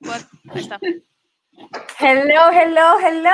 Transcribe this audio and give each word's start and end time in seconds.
Ahí 0.00 0.60
está. 0.60 0.78
Hello, 1.98 2.50
hello, 2.52 2.98
hello. 3.00 3.30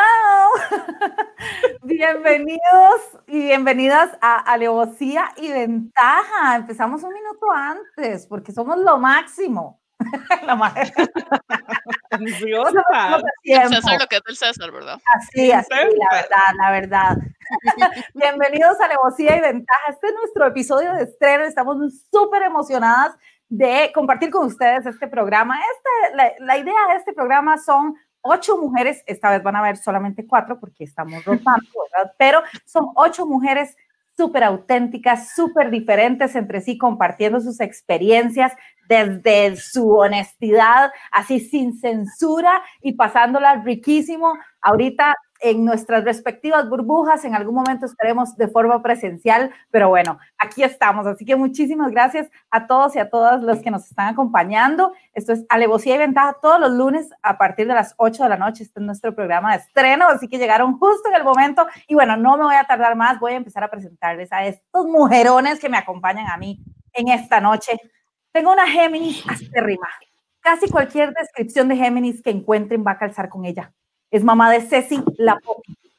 Bienvenidos 1.83 3.19
y 3.27 3.43
bienvenidas 3.43 4.17
a 4.23 4.39
Alevosía 4.39 5.33
y 5.37 5.53
Ventaja. 5.53 6.57
Empezamos 6.57 7.03
un 7.03 7.13
minuto 7.13 7.51
antes 7.53 8.27
porque 8.27 8.53
somos 8.53 8.79
lo 8.79 8.99
máximo. 8.99 9.83
lo 10.47 10.57
más... 10.57 10.73
César 10.75 11.21
lo 14.01 14.07
que 14.07 14.17
es 14.17 14.23
del 14.27 14.37
César, 14.37 14.73
¿verdad? 14.73 14.99
Así, 15.17 15.53
así, 15.53 15.69
la 15.71 16.17
verdad, 16.17 16.55
la 16.57 16.71
verdad. 16.71 17.19
Bienvenidos 18.15 18.81
a 18.81 18.87
Alevosía 18.87 19.37
y 19.37 19.41
Ventaja. 19.41 19.91
Este 19.91 20.09
es 20.09 20.15
nuestro 20.15 20.47
episodio 20.47 20.95
de 20.95 21.05
estreno. 21.05 21.45
Estamos 21.45 21.77
súper 22.11 22.43
emocionadas 22.43 23.15
de 23.57 23.93
compartir 23.95 24.31
con 24.31 24.47
ustedes 24.47 24.85
este 24.87 25.07
programa. 25.07 25.59
La, 26.15 26.33
la, 26.39 26.59
idea 26.59 26.75
de 26.91 26.97
este 26.97 27.13
programa 27.13 27.57
son 27.59 27.95
ocho 28.21 28.59
mujeres, 28.59 29.03
esta 29.07 29.31
vez 29.31 29.43
van 29.43 29.57
a 29.57 29.63
ver 29.63 29.77
solamente 29.77 30.27
cuatro 30.27 30.59
porque 30.59 30.85
estamos 30.85 31.25
rotando, 31.25 31.69
¿verdad? 31.93 32.13
Pero 32.19 32.43
son 32.65 32.89
ocho 32.97 33.27
mujeres 33.27 33.77
súper 34.17 34.45
auténticas, 34.45 35.35
súper 35.35 35.71
diferentes 35.71 36.35
entre 36.35 36.61
sí, 36.61 36.79
compartiendo 36.79 37.41
sus 37.41 37.61
experiencias 37.61 38.53
desde 38.89 39.57
su 39.57 39.91
honestidad, 39.91 40.93
así 41.11 41.41
sin 41.41 41.79
censura 41.79 42.63
y 42.81 42.95
pasándola 42.95 43.57
riquísimo. 43.63 44.35
Ahorita 44.61 45.15
en 45.41 45.65
nuestras 45.65 46.05
respectivas 46.05 46.69
burbujas. 46.69 47.25
En 47.25 47.35
algún 47.35 47.55
momento 47.55 47.87
estaremos 47.87 48.37
de 48.37 48.49
forma 48.49 48.83
presencial, 48.83 49.51
pero 49.71 49.89
bueno, 49.89 50.19
aquí 50.39 50.63
estamos. 50.63 51.07
Así 51.07 51.25
que 51.25 51.37
muchísimas 51.37 51.91
gracias 51.91 52.31
a 52.51 52.67
todos 52.67 52.97
y 52.97 52.99
a 52.99 53.11
todas 53.11 53.43
los 53.43 53.61
que 53.61 53.71
nos 53.71 53.85
están 53.87 54.09
acompañando. 54.09 54.93
Esto 55.13 55.33
es 55.33 55.45
Alevosía 55.49 55.97
y 55.97 55.99
Ventaja 55.99 56.37
todos 56.41 56.61
los 56.61 56.73
lunes 56.73 57.11
a 57.23 57.39
partir 57.39 57.67
de 57.67 57.75
las 57.75 57.95
8 57.99 58.23
de 58.23 58.29
la 58.29 58.37
noche. 58.37 58.65
Este 58.65 58.81
es 58.81 58.87
nuestro 58.87 59.15
programa 59.15 59.53
de 59.53 59.59
estreno, 59.59 60.09
así 60.09 60.29
que 60.29 60.39
llegaron 60.39 60.79
justo 60.79 61.09
en 61.09 61.17
el 61.17 61.25
momento. 61.25 61.67
Y 61.89 61.95
bueno, 61.95 62.17
no 62.17 62.37
me 62.37 62.45
voy 62.45 62.57
a 62.57 62.65
tardar 62.65 62.97
más, 62.97 63.21
voy 63.21 63.33
a 63.33 63.37
empezar 63.37 63.65
a 63.65 63.71
presentarles 63.71 64.33
a 64.33 64.45
estos 64.47 64.87
mujerones 64.87 65.61
que 65.61 65.69
me 65.69 65.79
acompañan 65.79 66.27
a 66.29 66.37
mí 66.37 66.61
en 66.93 67.09
esta 67.09 67.41
noche. 67.41 67.79
Tengo 68.33 68.53
una 68.53 68.67
Géminis 68.67 69.25
acérrima. 69.29 69.89
Casi 70.41 70.69
cualquier 70.69 71.13
descripción 71.15 71.69
de 71.69 71.77
Géminis 71.77 72.23
que 72.23 72.31
encuentren 72.31 72.85
va 72.87 72.93
a 72.93 72.99
calzar 72.99 73.29
con 73.29 73.45
ella. 73.45 73.73
Es 74.11 74.23
mamá 74.23 74.51
de 74.51 74.61
Ceci 74.61 75.03
La 75.19 75.39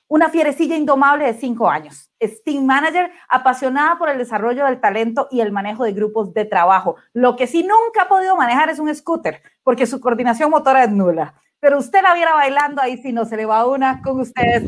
una 0.08 0.30
fierecilla 0.30 0.75
indomable 0.75 1.25
de 1.25 1.34
cinco 1.34 1.70
años. 1.70 2.09
Es 2.20 2.44
team 2.44 2.66
manager, 2.66 3.12
apasionada 3.28 3.97
por 3.97 4.09
el 4.09 4.17
desarrollo 4.17 4.66
del 4.66 4.80
talento 4.80 5.28
y 5.31 5.42
el 5.42 5.52
manejo 5.52 5.84
de 5.84 5.94
grupos 5.94 6.34
de 6.34 6.45
trabajo. 6.45 6.95
Lo 7.14 7.36
que 7.36 7.47
sí 7.47 7.64
nunca 7.64 8.03
ha 8.03 8.08
podido 8.08 8.36
manejar 8.36 8.70
es 8.70 8.80
un 8.80 8.94
scooter, 8.94 9.42
porque 9.64 9.88
su 9.88 10.00
coordinación 10.00 10.52
motora 10.52 10.84
es 10.84 10.92
nula. 10.92 11.34
Pero 11.59 11.80
usted 11.80 12.03
la 12.03 12.14
viera 12.14 12.34
bailando 12.34 12.81
ahí, 12.81 12.97
si 12.97 13.12
no 13.12 13.25
se 13.25 13.36
le 13.36 13.45
va 13.45 13.66
una 13.66 14.02
con 14.02 14.19
ustedes. 14.19 14.64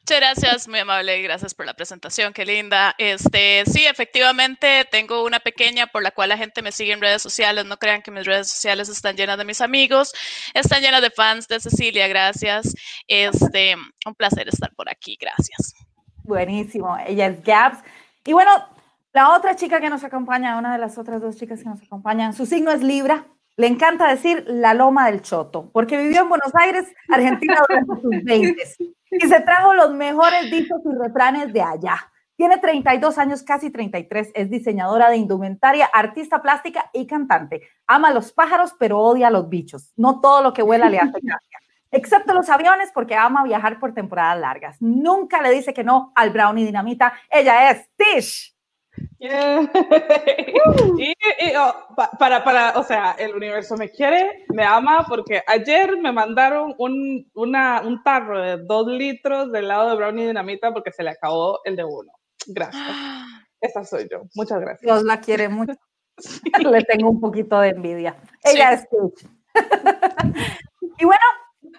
Muchas 0.00 0.20
gracias, 0.20 0.68
muy 0.68 0.78
amable, 0.78 1.20
gracias 1.22 1.54
por 1.54 1.66
la 1.66 1.74
presentación, 1.74 2.32
qué 2.32 2.44
linda. 2.46 2.94
Este, 2.98 3.64
sí, 3.66 3.84
efectivamente, 3.84 4.86
tengo 4.90 5.24
una 5.24 5.40
pequeña 5.40 5.86
por 5.86 6.02
la 6.02 6.10
cual 6.10 6.30
la 6.30 6.38
gente 6.38 6.62
me 6.62 6.72
sigue 6.72 6.92
en 6.92 7.00
redes 7.00 7.20
sociales. 7.22 7.66
No 7.66 7.76
crean 7.76 8.02
que 8.02 8.10
mis 8.10 8.24
redes 8.24 8.48
sociales 8.48 8.88
están 8.88 9.16
llenas 9.16 9.38
de 9.38 9.44
mis 9.44 9.60
amigos, 9.60 10.12
están 10.54 10.82
llenas 10.82 11.02
de 11.02 11.10
fans 11.10 11.46
de 11.48 11.60
Cecilia, 11.60 12.08
gracias. 12.08 12.74
Este, 13.06 13.76
un 14.06 14.14
placer 14.14 14.48
estar 14.48 14.74
por 14.74 14.88
aquí, 14.88 15.18
gracias. 15.20 15.74
Buenísimo, 16.24 16.96
ella 17.06 17.26
es 17.26 17.42
Gabs. 17.42 17.78
Y 18.24 18.32
bueno, 18.32 18.50
la 19.12 19.36
otra 19.36 19.56
chica 19.56 19.80
que 19.80 19.90
nos 19.90 20.04
acompaña, 20.04 20.58
una 20.58 20.72
de 20.72 20.78
las 20.78 20.96
otras 20.96 21.20
dos 21.20 21.36
chicas 21.36 21.62
que 21.62 21.68
nos 21.68 21.82
acompañan, 21.82 22.32
su 22.32 22.46
signo 22.46 22.70
es 22.70 22.82
Libra. 22.82 23.26
Le 23.56 23.66
encanta 23.66 24.08
decir 24.08 24.44
la 24.46 24.72
loma 24.72 25.10
del 25.10 25.20
choto, 25.20 25.70
porque 25.72 25.98
vivió 25.98 26.22
en 26.22 26.28
Buenos 26.30 26.54
Aires, 26.54 26.86
Argentina, 27.08 27.60
durante 27.68 28.00
sus 28.00 28.24
20 28.24 28.66
y 29.10 29.26
se 29.26 29.40
trajo 29.40 29.74
los 29.74 29.92
mejores 29.92 30.50
dichos 30.50 30.80
y 30.84 30.98
refranes 30.98 31.52
de 31.52 31.62
allá. 31.62 32.10
Tiene 32.36 32.56
32 32.56 33.18
años, 33.18 33.42
casi 33.42 33.70
33, 33.70 34.30
es 34.34 34.48
diseñadora 34.48 35.10
de 35.10 35.18
indumentaria, 35.18 35.84
artista 35.84 36.40
plástica 36.40 36.88
y 36.94 37.06
cantante. 37.06 37.60
Ama 37.86 38.12
los 38.12 38.32
pájaros, 38.32 38.74
pero 38.78 38.98
odia 38.98 39.28
a 39.28 39.30
los 39.30 39.50
bichos. 39.50 39.92
No 39.96 40.20
todo 40.20 40.42
lo 40.42 40.54
que 40.54 40.62
vuela 40.62 40.88
le 40.88 40.98
hace 40.98 41.18
gracia. 41.22 41.58
Excepto 41.90 42.32
los 42.32 42.48
aviones, 42.48 42.92
porque 42.94 43.16
ama 43.16 43.44
viajar 43.44 43.78
por 43.78 43.92
temporadas 43.92 44.40
largas. 44.40 44.80
Nunca 44.80 45.42
le 45.42 45.50
dice 45.50 45.74
que 45.74 45.84
no 45.84 46.12
al 46.14 46.30
Brownie 46.30 46.64
Dinamita. 46.64 47.12
Ella 47.28 47.70
es 47.70 47.90
Tish. 47.96 48.56
y, 49.20 51.14
oh, 51.58 51.74
para, 52.18 52.42
para, 52.42 52.78
o 52.78 52.82
sea, 52.82 53.12
el 53.18 53.34
universo 53.34 53.76
me 53.76 53.90
quiere, 53.90 54.44
me 54.48 54.64
ama, 54.64 55.04
porque 55.08 55.42
ayer 55.46 55.98
me 55.98 56.10
mandaron 56.12 56.74
un, 56.78 57.30
una, 57.34 57.82
un 57.82 58.02
tarro 58.02 58.40
de 58.40 58.56
dos 58.58 58.86
litros 58.86 59.52
del 59.52 59.68
lado 59.68 59.90
de 59.90 59.96
brownie 59.96 60.26
dinamita 60.26 60.72
porque 60.72 60.92
se 60.92 61.02
le 61.02 61.10
acabó 61.10 61.60
el 61.64 61.76
de 61.76 61.84
uno. 61.84 62.12
Gracias. 62.46 62.82
Esa 63.60 63.84
soy 63.84 64.08
yo. 64.10 64.22
Muchas 64.34 64.60
gracias. 64.60 64.80
Dios 64.80 65.02
la 65.02 65.20
quiere 65.20 65.48
mucho. 65.48 65.74
le 66.70 66.82
tengo 66.84 67.10
un 67.10 67.20
poquito 67.20 67.60
de 67.60 67.68
envidia. 67.70 68.16
Ella 68.42 68.72
es 68.72 68.86
y 70.98 71.04
bueno, 71.04 71.24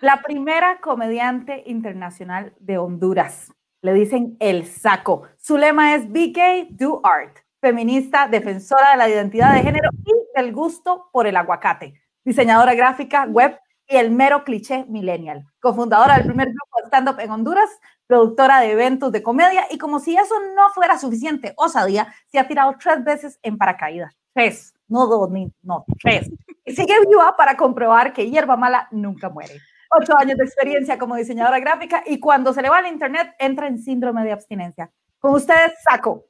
la 0.01 0.21
primera 0.21 0.79
comediante 0.81 1.63
internacional 1.65 2.53
de 2.59 2.77
Honduras 2.77 3.51
le 3.81 3.93
dicen 3.93 4.37
el 4.39 4.65
saco. 4.65 5.23
Su 5.37 5.57
lema 5.57 5.95
es 5.95 6.07
BK 6.07 6.69
Do 6.71 7.01
Art, 7.03 7.37
feminista, 7.59 8.27
defensora 8.27 8.91
de 8.91 8.97
la 8.97 9.09
identidad 9.09 9.53
de 9.53 9.63
género 9.63 9.89
y 10.05 10.11
el 10.35 10.53
gusto 10.53 11.09
por 11.11 11.27
el 11.27 11.35
aguacate, 11.35 12.01
diseñadora 12.23 12.73
gráfica, 12.75 13.25
web 13.25 13.59
y 13.87 13.95
el 13.97 14.11
mero 14.11 14.43
cliché 14.43 14.85
millennial, 14.85 15.45
cofundadora 15.59 16.15
del 16.15 16.25
primer 16.25 16.47
grupo 16.47 16.77
de 16.81 16.87
stand-up 16.87 17.19
en 17.19 17.31
Honduras, 17.31 17.69
productora 18.07 18.59
de 18.61 18.71
eventos 18.71 19.11
de 19.11 19.23
comedia 19.23 19.65
y 19.69 19.77
como 19.77 19.99
si 19.99 20.15
eso 20.15 20.35
no 20.55 20.69
fuera 20.73 20.97
suficiente, 20.97 21.53
osadía, 21.57 22.13
se 22.27 22.39
ha 22.39 22.47
tirado 22.47 22.75
tres 22.79 23.03
veces 23.03 23.39
en 23.41 23.57
paracaídas. 23.57 24.15
Tres, 24.33 24.73
no 24.87 25.07
dos, 25.07 25.29
ni, 25.29 25.51
no, 25.61 25.83
tres. 26.01 26.29
Y 26.63 26.73
sigue 26.73 26.93
viva 27.05 27.35
para 27.35 27.57
comprobar 27.57 28.13
que 28.13 28.29
hierba 28.29 28.55
mala 28.55 28.87
nunca 28.91 29.29
muere 29.29 29.59
ocho 29.91 30.17
años 30.17 30.37
de 30.37 30.45
experiencia 30.45 30.97
como 30.97 31.15
diseñadora 31.15 31.59
gráfica 31.59 32.03
y 32.05 32.19
cuando 32.19 32.53
se 32.53 32.61
le 32.61 32.69
va 32.69 32.79
al 32.79 32.87
internet 32.87 33.35
entra 33.39 33.67
en 33.67 33.81
síndrome 33.81 34.23
de 34.23 34.31
abstinencia. 34.31 34.91
Con 35.19 35.35
ustedes, 35.35 35.73
Saco. 35.83 36.25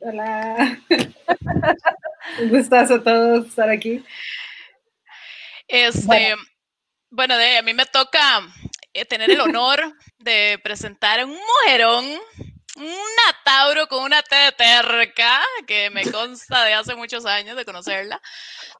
Hola. 0.00 0.78
Un 2.40 2.48
gustazo 2.48 2.94
a 2.94 3.02
todos 3.02 3.46
estar 3.46 3.70
aquí. 3.70 4.04
Este, 5.68 6.34
bueno, 7.10 7.36
de, 7.36 7.58
a 7.58 7.62
mí 7.62 7.74
me 7.74 7.86
toca 7.86 8.20
eh, 8.92 9.04
tener 9.04 9.30
el 9.30 9.40
honor 9.40 9.80
de 10.18 10.58
presentar 10.62 11.24
un 11.24 11.30
mujerón, 11.30 12.04
una 12.76 13.36
Tauro 13.44 13.86
con 13.88 14.04
una 14.04 14.22
T 14.22 14.34
de 14.34 14.52
terca, 14.52 15.40
que 15.66 15.90
me 15.90 16.10
consta 16.10 16.64
de 16.64 16.74
hace 16.74 16.94
muchos 16.94 17.26
años 17.26 17.56
de 17.56 17.64
conocerla, 17.64 18.20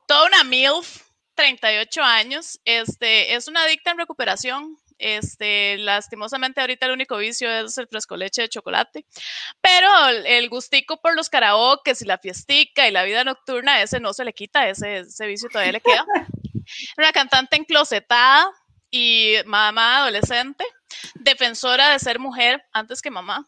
toda 0.07 0.27
una 0.27 0.45
MILF, 0.45 1.06
38 1.37 2.03
años, 2.03 2.59
este, 2.65 3.35
es 3.35 3.47
una 3.49 3.63
adicta 3.63 3.93
en 3.93 3.99
recuperación. 3.99 4.77
Este, 4.99 5.77
lastimosamente 5.77 6.63
ahorita 6.63 6.87
el 6.87 6.93
único 6.93 7.19
vicio 7.19 7.51
es 7.53 7.77
el 7.77 7.87
fresco 7.87 8.17
leche 8.17 8.43
de 8.43 8.49
chocolate, 8.49 9.05
pero 9.61 9.89
el, 10.09 10.49
gustico 10.49 11.03
por 11.03 11.15
los 11.15 11.29
karaoke 11.29 11.93
y 12.01 12.05
la 12.07 12.17
fiestica 12.17 12.89
y 12.89 12.93
la 12.93 13.05
vida 13.05 13.23
nocturna, 13.23 13.83
ese 13.83 14.01
no 14.01 14.15
se 14.15 14.25
le 14.25 14.33
quita, 14.33 14.67
ese, 14.67 15.01
ese 15.01 15.27
vicio 15.27 15.51
todavía 15.51 15.73
le 15.73 15.83
queda. 15.83 16.07
Una 16.97 17.13
cantante 17.13 17.57
enclosetada 17.57 18.51
y 18.91 19.35
mamá 19.45 19.99
adolescente, 19.99 20.65
defensora 21.15 21.91
de 21.91 21.99
ser 21.99 22.19
mujer 22.19 22.65
antes 22.73 23.03
que 23.03 23.11
mamá, 23.11 23.47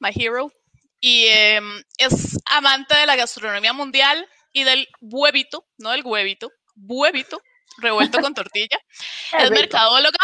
my 0.00 0.10
hero, 0.12 0.52
y 1.00 1.26
em, 1.26 1.82
es 1.98 2.38
amante 2.46 2.96
de 2.96 3.06
la 3.06 3.16
gastronomía 3.16 3.72
mundial 3.72 4.26
y 4.52 4.64
del 4.64 4.88
huevito, 5.00 5.66
no 5.78 5.90
del 5.90 6.02
huevito, 6.04 6.52
huevito 6.76 7.40
revuelto 7.78 8.20
con 8.20 8.34
tortilla. 8.34 8.78
es 9.38 9.50
mercadóloga, 9.50 10.18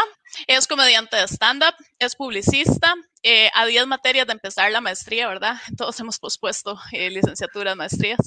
es 0.47 0.67
comediante 0.67 1.17
de 1.17 1.29
stand-up, 1.29 1.75
es 1.99 2.17
publicista, 2.17 2.95
eh, 3.23 3.51
a 3.55 3.67
10 3.67 3.87
materias 3.87 4.27
de 4.27 4.35
empezar 4.35 4.71
la 4.71 4.81
maestría, 4.81 5.29
¿verdad? 5.29 5.57
Todos 5.77 5.99
hemos 6.01 6.19
pospuesto 6.19 6.79
eh, 6.93 7.11
licenciaturas, 7.11 7.77
maestrías. 7.77 8.21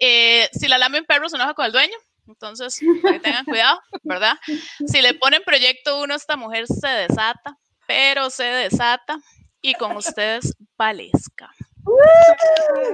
Eh, 0.00 0.48
si 0.52 0.68
la 0.68 0.78
lame 0.78 1.00
un 1.00 1.06
perro, 1.06 1.28
se 1.28 1.36
enoja 1.36 1.54
con 1.54 1.66
el 1.66 1.72
dueño. 1.72 1.96
Entonces, 2.28 2.78
tengan 3.22 3.44
cuidado, 3.44 3.80
¿verdad? 4.04 4.38
Si 4.86 5.02
le 5.02 5.14
ponen 5.14 5.42
proyecto 5.44 6.00
uno, 6.00 6.14
esta 6.14 6.36
mujer 6.36 6.66
se 6.68 6.86
desata, 6.86 7.58
pero 7.88 8.30
se 8.30 8.44
desata 8.44 9.18
y 9.60 9.74
con 9.74 9.96
ustedes, 9.96 10.54
Valesca. 10.78 11.50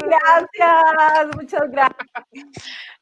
Gracias, 0.01 1.37
muchas 1.37 1.71
gracias. 1.71 2.09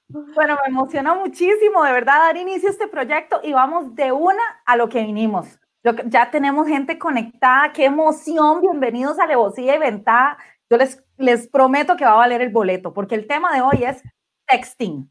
Bueno, 0.08 0.56
me 0.62 0.68
emocionó 0.68 1.16
muchísimo, 1.16 1.82
de 1.82 1.92
verdad, 1.92 2.18
dar 2.18 2.36
inicio 2.36 2.68
a 2.68 2.72
este 2.72 2.86
proyecto 2.86 3.40
y 3.42 3.52
vamos 3.52 3.94
de 3.96 4.12
una 4.12 4.42
a 4.64 4.76
lo 4.76 4.88
que 4.88 5.02
vinimos. 5.02 5.58
Ya 6.06 6.30
tenemos 6.30 6.68
gente 6.68 6.98
conectada, 6.98 7.72
qué 7.72 7.86
emoción, 7.86 8.60
bienvenidos 8.60 9.18
a 9.18 9.26
Levosía 9.26 9.74
y 9.74 9.78
Ventaja. 9.78 10.38
Yo 10.70 10.76
les, 10.76 11.04
les 11.16 11.48
prometo 11.48 11.96
que 11.96 12.04
va 12.04 12.12
a 12.12 12.16
valer 12.16 12.40
el 12.40 12.50
boleto, 12.50 12.92
porque 12.92 13.16
el 13.16 13.26
tema 13.26 13.52
de 13.54 13.62
hoy 13.62 13.84
es 13.84 14.02
texting. 14.46 15.10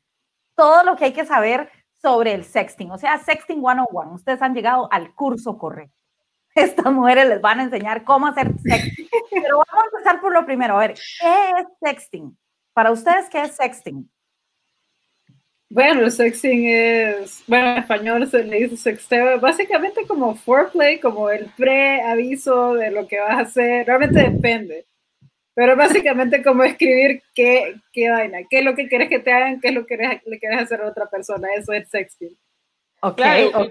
todo 0.55 0.83
lo 0.83 0.95
que 0.95 1.05
hay 1.05 1.13
que 1.13 1.25
saber 1.25 1.69
sobre 2.01 2.33
el 2.33 2.45
sexting, 2.45 2.91
o 2.91 2.97
sea, 2.97 3.17
sexting 3.17 3.61
101. 3.61 4.13
Ustedes 4.13 4.41
han 4.41 4.53
llegado 4.53 4.87
al 4.91 5.13
curso 5.15 5.57
correcto. 5.57 6.01
Estas 6.55 6.91
mujeres 6.93 7.27
les 7.27 7.41
van 7.41 7.59
a 7.59 7.63
enseñar 7.63 8.05
cómo 8.05 8.27
hacer 8.27 8.53
sexting. 8.59 9.09
Pero 9.31 9.57
vamos 9.57 9.83
a 9.83 9.97
empezar 9.97 10.21
por 10.21 10.33
lo 10.33 10.45
primero. 10.45 10.75
A 10.75 10.79
ver, 10.79 10.93
¿qué 10.93 11.51
es 11.59 11.67
sexting? 11.81 12.37
Para 12.73 12.91
ustedes, 12.91 13.29
¿qué 13.29 13.41
es 13.41 13.55
sexting? 13.55 14.09
Bueno, 15.69 16.01
el 16.01 16.11
sexting 16.11 16.65
es, 16.67 17.43
bueno, 17.47 17.71
en 17.71 17.77
español 17.79 18.27
se 18.29 18.43
le 18.43 18.57
dice 18.57 18.77
sexteo, 18.77 19.39
básicamente 19.39 20.05
como 20.07 20.35
foreplay, 20.35 20.99
como 20.99 21.29
el 21.29 21.47
preaviso 21.57 22.75
de 22.75 22.91
lo 22.91 23.07
que 23.07 23.19
vas 23.19 23.31
a 23.37 23.39
hacer, 23.41 23.87
realmente 23.87 24.29
depende, 24.29 24.85
pero 25.55 25.75
básicamente 25.75 26.43
como 26.43 26.63
escribir 26.63 27.23
qué, 27.33 27.75
qué 27.91 28.09
vaina, 28.11 28.39
qué 28.49 28.59
es 28.59 28.65
lo 28.65 28.75
que 28.75 28.87
quieres 28.87 29.09
que 29.09 29.19
te 29.19 29.33
hagan, 29.33 29.59
qué 29.59 29.69
es 29.69 29.73
lo 29.73 29.85
que 29.85 29.97
le 30.25 30.39
quieres 30.39 30.61
hacer 30.61 30.81
a 30.81 30.87
otra 30.87 31.07
persona, 31.09 31.47
eso 31.57 31.73
es 31.73 31.89
sexting. 31.89 32.37
Ok, 33.01 33.15
Claro, 33.17 33.67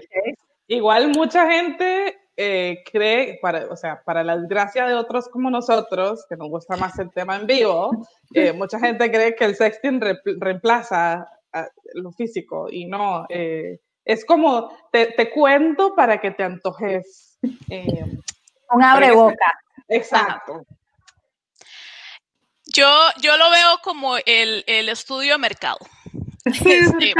Igual 0.67 1.09
mucha 1.09 1.49
gente 1.49 2.17
eh, 2.35 2.83
cree, 2.91 3.39
para, 3.41 3.67
o 3.67 3.75
sea, 3.77 4.01
para 4.03 4.23
la 4.23 4.37
desgracia 4.37 4.85
de 4.85 4.95
otros 4.95 5.29
como 5.29 5.49
nosotros, 5.49 6.25
que 6.27 6.35
nos 6.35 6.49
gusta 6.49 6.75
más 6.75 6.97
el 6.99 7.11
tema 7.11 7.37
en 7.37 7.47
vivo, 7.47 7.91
eh, 8.33 8.51
mucha 8.51 8.79
gente 8.79 9.09
cree 9.09 9.35
que 9.35 9.45
el 9.45 9.55
sexting 9.55 10.01
re- 10.01 10.19
reemplaza 10.39 11.29
a 11.55 11.67
lo 11.93 12.11
físico 12.11 12.67
y 12.69 12.85
no. 12.85 13.25
eh, 13.29 13.79
es 14.03 14.23
como, 14.25 14.69
te, 14.91 15.07
te 15.07 15.31
cuento 15.31 15.95
para 15.95 16.19
que 16.21 16.31
te 16.31 16.43
antojes. 16.43 17.37
eh, 17.69 18.03
Un 18.71 18.83
abre 18.83 19.11
boca. 19.11 19.59
exacto. 19.87 20.63
Yo, 22.67 22.87
yo 23.21 23.37
lo 23.37 23.49
veo 23.51 23.77
como 23.83 24.17
el, 24.17 24.63
el 24.67 24.89
estudio 24.89 25.33
de 25.33 25.39
mercado. 25.39 25.79
Sí, 26.53 26.73
Este, 26.73 27.13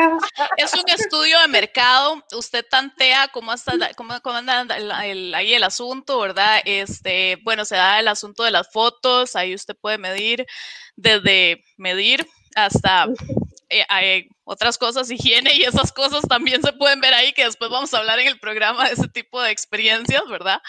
es 0.57 0.73
un 0.75 0.88
estudio 0.88 1.39
de 1.39 1.47
mercado. 1.47 2.23
Usted 2.38 2.63
tantea 2.69 3.27
cómo, 3.29 3.53
está, 3.53 3.73
cómo, 3.95 4.13
cómo 4.21 4.35
anda 4.38 4.61
el- 4.77 4.91
el- 5.03 5.33
ahí 5.33 5.55
el 5.55 5.63
asunto, 5.63 6.19
¿verdad? 6.19 6.59
Este, 6.63 7.39
bueno, 7.43 7.65
se 7.65 7.75
da 7.75 7.99
el 7.99 8.07
asunto 8.07 8.43
de 8.43 8.51
las 8.51 8.71
fotos. 8.71 9.35
Ahí 9.35 9.55
usted 9.55 9.75
puede 9.81 9.97
medir 9.97 10.45
desde 10.95 11.63
medir 11.75 12.27
hasta 12.55 13.07
eh, 13.69 13.85
hay 13.89 14.27
otras 14.44 14.77
cosas, 14.77 15.09
higiene 15.12 15.51
y 15.56 15.63
esas 15.63 15.91
cosas 15.91 16.21
también 16.27 16.62
se 16.62 16.73
pueden 16.73 17.01
ver 17.01 17.13
ahí, 17.13 17.33
que 17.33 17.45
después 17.45 17.69
vamos 17.71 17.94
a 17.94 17.97
hablar 18.00 18.19
en 18.19 18.27
el 18.27 18.39
programa 18.39 18.88
de 18.88 18.94
ese 18.94 19.07
tipo 19.07 19.41
de 19.41 19.51
experiencias, 19.51 20.23
¿verdad? 20.29 20.62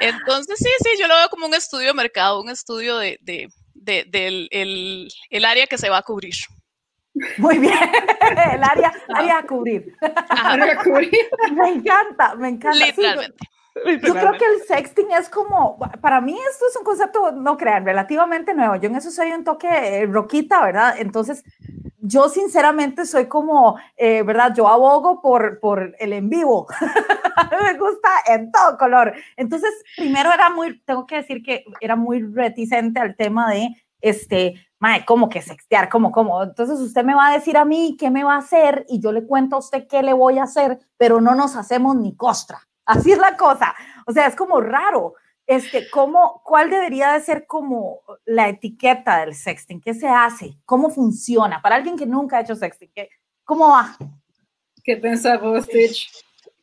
Entonces, 0.00 0.58
sí, 0.58 0.70
sí, 0.82 0.90
yo 1.00 1.08
lo 1.08 1.16
veo 1.16 1.28
como 1.28 1.46
un 1.46 1.54
estudio 1.54 1.88
de 1.88 1.94
mercado, 1.94 2.40
un 2.40 2.50
estudio 2.50 2.98
de, 2.98 3.18
de- 3.22 3.48
de- 3.74 4.04
del 4.08 4.48
el, 4.50 5.08
el 5.30 5.44
área 5.44 5.66
que 5.66 5.78
se 5.78 5.88
va 5.88 5.98
a 5.98 6.02
cubrir. 6.02 6.34
Muy 7.38 7.58
bien. 7.58 7.74
El 8.54 8.62
área, 8.62 8.92
área 9.12 9.38
a 9.38 9.42
cubrir. 9.46 9.96
Ajá, 10.00 10.56
Para 10.56 10.76
cubrir. 10.84 11.10
Me 11.52 11.70
encanta, 11.70 12.34
me 12.36 12.48
encanta. 12.50 12.78
Sí, 12.78 12.80
yo- 12.80 12.86
literalmente. 12.96 13.36
Yo 14.06 14.12
creo 14.12 14.32
que 14.32 14.44
el 14.44 14.62
sexting 14.66 15.12
es 15.12 15.28
como, 15.28 15.78
para 16.00 16.20
mí 16.20 16.36
esto 16.50 16.64
es 16.68 16.76
un 16.76 16.84
concepto, 16.84 17.30
no 17.32 17.56
crean, 17.56 17.84
relativamente 17.84 18.52
nuevo. 18.54 18.74
Yo 18.76 18.88
en 18.88 18.96
eso 18.96 19.10
soy 19.10 19.30
un 19.32 19.44
toque 19.44 19.68
eh, 19.68 20.06
roquita, 20.06 20.62
¿verdad? 20.64 20.96
Entonces, 20.98 21.44
yo 22.00 22.28
sinceramente 22.28 23.06
soy 23.06 23.26
como, 23.26 23.78
eh, 23.96 24.22
¿verdad? 24.22 24.54
Yo 24.54 24.68
abogo 24.68 25.20
por, 25.20 25.60
por 25.60 25.94
el 25.98 26.12
en 26.12 26.28
vivo. 26.28 26.66
Me 27.62 27.78
gusta 27.78 28.08
en 28.26 28.50
todo 28.52 28.78
color. 28.78 29.14
Entonces, 29.36 29.70
primero 29.96 30.32
era 30.32 30.50
muy, 30.50 30.80
tengo 30.80 31.06
que 31.06 31.16
decir 31.16 31.42
que 31.42 31.64
era 31.80 31.96
muy 31.96 32.22
reticente 32.22 33.00
al 33.00 33.16
tema 33.16 33.50
de, 33.50 33.68
este, 34.00 34.54
mae, 34.78 35.04
¿cómo 35.04 35.28
que 35.28 35.42
sextear? 35.42 35.88
¿Cómo, 35.88 36.12
cómo? 36.12 36.42
Entonces 36.42 36.78
usted 36.80 37.04
me 37.04 37.14
va 37.14 37.28
a 37.28 37.32
decir 37.32 37.56
a 37.56 37.64
mí 37.64 37.96
qué 37.98 38.10
me 38.10 38.24
va 38.24 38.34
a 38.34 38.38
hacer 38.38 38.86
y 38.88 39.00
yo 39.00 39.12
le 39.12 39.26
cuento 39.26 39.56
a 39.56 39.60
usted 39.60 39.86
qué 39.88 40.02
le 40.02 40.12
voy 40.12 40.38
a 40.38 40.44
hacer, 40.44 40.78
pero 40.96 41.20
no 41.20 41.34
nos 41.34 41.56
hacemos 41.56 41.96
ni 41.96 42.14
costra. 42.14 42.60
Así 42.86 43.12
es 43.12 43.18
la 43.18 43.36
cosa. 43.36 43.74
O 44.06 44.12
sea, 44.12 44.26
es 44.26 44.36
como 44.36 44.60
raro. 44.60 45.14
Este, 45.48 45.88
¿cómo, 45.88 46.42
¿Cuál 46.44 46.68
debería 46.68 47.12
de 47.14 47.20
ser 47.20 47.46
como 47.46 48.00
la 48.26 48.50
etiqueta 48.50 49.20
del 49.20 49.34
sexting? 49.34 49.80
¿Qué 49.80 49.94
se 49.94 50.06
hace? 50.06 50.58
¿Cómo 50.66 50.90
funciona? 50.90 51.62
Para 51.62 51.76
alguien 51.76 51.96
que 51.96 52.04
nunca 52.04 52.36
ha 52.36 52.40
hecho 52.42 52.54
sexting, 52.54 52.90
¿qué, 52.94 53.08
¿cómo 53.44 53.68
va? 53.70 53.96
¿Qué 54.84 54.98
pensás 54.98 55.40
vos, 55.40 55.64
Stitch? 55.64 56.10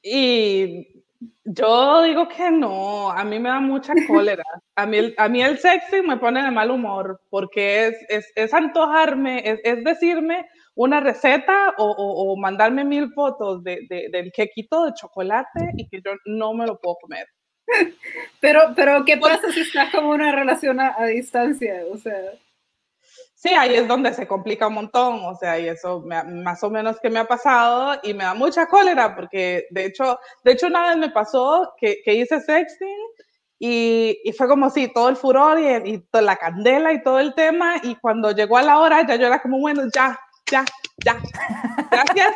Y 0.03 1.03
yo 1.43 2.03
digo 2.03 2.27
que 2.27 2.51
no, 2.51 3.09
a 3.09 3.23
mí 3.23 3.39
me 3.39 3.49
da 3.49 3.59
mucha 3.59 3.93
cólera. 4.07 4.43
A 4.75 4.85
mí, 4.85 4.97
el- 4.97 5.15
a 5.17 5.27
mí 5.29 5.41
el 5.41 5.57
sexting 5.57 6.05
me 6.05 6.17
pone 6.17 6.43
de 6.43 6.51
mal 6.51 6.69
humor 6.69 7.19
porque 7.31 7.87
es, 7.87 7.95
es, 8.07 8.31
es 8.35 8.53
antojarme, 8.53 9.49
es, 9.49 9.59
es 9.63 9.83
decirme 9.83 10.45
una 10.75 10.99
receta 10.99 11.73
o, 11.79 11.85
o- 11.89 12.33
o 12.33 12.37
mandarme 12.37 12.83
mil 12.85 13.11
fotos 13.13 13.63
de, 13.63 13.79
de- 13.89 14.09
del 14.11 14.31
quequito 14.31 14.85
de 14.85 14.93
chocolate 14.93 15.71
y 15.75 15.87
que 15.87 16.01
yo 16.05 16.11
no 16.25 16.53
me 16.53 16.67
lo 16.67 16.79
puedo 16.79 16.97
comer. 17.01 17.25
Pero, 18.39 18.73
pero, 18.75 19.03
¿qué 19.05 19.17
pasa 19.17 19.51
si 19.51 19.61
estás 19.61 19.91
como 19.91 20.09
una 20.11 20.31
relación 20.31 20.79
a, 20.79 20.95
a 20.97 21.07
distancia? 21.07 21.83
O 21.91 21.97
sea, 21.97 22.15
Sí, 23.45 23.53
ahí 23.53 23.75
es 23.75 23.87
donde 23.87 24.11
se 24.13 24.27
complica 24.27 24.67
un 24.67 24.73
montón, 24.73 25.23
o 25.23 25.35
sea, 25.35 25.59
y 25.59 25.67
eso 25.67 26.01
me 26.01 26.23
más 26.23 26.63
o 26.63 26.69
menos 26.71 26.99
que 26.99 27.11
me 27.11 27.19
ha 27.19 27.25
pasado 27.25 27.99
y 28.01 28.13
me 28.15 28.23
da 28.23 28.33
mucha 28.33 28.65
cólera 28.65 29.15
porque 29.15 29.67
de 29.69 29.85
hecho, 29.85 30.17
de 30.43 30.53
hecho 30.53 30.65
una 30.65 30.87
vez 30.87 30.97
me 30.97 31.11
pasó 31.11 31.73
que, 31.77 32.01
que 32.03 32.15
hice 32.15 32.39
sexting 32.41 32.97
y, 33.59 34.19
y 34.23 34.31
fue 34.31 34.47
como 34.47 34.71
si 34.71 34.91
todo 34.91 35.09
el 35.09 35.15
furor 35.15 35.59
y, 35.59 35.91
y 35.91 35.99
toda 36.09 36.23
la 36.23 36.37
candela 36.37 36.91
y 36.93 37.03
todo 37.03 37.19
el 37.19 37.35
tema 37.35 37.75
y 37.83 37.95
cuando 37.97 38.31
llegó 38.31 38.57
a 38.57 38.63
la 38.63 38.79
hora 38.79 39.05
ya 39.05 39.15
yo 39.15 39.27
era 39.27 39.41
como, 39.41 39.59
bueno, 39.59 39.83
ya, 39.93 40.19
ya, 40.49 40.65
ya, 41.03 41.17
gracias. 41.91 42.35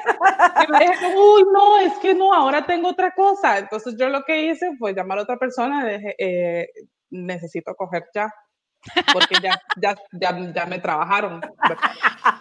Y 0.67 0.71
me 0.71 0.79
dije, 0.79 1.15
uy, 1.15 1.45
no, 1.53 1.79
es 1.79 1.93
que 1.99 2.13
no, 2.13 2.33
ahora 2.33 2.65
tengo 2.65 2.89
otra 2.89 3.11
cosa. 3.13 3.57
Entonces 3.57 3.95
yo 3.99 4.09
lo 4.09 4.23
que 4.23 4.47
hice 4.47 4.71
fue 4.77 4.93
llamar 4.93 5.19
a 5.19 5.23
otra 5.23 5.37
persona 5.37 5.89
y 5.91 5.97
dije, 5.97 6.15
eh, 6.19 6.67
necesito 7.11 7.73
coger 7.75 8.05
ya 8.13 8.31
porque 9.13 9.35
ya, 9.41 9.59
ya, 9.81 9.95
ya, 10.13 10.53
ya 10.53 10.65
me 10.65 10.79
trabajaron. 10.79 11.41
¿verdad? 11.41 11.91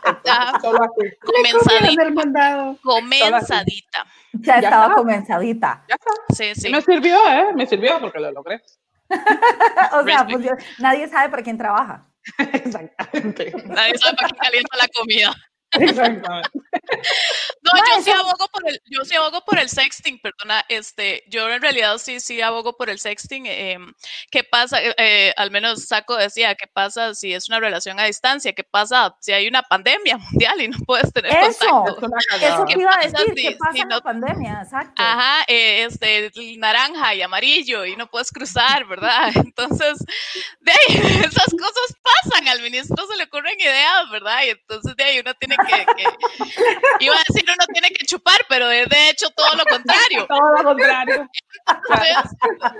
Entonces, 0.04 0.22
Ya. 0.24 0.60
solo 0.60 0.78
así. 0.84 1.16
Comenzadita. 1.20 2.76
Comenzadita. 2.82 4.06
Ya, 4.32 4.58
estaba 4.58 4.84
está. 4.84 4.94
comenzadita. 4.96 5.84
Ya 5.88 5.94
está. 5.96 6.10
Sí, 6.34 6.54
sí. 6.54 6.70
Me 6.70 6.80
sirvió, 6.82 7.16
¿eh? 7.28 7.52
Me 7.54 7.66
sirvió 7.66 7.98
porque 8.00 8.20
lo 8.20 8.30
logré. 8.30 8.62
o 9.92 10.04
sea, 10.04 10.26
pues 10.30 10.44
yo- 10.44 10.52
nadie 10.78 11.08
sabe 11.08 11.28
para 11.30 11.42
quién 11.42 11.58
trabaja. 11.58 12.06
Exactamente. 12.52 13.52
Nadie 13.66 13.98
sabe 13.98 14.16
para 14.16 14.28
qué 14.28 14.36
calienta 14.38 14.76
la 14.76 14.88
comida. 14.96 15.34
Exactamente. 15.72 16.50
No, 17.62 17.70
Ma, 17.72 17.80
yo 17.96 18.02
sí 18.02 18.10
abogo 18.10 18.48
por 18.52 18.68
el, 18.68 18.80
yo 18.90 19.04
sí 19.04 19.14
abogo 19.14 19.44
por 19.44 19.58
el 19.58 19.68
sexting, 19.68 20.18
perdona, 20.20 20.64
este, 20.68 21.24
yo 21.28 21.48
en 21.50 21.60
realidad 21.60 21.98
sí, 21.98 22.20
sí 22.20 22.40
abogo 22.40 22.76
por 22.76 22.88
el 22.88 22.98
sexting. 22.98 23.46
em, 23.46 23.92
¿Qué 24.30 24.44
pasa? 24.44 24.82
Eh, 24.82 24.94
eh, 24.96 25.34
al 25.36 25.50
menos 25.50 25.84
Saco 25.86 26.16
decía, 26.16 26.54
¿qué 26.54 26.66
pasa 26.66 27.14
si 27.14 27.34
es 27.34 27.48
una 27.48 27.60
relación 27.60 27.98
a 28.00 28.04
distancia? 28.04 28.52
¿Qué 28.52 28.64
pasa 28.64 29.14
si 29.20 29.32
hay 29.32 29.46
una 29.48 29.62
pandemia 29.62 30.16
mundial 30.32 30.60
y 30.60 30.68
no 30.68 30.78
puedes 30.86 31.12
tener 31.12 31.32
Eso. 31.44 31.66
contacto? 31.98 32.06
Eso 32.40 32.64
te 32.64 32.80
iba 32.80 32.94
a 32.94 32.98
decir, 33.06 33.34
si- 33.36 33.42
¿qué 33.42 33.56
pasa 33.56 33.72
si 33.72 33.80
en 33.80 33.88
la 33.88 33.96
no- 33.96 34.02
pandemia? 34.02 34.60
Exacto. 34.62 34.94
Ajá, 35.02 35.44
eh, 35.48 35.84
este, 35.84 36.30
naranja 36.58 37.14
y 37.14 37.22
amarillo 37.22 37.84
y 37.84 37.96
no 37.96 38.06
puedes 38.08 38.30
cruzar, 38.30 38.86
¿verdad? 38.86 39.30
Entonces, 39.52 39.98
de 40.60 40.72
ahí, 40.72 40.78
esas 41.26 41.50
cosas 41.58 41.96
pasan, 42.02 42.48
al 42.48 42.62
ministro 42.62 43.06
se 43.06 43.16
le 43.16 43.24
ocurren 43.24 43.60
ideas, 43.60 44.08
¿verdad? 44.10 44.42
Y 44.46 44.50
entonces 44.50 44.94
de 44.96 45.04
ahí 45.04 45.18
uno 45.20 45.34
tiene 45.34 45.56
que, 45.56 45.86
que- 45.96 46.77
iba 47.00 47.14
a 47.14 47.22
decir 47.28 47.44
uno 47.48 47.64
tiene 47.72 47.90
que 47.90 48.04
chupar, 48.06 48.40
pero 48.48 48.70
es 48.70 48.88
de 48.88 49.10
hecho 49.10 49.30
todo 49.30 49.54
lo 49.56 49.64
contrario. 49.64 50.26
Todo 50.28 50.52
lo 50.58 50.64
contrario. 50.64 51.28
Entonces, 51.66 52.16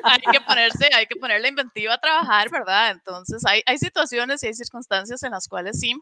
hay 0.03 0.21
que 0.33 0.41
ponerse, 0.41 0.91
hay 0.95 1.07
que 1.07 1.17
poner 1.17 1.41
la 1.41 1.49
inventiva 1.49 1.95
a 1.95 1.99
trabajar, 1.99 2.51
¿verdad? 2.51 2.91
Entonces, 2.91 3.43
hay, 3.47 3.63
hay 3.67 3.79
situaciones 3.79 4.43
y 4.43 4.47
hay 4.49 4.55
circunstancias 4.55 5.23
en 5.23 5.33
las 5.33 5.47
cuales 5.49 5.79
sí, 5.81 5.95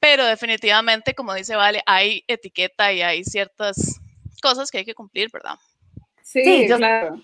pero 0.00 0.24
definitivamente, 0.26 1.14
como 1.14 1.32
dice 1.34 1.54
Vale, 1.56 1.82
hay 1.86 2.24
etiqueta 2.26 2.92
y 2.92 3.02
hay 3.02 3.24
ciertas 3.24 4.00
cosas 4.42 4.70
que 4.70 4.78
hay 4.78 4.84
que 4.84 4.94
cumplir, 4.94 5.30
¿verdad? 5.32 5.54
Sí, 6.22 6.42
Sí, 6.44 6.68
yo- 6.68 6.76
claro. 6.76 7.20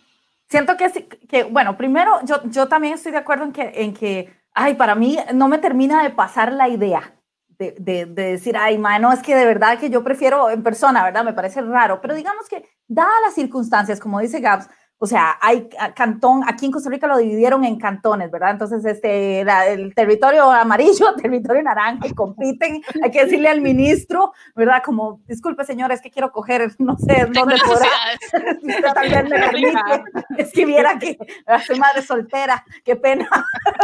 Siento 0.51 0.77
que, 0.79 0.89
sí- 0.89 1.09
que 1.29 1.43
bueno, 1.43 1.77
primero, 1.77 2.21
yo, 2.25 2.41
yo 2.45 2.69
también 2.69 2.95
estoy 2.95 3.13
de 3.13 3.19
acuerdo 3.19 3.45
en 3.45 3.53
que, 3.53 3.71
en 3.75 3.93
que, 3.93 4.33
ay, 4.55 4.75
para 4.75 4.95
mí 4.95 5.19
no 5.35 5.47
me 5.49 5.59
termina 5.59 6.03
de 6.03 6.09
pasar 6.11 6.53
la 6.53 6.69
idea 6.69 7.15
de, 7.59 7.75
de, 7.79 8.07
de 8.07 8.23
decir, 8.33 8.57
ay, 8.57 8.79
ma, 8.79 8.99
no, 8.99 9.13
es 9.13 9.21
que 9.21 9.35
de 9.35 9.45
verdad 9.45 9.79
que 9.79 9.91
yo 9.91 10.05
prefiero 10.05 10.51
en 10.51 10.63
persona, 10.63 11.03
¿verdad? 11.05 11.25
Me 11.25 11.33
parece 11.33 11.61
raro, 11.63 12.01
pero 12.01 12.15
digamos 12.15 12.49
que, 12.49 12.65
dadas 12.87 13.21
las 13.25 13.35
circunstancias, 13.35 14.01
como 14.01 14.21
dice 14.21 14.41
Gabs, 14.41 14.69
o 15.01 15.07
sea, 15.07 15.39
hay 15.41 15.69
a- 15.79 15.95
cantón, 15.95 16.43
aquí 16.47 16.67
en 16.67 16.73
Costa 16.73 16.91
Rica 16.91 17.07
lo 17.07 17.19
dividieron 17.19 17.65
en 17.65 17.79
cantones, 17.79 18.31
¿verdad? 18.31 18.51
Entonces, 18.51 18.85
este, 18.85 19.45
la- 19.45 19.67
el 19.69 19.95
territorio 19.95 20.51
amarillo, 20.51 21.15
territorio 21.23 21.63
naranja, 21.63 22.07
y 22.07 22.15
compiten, 22.15 22.83
hay 23.03 23.11
que 23.11 23.25
decirle 23.25 23.49
al 23.49 23.61
ministro, 23.61 24.33
¿verdad? 24.57 24.83
Como, 24.85 25.21
disculpe 25.29 25.65
señora, 25.65 25.95
es 25.95 26.01
que 26.01 26.11
quiero 26.11 26.33
coger, 26.33 26.71
no 26.79 26.97
sé, 26.99 27.27
dónde 27.33 27.57
podrá. 27.65 27.89
Si 28.61 28.67
usted 28.67 28.83
vez 29.03 29.25
me 29.25 29.39
permite, 29.39 30.05
es 30.39 30.53
que 30.53 30.67
viera 30.67 30.99
que 30.99 31.17
soy 31.67 31.79
madre 31.79 32.03
soltera, 32.03 32.65
qué 32.85 32.97
pena. 32.97 33.29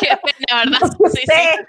Qué 0.01 0.09
pena, 0.23 0.65
¿verdad? 0.65 0.81
No 0.81 0.89
sé 0.89 0.97
usted, 0.99 1.67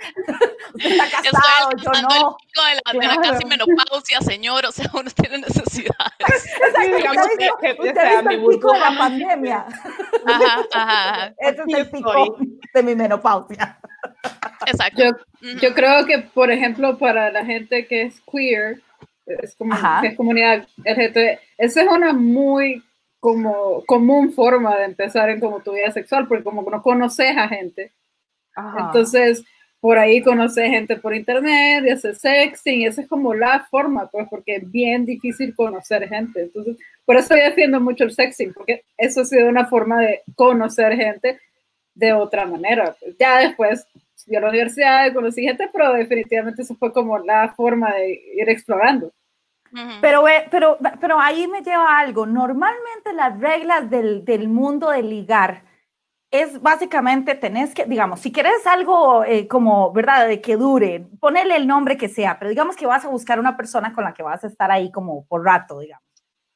usted 0.74 0.92
está 0.92 1.06
casado, 1.22 1.70
yo 1.78 1.92
no. 2.02 2.38
El 2.68 3.00
de 3.00 3.08
la, 3.08 3.14
de 3.16 3.16
la 3.16 3.22
casi 3.32 3.46
menopausia, 3.46 4.22
señor, 4.22 4.66
o 4.66 4.72
sea, 4.72 4.90
uno 4.94 5.10
tiene 5.12 5.38
necesidades. 5.40 5.94
Exacto, 6.20 6.96
digamos 6.98 7.26
usted 7.26 7.38
que- 7.38 7.46
ha 7.46 7.48
visto- 7.48 7.58
que- 7.62 7.90
usted 7.90 9.35
pandemia. 9.36 9.66
Ajá, 10.26 10.66
ajá. 10.74 11.34
Ese 11.40 11.62
es 11.68 11.78
el 11.78 11.90
pico 11.90 12.38
de 12.74 12.84
mi 12.84 12.96
menopausia. 12.96 13.78
Exacto. 14.66 15.04
Yo, 15.04 15.12
yo 15.62 15.74
creo 15.74 16.06
que, 16.06 16.20
por 16.20 16.52
ejemplo, 16.52 16.98
para 16.98 17.32
la 17.32 17.46
gente 17.46 17.88
que 17.88 18.04
es 18.04 18.22
queer, 18.22 18.82
es 19.26 19.56
como 19.56 19.76
que 20.02 20.08
es 20.08 20.18
comunidad 20.18 20.68
LGBT, 20.78 21.40
esa 21.58 21.82
es 21.82 21.88
una 21.88 22.14
muy 22.14 22.84
como 23.20 23.84
común 23.86 24.32
forma 24.34 24.76
de 24.78 24.86
empezar 24.86 25.30
en 25.30 25.40
como 25.40 25.60
tu 25.62 25.74
vida 25.74 25.92
sexual, 25.92 26.28
porque 26.28 26.44
como 26.44 26.70
no 26.70 26.82
conoces 26.82 27.36
a 27.36 27.48
gente, 27.48 27.92
Ajá. 28.56 28.86
entonces 28.86 29.44
por 29.86 30.00
ahí 30.00 30.20
conoces 30.24 30.68
gente 30.68 30.96
por 30.98 31.14
internet 31.14 31.84
y 31.86 31.92
haces 31.92 32.18
sexting, 32.18 32.82
y 32.82 32.86
esa 32.88 33.02
es 33.04 33.08
como 33.08 33.36
la 33.36 33.68
forma, 33.70 34.08
pues, 34.08 34.26
porque 34.32 34.56
es 34.56 34.72
bien 34.72 35.06
difícil 35.06 35.54
conocer 35.56 36.10
gente. 36.10 36.42
Entonces, 36.42 36.76
por 37.06 37.18
eso 37.18 37.36
yo 37.38 37.44
defiendo 37.44 37.80
mucho 37.80 38.04
el 38.04 38.12
sexting, 38.12 38.52
porque 38.52 38.84
eso 38.98 39.22
ha 39.22 39.26
sido 39.26 39.48
una 39.48 39.68
forma 39.68 40.02
de 40.02 40.24
conocer 40.34 40.96
gente 40.96 41.40
de 41.94 42.14
otra 42.14 42.48
manera. 42.48 42.96
Pues, 43.00 43.16
ya 43.20 43.38
después 43.42 43.86
fui 44.26 44.36
a 44.36 44.40
la 44.42 44.50
universidad, 44.50 45.14
conocí 45.14 45.44
gente, 45.44 45.70
pero 45.72 45.94
definitivamente 45.94 46.64
eso 46.64 46.76
fue 46.76 46.92
como 46.92 47.20
la 47.20 47.54
forma 47.54 47.94
de 47.94 48.20
ir 48.38 48.50
explorando. 48.50 49.14
Pero, 50.02 50.24
ve- 50.24 50.46
pero, 50.50 50.80
pero 51.00 51.20
ahí 51.20 51.48
me 51.48 51.62
lleva 51.62 52.00
algo. 52.00 52.26
Normalmente 52.26 53.14
las 53.14 53.40
reglas 53.40 53.88
del, 53.92 54.26
del 54.26 54.48
mundo 54.48 54.90
de 54.90 55.04
ligar 55.04 55.62
es 56.42 56.62
básicamente, 56.62 57.36
tenés 57.36 57.74
que, 57.74 57.86
digamos, 57.86 58.20
si 58.20 58.32
quieres 58.32 58.66
algo 58.66 59.24
eh, 59.24 59.48
como, 59.48 59.92
¿verdad? 59.92 60.28
De 60.28 60.42
que 60.42 60.58
dure, 60.58 61.08
ponele 61.20 61.56
el 61.56 61.68
nombre 61.68 61.98
que 61.98 62.10
sea, 62.10 62.40
pero 62.40 62.50
digamos 62.50 62.76
que 62.76 62.86
vas 62.86 63.06
a 63.06 63.10
buscar 63.10 63.40
una 63.40 63.58
persona 63.58 63.94
con 63.94 64.04
la 64.04 64.14
que 64.14 64.24
vas 64.24 64.44
a 64.44 64.48
estar 64.48 64.72
ahí 64.72 64.92
como 64.92 65.26
por 65.26 65.44
rato, 65.44 65.80
digamos. 65.80 66.04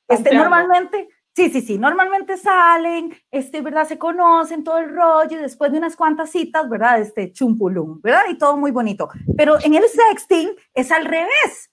Este, 0.08 0.34
normalmente, 0.34 1.10
sí, 1.36 1.50
sí, 1.50 1.62
sí, 1.62 1.78
normalmente 1.78 2.36
salen, 2.38 3.16
este, 3.30 3.62
¿verdad? 3.62 3.88
Se 3.88 4.00
conocen 4.00 4.64
todo 4.64 4.80
el 4.80 4.96
rollo 4.96 5.38
y 5.38 5.42
después 5.42 5.72
de 5.72 5.78
unas 5.78 5.96
cuantas 5.96 6.32
citas, 6.32 6.68
¿verdad? 6.68 7.00
Este, 7.00 7.32
chumpulum, 7.32 8.02
¿verdad? 8.02 8.24
Y 8.30 8.38
todo 8.38 8.58
muy 8.58 8.72
bonito. 8.72 9.10
Pero 9.38 9.58
en 9.64 9.76
el 9.76 9.84
sexting 9.84 10.50
es 10.74 10.92
al 10.92 11.06
revés. 11.06 11.72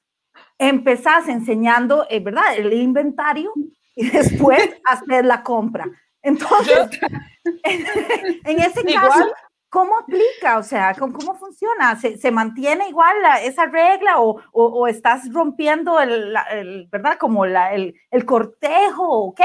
Empezás 0.59 1.29
enseñando, 1.29 2.07
eh, 2.11 2.21
¿verdad? 2.21 2.57
El 2.57 2.73
inventario 2.73 3.53
y 3.95 4.11
después 4.11 4.69
hacer 4.85 5.25
la 5.25 5.43
compra. 5.43 5.87
Entonces, 6.27 7.01
en 7.65 8.59
ese 8.61 8.83
caso, 8.85 9.07
Igual. 9.19 9.33
¿cómo 9.69 9.99
aplica? 9.99 10.59
O 10.59 10.63
sea, 10.63 10.95
¿cómo, 10.99 11.17
cómo 11.17 11.35
funciona? 11.37 11.97
¿Se, 11.97 12.19
se 12.19 12.31
mantiene 12.31 12.89
igual 12.89 13.23
la- 13.23 13.41
esa 13.43 13.67
regla 13.67 14.21
o, 14.21 14.41
o, 14.53 14.65
o 14.67 14.87
estás 14.89 15.33
rompiendo 15.33 16.01
el, 16.01 16.33
la- 16.33 16.43
el, 16.51 16.89
¿verdad? 16.91 17.17
Como 17.19 17.47
la, 17.47 17.73
el, 17.75 17.95
el 18.11 18.25
cortejo 18.25 19.09
o 19.09 19.35
qué? 19.35 19.45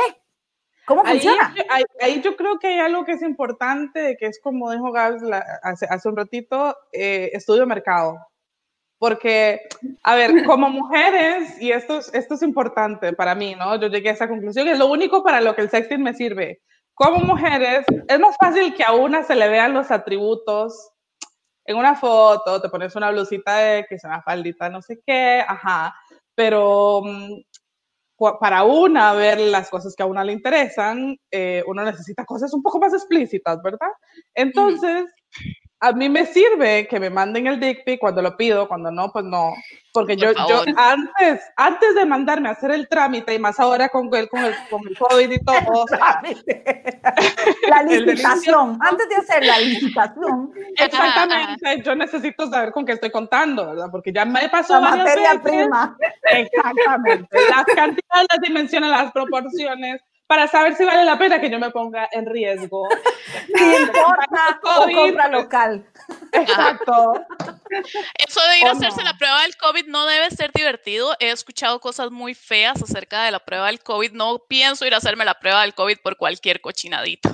¿Cómo 0.86 1.04
Ahí, 1.06 1.20
funciona? 1.20 1.54
ahí, 1.70 1.84
ahí 2.02 2.22
yo 2.22 2.36
creo 2.36 2.58
que 2.58 2.68
hay 2.68 2.80
algo 2.80 3.06
que 3.06 3.12
es 3.14 3.22
importante, 3.22 4.18
que 4.20 4.26
es 4.26 4.40
como 4.42 4.72
dijo 4.72 4.92
Gabs 4.92 5.22
hace, 5.62 5.86
hace 5.90 6.10
un 6.10 6.18
ratito, 6.18 6.76
eh, 6.92 7.30
estudio 7.34 7.66
mercado. 7.68 8.18
Porque, 8.98 9.62
a 10.04 10.16
ver, 10.16 10.32
como 10.46 10.70
mujeres, 10.70 11.62
y 11.62 11.72
esto 11.72 12.00
es, 12.00 12.14
esto 12.14 12.34
es 12.36 12.42
importante 12.42 13.14
para 13.14 13.36
mí, 13.36 13.56
¿no? 13.56 13.76
Yo 13.80 13.88
llegué 13.88 14.10
a 14.10 14.14
esa 14.14 14.28
conclusión, 14.28 14.68
es 14.68 14.78
lo 14.80 14.88
único 14.88 15.24
para 15.24 15.40
lo 15.42 15.56
que 15.56 15.62
el 15.62 15.70
sexting 15.70 16.02
me 16.04 16.14
sirve. 16.14 16.62
Como 16.94 17.20
mujeres, 17.20 17.86
es 18.08 18.20
más 18.20 18.36
fácil 18.40 18.74
que 18.76 18.84
a 18.84 18.94
una 18.94 19.24
se 19.24 19.36
le 19.36 19.50
vean 19.50 19.74
los 19.74 19.92
atributos 19.92 20.92
en 21.66 21.78
una 21.78 21.96
foto, 21.96 22.62
te 22.62 22.70
pones 22.70 22.96
una 22.96 23.12
blusita 23.12 23.58
de 23.58 23.86
que 23.88 23.96
es 23.96 24.04
una 24.04 24.22
faldita, 24.22 24.70
no 24.70 24.82
sé 24.82 25.00
qué, 25.06 25.44
ajá, 25.48 25.96
pero 26.36 27.02
mm, 27.04 27.42
para 28.40 28.64
una 28.64 29.14
ver 29.14 29.40
las 29.40 29.70
cosas 29.70 29.96
que 29.96 30.04
a 30.04 30.08
una 30.08 30.24
le 30.24 30.34
interesan, 30.34 31.18
eh, 31.32 31.64
uno 31.68 31.84
necesita 31.84 32.26
cosas 32.26 32.54
un 32.54 32.62
poco 32.62 32.80
más 32.80 32.94
explícitas, 32.94 33.62
¿verdad? 33.64 33.90
Entonces, 34.36 35.06
a 35.84 35.92
mí 35.94 36.10
me 36.10 36.28
sirve 36.28 36.88
que 36.88 37.00
me 37.00 37.10
manden 37.10 37.48
el 37.48 37.60
dick 37.60 37.84
pic 37.84 38.00
cuando 38.00 38.22
lo 38.22 38.38
pido, 38.38 38.68
cuando 38.68 38.92
no, 38.92 39.12
pues 39.12 39.26
no. 39.26 39.52
Porque 39.92 40.16
Por 40.16 40.36
yo, 40.48 40.64
antes, 40.78 41.42
antes 41.58 41.96
de 41.96 42.06
mandarme 42.06 42.50
a 42.50 42.52
hacer 42.52 42.70
el 42.70 42.88
trámite, 42.88 43.34
y 43.34 43.40
más 43.40 43.60
ahora 43.60 43.90
con 43.90 44.14
el, 44.14 44.30
con 44.30 44.46
el, 44.46 44.54
con 44.70 44.88
el 44.88 44.96
COVID 44.96 45.32
y 45.32 45.40
todo, 45.40 45.86
La 47.68 47.84
licitación, 47.84 48.78
antes 48.80 49.10
de 49.10 49.16
hacer 49.16 49.44
la 49.44 49.60
licitación, 49.60 50.54
exactamente, 50.78 51.82
yo 51.84 51.96
necesito 51.96 52.48
saber 52.48 52.72
con 52.72 52.86
qué 52.86 52.92
estoy 52.94 53.10
contando, 53.10 53.66
¿verdad? 53.66 53.88
Porque 53.92 54.14
ya 54.14 54.24
me 54.24 54.48
pasó 54.50 54.80
la 54.80 54.82
varias 54.82 54.98
materia 55.00 55.34
veces. 55.34 55.42
prima. 55.44 55.98
Exactamente. 56.32 57.38
Las 57.50 57.66
cantidades, 57.66 58.28
las 58.30 58.42
dimensiones, 58.42 58.92
las 58.92 59.12
proporciones, 59.12 60.00
para 60.32 60.48
saber 60.48 60.78
si 60.78 60.86
vale 60.86 61.04
la 61.04 61.18
pena 61.18 61.42
que 61.42 61.50
yo 61.50 61.60
me 61.60 61.72
ponga 61.72 62.08
en 62.10 62.26
riesgo. 62.26 62.88
Si 63.54 63.64
importa 63.82 64.60
o 64.64 64.88
compra 64.92 65.28
local. 65.28 65.86
Exacto. 66.32 67.14
Eso 68.18 68.42
de 68.48 68.60
ir 68.60 68.66
a 68.66 68.72
¿O 68.72 68.76
hacerse 68.76 69.00
no? 69.00 69.04
la 69.04 69.18
prueba 69.18 69.42
del 69.42 69.56
COVID 69.58 69.88
no 69.88 70.06
debe 70.06 70.30
ser 70.32 70.52
divertido. 70.54 71.16
He 71.20 71.32
escuchado 71.32 71.80
cosas 71.80 72.12
muy 72.12 72.34
feas 72.34 72.82
acerca 72.82 73.24
de 73.24 73.32
la 73.32 73.40
prueba 73.40 73.68
del 73.68 73.82
COVID. 73.82 74.12
No 74.12 74.40
pienso 74.48 74.86
ir 74.86 74.94
a 74.94 74.98
hacerme 74.98 75.26
la 75.26 75.40
prueba 75.40 75.62
del 75.62 75.74
COVID 75.74 75.98
por 76.02 76.18
cualquier 76.18 76.62
cochinadita. 76.62 77.32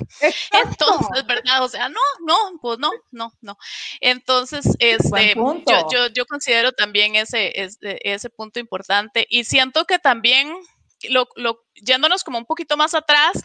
Entonces, 0.52 1.26
¿verdad? 1.26 1.64
O 1.64 1.68
sea, 1.68 1.88
no, 1.88 2.00
no, 2.26 2.36
pues 2.60 2.78
no, 2.78 2.90
no, 3.10 3.32
no. 3.40 3.58
Entonces, 4.00 4.66
este, 4.78 5.34
yo, 5.34 5.88
yo, 5.90 6.06
yo 6.08 6.26
considero 6.26 6.72
también 6.72 7.16
ese, 7.16 7.52
ese, 7.60 7.98
ese 8.02 8.30
punto 8.30 8.60
importante 8.60 9.26
y 9.28 9.44
siento 9.44 9.84
que 9.84 9.98
también, 9.98 10.52
lo, 11.04 11.66
yéndonos 11.74 12.24
como 12.24 12.38
un 12.38 12.46
poquito 12.46 12.76
más 12.76 12.94
atrás, 12.94 13.42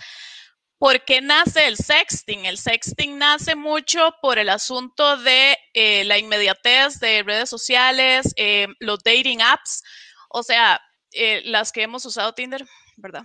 ¿por 0.78 1.04
qué 1.06 1.22
nace 1.22 1.68
el 1.68 1.78
sexting? 1.78 2.46
El 2.46 2.58
sexting 2.58 3.18
nace 3.18 3.56
mucho 3.56 4.16
por 4.22 4.40
el 4.40 4.50
asunto 4.50 5.18
de 5.18 5.58
eh, 5.74 6.04
la 6.06 6.18
inmediatez 6.18 7.00
de 7.00 7.24
redes 7.24 7.50
sociales, 7.50 8.34
eh, 8.36 8.68
los 8.80 9.04
dating 9.04 9.42
apps, 9.42 9.84
o 10.30 10.44
sea, 10.44 10.82
eh, 11.12 11.42
las 11.46 11.72
que 11.72 11.84
hemos 11.84 12.06
usado 12.06 12.34
Tinder, 12.34 12.66
¿verdad? 12.98 13.24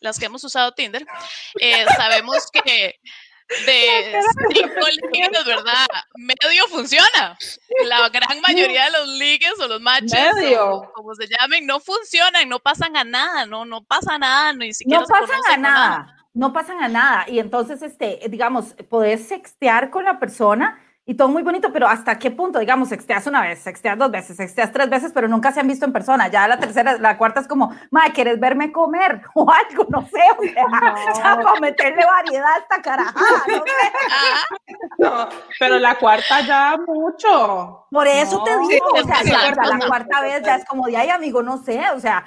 Las 0.00 0.18
que 0.18 0.26
hemos 0.26 0.44
usado 0.44 0.72
Tinder, 0.72 1.04
sabemos 1.96 2.50
que 2.52 3.00
de 3.66 4.20
cinco 4.52 4.86
ligues, 5.12 5.44
¿verdad? 5.44 5.86
Medio 6.16 6.66
funciona. 6.68 7.36
La 7.86 8.08
gran 8.08 8.40
mayoría 8.40 8.84
de 8.86 8.90
los 8.92 9.08
ligues 9.08 9.54
o 9.60 9.68
los 9.68 9.80
matches, 9.80 10.32
o 10.58 10.90
como 10.92 11.14
se 11.14 11.26
llamen, 11.26 11.66
no 11.66 11.80
funcionan, 11.80 12.48
no 12.48 12.58
pasan 12.58 12.96
a 12.96 13.04
nada, 13.04 13.46
no, 13.46 13.64
no 13.64 13.82
pasa 13.84 14.18
nada, 14.18 14.52
ni 14.52 14.72
siquiera 14.74 15.00
No 15.00 15.06
se 15.06 15.12
pasan 15.12 15.40
a 15.50 15.56
no 15.56 15.62
nada, 15.62 16.16
no 16.34 16.52
pasan 16.52 16.82
a 16.82 16.88
nada. 16.88 17.24
Y 17.28 17.38
entonces, 17.38 17.82
este, 17.82 18.20
digamos, 18.28 18.74
podés 18.88 19.28
sextear 19.28 19.90
con 19.90 20.04
la 20.04 20.18
persona 20.18 20.78
y 21.08 21.14
todo 21.14 21.28
muy 21.28 21.42
bonito, 21.42 21.72
pero 21.72 21.88
¿hasta 21.88 22.18
qué 22.18 22.30
punto? 22.30 22.58
Digamos, 22.58 22.90
sexteas 22.90 23.26
una 23.26 23.40
vez, 23.40 23.60
sexteas 23.60 23.96
dos 23.96 24.10
veces, 24.10 24.36
sexteas 24.36 24.70
tres 24.70 24.90
veces, 24.90 25.10
pero 25.14 25.26
nunca 25.26 25.50
se 25.52 25.58
han 25.60 25.66
visto 25.66 25.86
en 25.86 25.92
persona. 25.94 26.28
Ya 26.28 26.46
la 26.46 26.58
tercera, 26.58 26.98
la 26.98 27.16
cuarta 27.16 27.40
es 27.40 27.48
como, 27.48 27.74
ma, 27.90 28.10
¿quieres 28.12 28.38
verme 28.38 28.70
comer? 28.70 29.22
O 29.34 29.50
algo, 29.50 29.86
no 29.88 30.02
sé, 30.06 30.20
o 30.38 30.42
sea, 30.42 30.66
ya 31.16 31.40
para 31.42 31.60
meterle 31.60 32.04
variedad 32.04 32.52
a 32.54 32.58
esta 32.58 32.82
carajada, 32.82 33.42
no 33.48 33.54
sé. 33.54 33.92
No, 34.98 35.28
pero 35.58 35.78
la 35.78 35.94
cuarta 35.94 36.40
ya 36.42 36.76
mucho. 36.86 37.86
Por 37.90 38.06
eso 38.06 38.42
te 38.44 38.50
digo, 38.68 38.86
o 38.92 39.02
sea, 39.06 39.16
sí, 39.22 39.30
ya- 39.30 39.54
ya 39.54 39.76
la 39.76 39.86
cuarta 39.86 40.20
vez 40.20 40.42
ya 40.42 40.56
es 40.56 40.64
como 40.66 40.86
de, 40.88 40.96
ay, 40.98 41.08
amigo, 41.08 41.42
no 41.42 41.56
sé, 41.56 41.80
o 41.94 42.00
sea, 42.00 42.26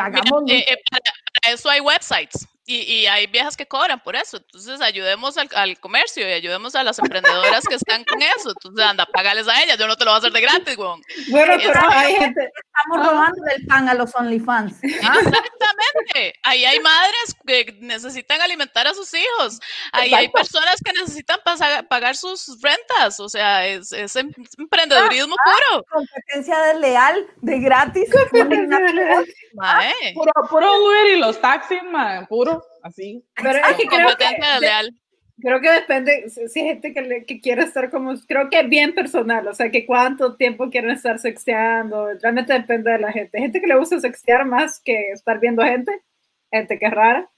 hagamos... 0.00 0.44
Eh, 0.48 0.64
eh, 0.68 0.76
para 0.90 1.54
eso 1.54 1.68
hay 1.68 1.80
websites 1.80 2.48
y, 2.64 2.76
y 2.82 3.06
hay 3.06 3.26
viejas 3.26 3.56
que 3.56 3.66
cobran 3.66 4.00
por 4.00 4.14
eso. 4.16 4.36
Entonces 4.36 4.80
ayudemos 4.80 5.36
al, 5.36 5.48
al 5.54 5.78
comercio 5.80 6.28
y 6.28 6.32
ayudemos 6.32 6.74
a 6.74 6.82
las 6.84 6.98
emprendedoras 6.98 7.64
que 7.66 7.74
están 7.74 8.04
con 8.04 8.22
eso. 8.22 8.50
Entonces 8.50 8.84
anda, 8.84 9.04
pagales 9.06 9.48
a 9.48 9.62
ellas. 9.62 9.78
Yo 9.78 9.86
no 9.86 9.96
te 9.96 10.04
lo 10.04 10.12
voy 10.12 10.16
a 10.16 10.18
hacer 10.18 10.32
de 10.32 10.40
gratis, 10.40 10.76
weón. 10.76 11.02
Bueno, 11.30 11.54
Eh, 11.54 11.60
pero 11.64 11.80
hay 11.90 12.14
gente, 12.14 12.50
Estamos 12.74 13.06
robando 13.06 13.42
el 13.54 13.66
pan 13.66 13.88
a 13.88 13.94
los 13.94 14.14
OnlyFans. 14.14 14.74
¿ah? 15.02 15.14
Exactamente. 15.20 16.38
Ahí 16.42 16.64
hay 16.64 16.80
madres 16.80 17.36
que 17.46 17.76
necesitan 17.80 18.40
alimentar 18.40 18.86
a 18.86 18.94
sus 18.94 19.12
hijos. 19.12 19.60
Ahí 19.92 20.14
hay 20.14 20.28
personas 20.28 20.76
que 20.84 20.92
necesitan 20.92 21.38
pagar 21.88 22.16
sus 22.16 22.60
rentas. 22.62 23.20
O 23.20 23.28
sea, 23.28 23.66
es, 23.66 23.92
es 23.92 24.16
em- 24.16 24.32
emprendedurismo 24.58 25.34
puro. 25.44 25.84
Competencia 25.90 26.58
desleal, 26.60 27.26
de 27.40 27.58
gratis. 27.60 28.08
Mae. 29.54 30.14
Puro, 30.14 30.32
puro 30.48 30.84
Uber 30.84 31.06
y 31.08 31.18
los 31.18 31.40
taxis, 31.40 31.82
man, 31.84 32.26
puro, 32.26 32.51
así. 32.82 33.24
pero 33.34 33.58
es 33.58 33.76
que 33.76 33.86
creo 33.86 34.08
que 34.16 34.60
leal. 34.60 34.94
Creo 35.40 35.60
que 35.60 35.70
depende, 35.72 36.30
si 36.30 36.60
hay 36.60 36.66
gente 36.66 36.94
que, 36.94 37.02
le, 37.02 37.24
que, 37.24 37.40
quiere 37.40 37.62
estar 37.62 37.90
como, 37.90 38.14
creo 38.28 38.48
que 38.48 38.60
es 38.60 38.68
bien 38.68 38.94
personal, 38.94 39.48
o 39.48 39.54
sea, 39.54 39.70
que 39.70 39.86
cuánto 39.86 40.36
tiempo 40.36 40.70
quieren 40.70 40.90
estar 40.90 41.18
sexteando, 41.18 42.10
realmente 42.20 42.52
depende 42.52 42.92
de 42.92 42.98
la 42.98 43.10
gente. 43.10 43.38
Hay 43.38 43.44
gente 43.44 43.60
que 43.60 43.66
le 43.66 43.76
gusta 43.76 43.98
sextear 43.98 44.44
más 44.44 44.80
que 44.80 45.10
estar 45.10 45.40
viendo 45.40 45.64
gente, 45.64 46.00
gente 46.50 46.78
que 46.78 46.86
es 46.86 46.92
rara, 46.92 47.28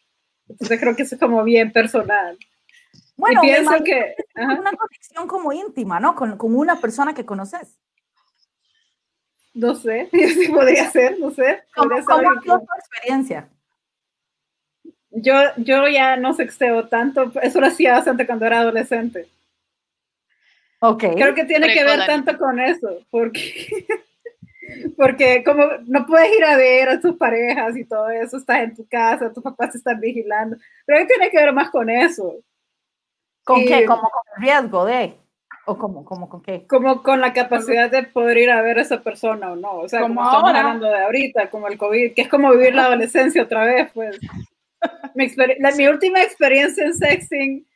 entonces 0.49 0.79
creo 0.79 0.95
que 0.95 1.05
eso 1.05 1.15
es 1.15 1.21
como 1.21 1.43
bien 1.45 1.73
personal. 1.73 2.37
Bueno, 3.17 3.43
y 3.43 3.47
pienso 3.47 3.83
que... 3.83 4.17
Una 4.35 4.73
conexión 4.73 5.27
como 5.27 5.53
íntima, 5.53 5.99
¿no? 5.99 6.15
Con, 6.15 6.37
con 6.37 6.55
una 6.55 6.81
persona 6.81 7.15
que 7.15 7.25
conoces. 7.25 7.79
No 9.55 9.75
sé, 9.77 10.11
si 10.13 10.49
podría 10.49 10.91
ser, 10.91 11.19
no 11.21 11.31
sé. 11.31 11.63
¿Cómo, 11.75 12.05
¿cómo 12.05 12.31
ha 12.31 12.41
tu 12.41 12.67
experiencia? 12.77 13.49
Yo, 15.15 15.35
yo 15.57 15.89
ya 15.89 16.17
no 16.17 16.35
sexteo 16.35 16.89
tanto, 16.89 17.33
eso 17.41 17.61
lo 17.61 17.69
hacía 17.69 17.93
bastante 17.93 18.27
cuando 18.27 18.47
era 18.47 18.61
adolescente. 18.61 19.29
Ok. 20.81 21.05
Creo 21.15 21.35
que 21.35 21.45
tiene 21.45 21.73
que 21.73 21.85
ver 21.85 22.05
tanto 22.05 22.37
con 22.37 22.59
eso, 22.61 22.99
porque, 23.11 23.87
porque 24.97 25.43
como 25.45 25.65
no 25.87 26.05
puedes 26.05 26.37
ir 26.37 26.45
a 26.45 26.57
ver 26.57 26.89
a 26.89 27.01
tus 27.01 27.17
parejas 27.17 27.77
y 27.77 27.85
todo 27.85 28.11
eso, 28.11 28.37
estás 28.37 28.59
en 28.59 28.75
tu 28.75 28.87
casa, 28.87 29.33
tus 29.33 29.43
papás 29.43 29.71
te 29.71 29.79
están 29.79 30.01
vigilando, 30.01 30.57
creo 30.85 30.99
que 31.01 31.15
tiene 31.15 31.31
que 31.31 31.39
ver 31.39 31.53
más 31.53 31.71
con 31.71 31.89
eso. 31.89 32.37
¿Con 33.45 33.65
qué? 33.65 33.85
Como 33.87 34.03
con 34.03 34.23
el 34.37 34.43
riesgo 34.43 34.85
de... 34.85 35.15
¿O 35.67 35.79
como, 35.79 36.05
como 36.05 36.29
con 36.29 36.43
qué? 36.43 36.67
Como 36.67 37.03
con 37.03 37.21
la 37.21 37.33
capacidad 37.33 37.91
de 37.91 38.03
poder 38.03 38.37
ir 38.37 38.51
a 38.51 38.61
ver 38.61 38.79
a 38.79 38.83
esa 38.83 39.01
persona 39.01 39.53
o 39.53 39.57
no. 39.57 39.79
O 39.79 39.89
sea, 39.89 40.01
como, 40.01 40.23
estamos 40.23 40.51
hablando 40.51 40.87
de 40.87 40.99
ahorita, 40.99 41.49
como 41.49 41.69
el 41.69 41.79
COVID, 41.79 42.13
que 42.13 42.23
es 42.23 42.29
como 42.29 42.51
vivir 42.51 42.75
la 42.75 42.85
adolescencia 42.85 43.43
otra 43.43 43.65
vez, 43.65 43.91
pues. 43.95 44.19
Mi, 45.15 45.29
la, 45.59 45.71
mi 45.73 45.87
última 45.87 46.23
experiencia 46.23 46.85
en 46.85 46.95
sexting 46.95 47.67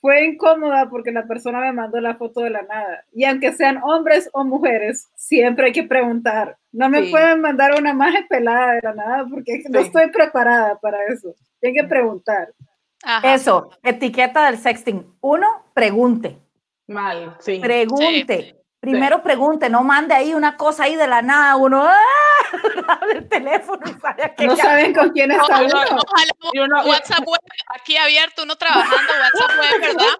fue 0.00 0.24
incómoda 0.26 0.90
porque 0.90 1.12
la 1.12 1.26
persona 1.26 1.60
me 1.60 1.72
mandó 1.72 1.98
la 1.98 2.14
foto 2.14 2.40
de 2.42 2.50
la 2.50 2.62
nada. 2.62 3.04
Y 3.12 3.24
aunque 3.24 3.52
sean 3.52 3.80
hombres 3.82 4.28
o 4.34 4.44
mujeres, 4.44 5.08
siempre 5.16 5.66
hay 5.66 5.72
que 5.72 5.84
preguntar. 5.84 6.58
No 6.72 6.90
me 6.90 7.04
pueden 7.04 7.40
mandar 7.40 7.72
una 7.78 7.90
imagen 7.90 8.26
pelada 8.28 8.74
de 8.74 8.80
la 8.82 8.92
nada 8.92 9.24
porque 9.30 9.62
no 9.70 9.78
estoy 9.80 10.10
preparada 10.10 10.78
para 10.78 10.98
eso. 11.06 11.34
Tienen 11.58 11.82
que 11.82 11.88
preguntar. 11.88 12.52
Eso, 13.22 13.70
etiqueta 13.82 14.44
del 14.44 14.58
sexting. 14.58 15.16
Uno, 15.22 15.46
pregunte. 15.72 16.38
Mal, 16.86 17.36
sí. 17.40 17.58
Pregunte. 17.60 18.62
Primero 18.80 19.22
pregunte, 19.22 19.70
no 19.70 19.82
mande 19.82 20.12
ahí 20.12 20.34
una 20.34 20.58
cosa 20.58 20.84
ahí 20.84 20.96
de 20.96 21.06
la 21.06 21.22
nada, 21.22 21.56
uno 21.56 21.82
¡ah! 21.82 21.94
Abre 22.88 23.18
el 23.18 23.28
teléfono 23.28 23.80
y 23.86 24.00
sale 24.00 24.34
No 24.38 24.56
saben 24.56 24.94
con 24.94 25.10
quién 25.10 25.30
está 25.30 25.62
uno. 25.62 25.80
Ojalá 26.52 26.84
WhatsApp 26.84 27.26
web 27.26 27.40
aquí 27.68 27.96
abierto, 27.96 28.42
uno 28.42 28.56
trabajando, 28.56 29.12
WhatsApp 29.12 29.60
web, 29.60 29.80
¿verdad? 29.80 30.16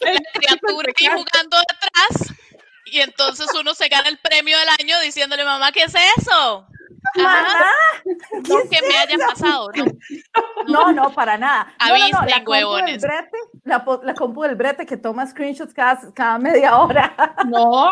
La 0.00 0.20
criatura 0.32 0.92
ahí 0.98 1.06
jugando 1.06 1.56
atrás 1.56 2.34
y 2.86 3.00
entonces 3.00 3.48
uno 3.58 3.74
se 3.74 3.88
gana 3.88 4.08
el 4.08 4.18
premio 4.18 4.58
del 4.58 4.68
año 4.80 5.00
diciéndole, 5.00 5.44
mamá, 5.44 5.72
¿qué 5.72 5.82
es 5.84 5.94
eso? 6.18 6.66
No 8.48 8.56
que 8.70 8.80
me 8.86 8.96
haya 8.96 9.16
pasado, 9.26 9.70
¿no? 9.74 9.84
No, 10.68 10.92
no, 10.92 11.10
para 11.12 11.36
nada. 11.36 11.72
Avisten, 11.78 12.10
no, 12.12 12.20
no, 12.20 12.26
la 12.26 12.42
huevones. 12.46 13.02
Brete, 13.02 13.38
la, 13.64 13.84
la, 14.02 14.14
compu 14.14 14.42
del 14.42 14.54
brete 14.54 14.86
que 14.86 14.96
toma 14.96 15.26
screenshots 15.26 15.72
cada, 15.72 16.12
cada 16.14 16.38
media 16.38 16.76
hora. 16.78 17.14
No. 17.46 17.90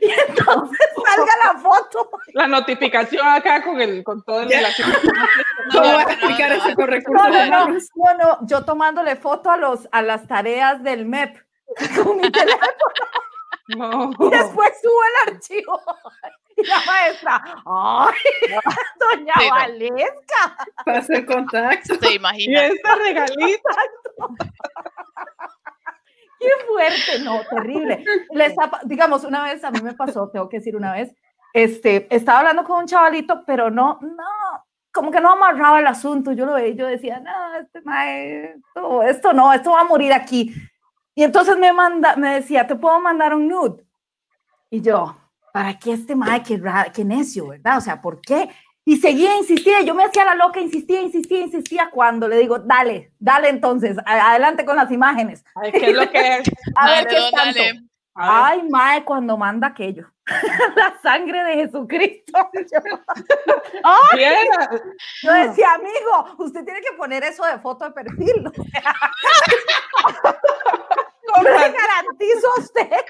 y 0.00 0.10
entonces 0.10 0.88
salga 1.04 1.32
la 1.44 1.60
foto. 1.60 2.10
La 2.32 2.46
notificación 2.46 3.26
acá 3.28 3.62
con, 3.62 3.80
el, 3.80 4.02
con 4.02 4.22
todo 4.22 4.42
el... 4.42 4.48
¿Cómo 5.72 5.84
voy 5.84 5.88
a 5.88 6.02
explicar 6.02 6.52
eso 6.52 6.74
con 6.74 6.88
recursos 6.88 7.28
no, 7.28 7.46
no, 7.46 7.68
no, 7.68 8.14
no, 8.18 8.46
yo 8.46 8.64
tomándole 8.64 9.16
foto 9.16 9.50
a, 9.50 9.56
los, 9.56 9.88
a 9.92 10.02
las 10.02 10.26
tareas 10.26 10.82
del 10.82 11.04
MEP 11.04 11.36
con 12.02 12.16
mi 12.16 12.30
teléfono. 12.30 12.70
No. 13.76 14.10
Y 14.18 14.30
después 14.30 14.72
subo 14.82 15.00
el 15.26 15.34
archivo. 15.34 15.80
Y 16.56 16.66
la 16.66 16.80
maestra, 16.84 17.42
¡ay! 17.64 18.14
Doña 18.98 19.32
sí, 19.38 19.48
Valesca. 19.48 20.56
Pasa 20.84 21.14
el 21.14 21.24
contacto. 21.24 21.94
Se 21.94 22.14
imagina. 22.16 22.66
Y 22.66 22.72
esta 22.72 22.96
regalita. 22.96 23.70
Qué 26.38 26.48
fuerte, 26.66 27.18
no, 27.24 27.40
terrible. 27.48 28.04
Les 28.32 28.54
digamos, 28.84 29.24
una 29.24 29.44
vez 29.44 29.64
a 29.64 29.70
mí 29.70 29.80
me 29.80 29.94
pasó, 29.94 30.28
tengo 30.28 30.50
que 30.50 30.58
decir 30.58 30.76
una 30.76 30.92
vez, 30.92 31.14
este, 31.54 32.14
estaba 32.14 32.40
hablando 32.40 32.64
con 32.64 32.80
un 32.80 32.86
chavalito, 32.86 33.42
pero 33.46 33.70
no, 33.70 33.98
no, 34.02 34.64
como 34.92 35.10
que 35.10 35.20
no 35.20 35.32
amarraba 35.32 35.80
el 35.80 35.86
asunto. 35.86 36.32
Yo 36.32 36.46
lo 36.46 36.54
veía 36.54 36.68
y 36.68 36.76
yo 36.76 36.86
decía, 36.86 37.20
no, 37.20 37.54
este 37.54 37.80
maestro, 37.82 39.02
esto 39.02 39.32
no, 39.32 39.52
esto 39.52 39.70
va 39.70 39.80
a 39.80 39.84
morir 39.84 40.12
aquí. 40.12 40.54
Y 41.20 41.22
entonces 41.22 41.58
me, 41.58 41.70
manda, 41.70 42.16
me 42.16 42.36
decía, 42.36 42.66
¿te 42.66 42.76
puedo 42.76 42.98
mandar 42.98 43.34
un 43.34 43.46
nude? 43.46 43.84
Y 44.70 44.80
yo, 44.80 45.18
¿para 45.52 45.78
qué 45.78 45.92
este 45.92 46.16
mae? 46.16 46.42
Qué, 46.42 46.58
qué 46.94 47.04
necio, 47.04 47.48
¿verdad? 47.48 47.76
O 47.76 47.80
sea, 47.82 48.00
¿por 48.00 48.22
qué? 48.22 48.48
Y 48.86 48.96
seguía, 48.96 49.36
insistía, 49.36 49.82
yo 49.82 49.94
me 49.94 50.04
hacía 50.04 50.24
la 50.24 50.34
loca, 50.34 50.60
insistía, 50.60 51.02
insistía, 51.02 51.42
insistía, 51.42 51.90
cuando 51.90 52.26
le 52.26 52.38
digo, 52.38 52.58
dale, 52.60 53.12
dale 53.18 53.50
entonces, 53.50 53.98
adelante 54.06 54.64
con 54.64 54.76
las 54.76 54.90
imágenes. 54.90 55.44
Ay, 55.56 55.72
¿qué 55.72 55.90
es 55.90 55.94
lo 55.94 56.10
que 56.10 56.38
es? 56.38 56.50
A 56.74 56.88
ver, 56.88 57.06
¿qué 57.06 57.16
es 57.18 57.30
tanto? 57.32 57.60
Ay, 58.14 58.62
mae, 58.70 59.04
cuando 59.04 59.36
manda 59.36 59.68
aquello. 59.68 60.10
la 60.76 60.98
sangre 61.02 61.42
de 61.44 61.54
Jesucristo. 61.54 62.32
Ay, 63.84 64.24
yo 65.22 65.32
decía, 65.32 65.74
amigo, 65.74 66.36
usted 66.38 66.64
tiene 66.64 66.80
que 66.80 66.96
poner 66.96 67.24
eso 67.24 67.44
de 67.44 67.58
foto 67.58 67.84
de 67.84 67.90
perfil. 67.92 68.50
¿No? 71.50 71.56
¿Cómo 71.56 71.66
le 71.66 71.72
garantizo 71.72 72.48
a 72.56 72.60
usted? 72.60 73.04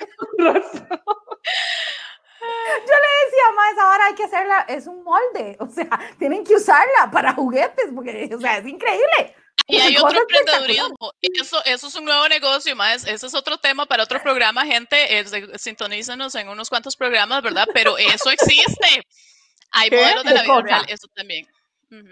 Yo 2.40 2.94
le 2.94 3.26
decía, 3.26 3.50
más 3.54 3.78
ahora 3.78 4.06
hay 4.06 4.14
que 4.14 4.24
hacerla, 4.24 4.64
es 4.68 4.86
un 4.86 5.04
molde, 5.04 5.56
o 5.60 5.66
sea, 5.68 5.88
tienen 6.18 6.44
que 6.44 6.54
usarla 6.54 7.10
para 7.12 7.34
juguetes, 7.34 7.86
porque, 7.94 8.30
o 8.34 8.40
sea, 8.40 8.58
es 8.58 8.66
increíble. 8.66 9.36
Y 9.66 9.76
hay 9.76 9.96
otro 9.98 10.20
emprendedurismo. 10.20 11.12
Eso, 11.20 11.62
eso 11.64 11.86
es 11.86 11.94
un 11.94 12.04
nuevo 12.04 12.28
negocio, 12.28 12.74
más. 12.74 13.06
Ese 13.06 13.26
es 13.26 13.34
otro 13.34 13.58
tema 13.58 13.86
para 13.86 14.02
otro 14.02 14.20
programa, 14.20 14.64
gente. 14.64 15.18
Es 15.18 15.30
de, 15.30 15.58
sintonícenos 15.58 16.34
en 16.34 16.48
unos 16.48 16.68
cuantos 16.68 16.96
programas, 16.96 17.42
¿verdad? 17.42 17.68
Pero 17.72 17.96
eso 17.98 18.30
existe. 18.30 19.06
Hay 19.70 19.90
modelos 19.90 20.24
de 20.24 20.34
la 20.34 20.42
vida 20.42 20.62
real, 20.62 20.84
eso 20.88 21.06
también. 21.14 21.46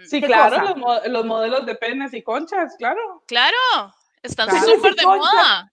Sí, 0.05 0.21
claro, 0.21 0.75
los, 0.75 1.07
los, 1.07 1.25
modelos 1.25 1.65
de 1.65 1.75
penes 1.75 2.13
y 2.13 2.21
conchas, 2.21 2.75
claro. 2.77 3.23
Claro, 3.27 3.55
están 4.23 4.49
súper 4.61 4.95
de 4.95 5.05
moda. 5.05 5.71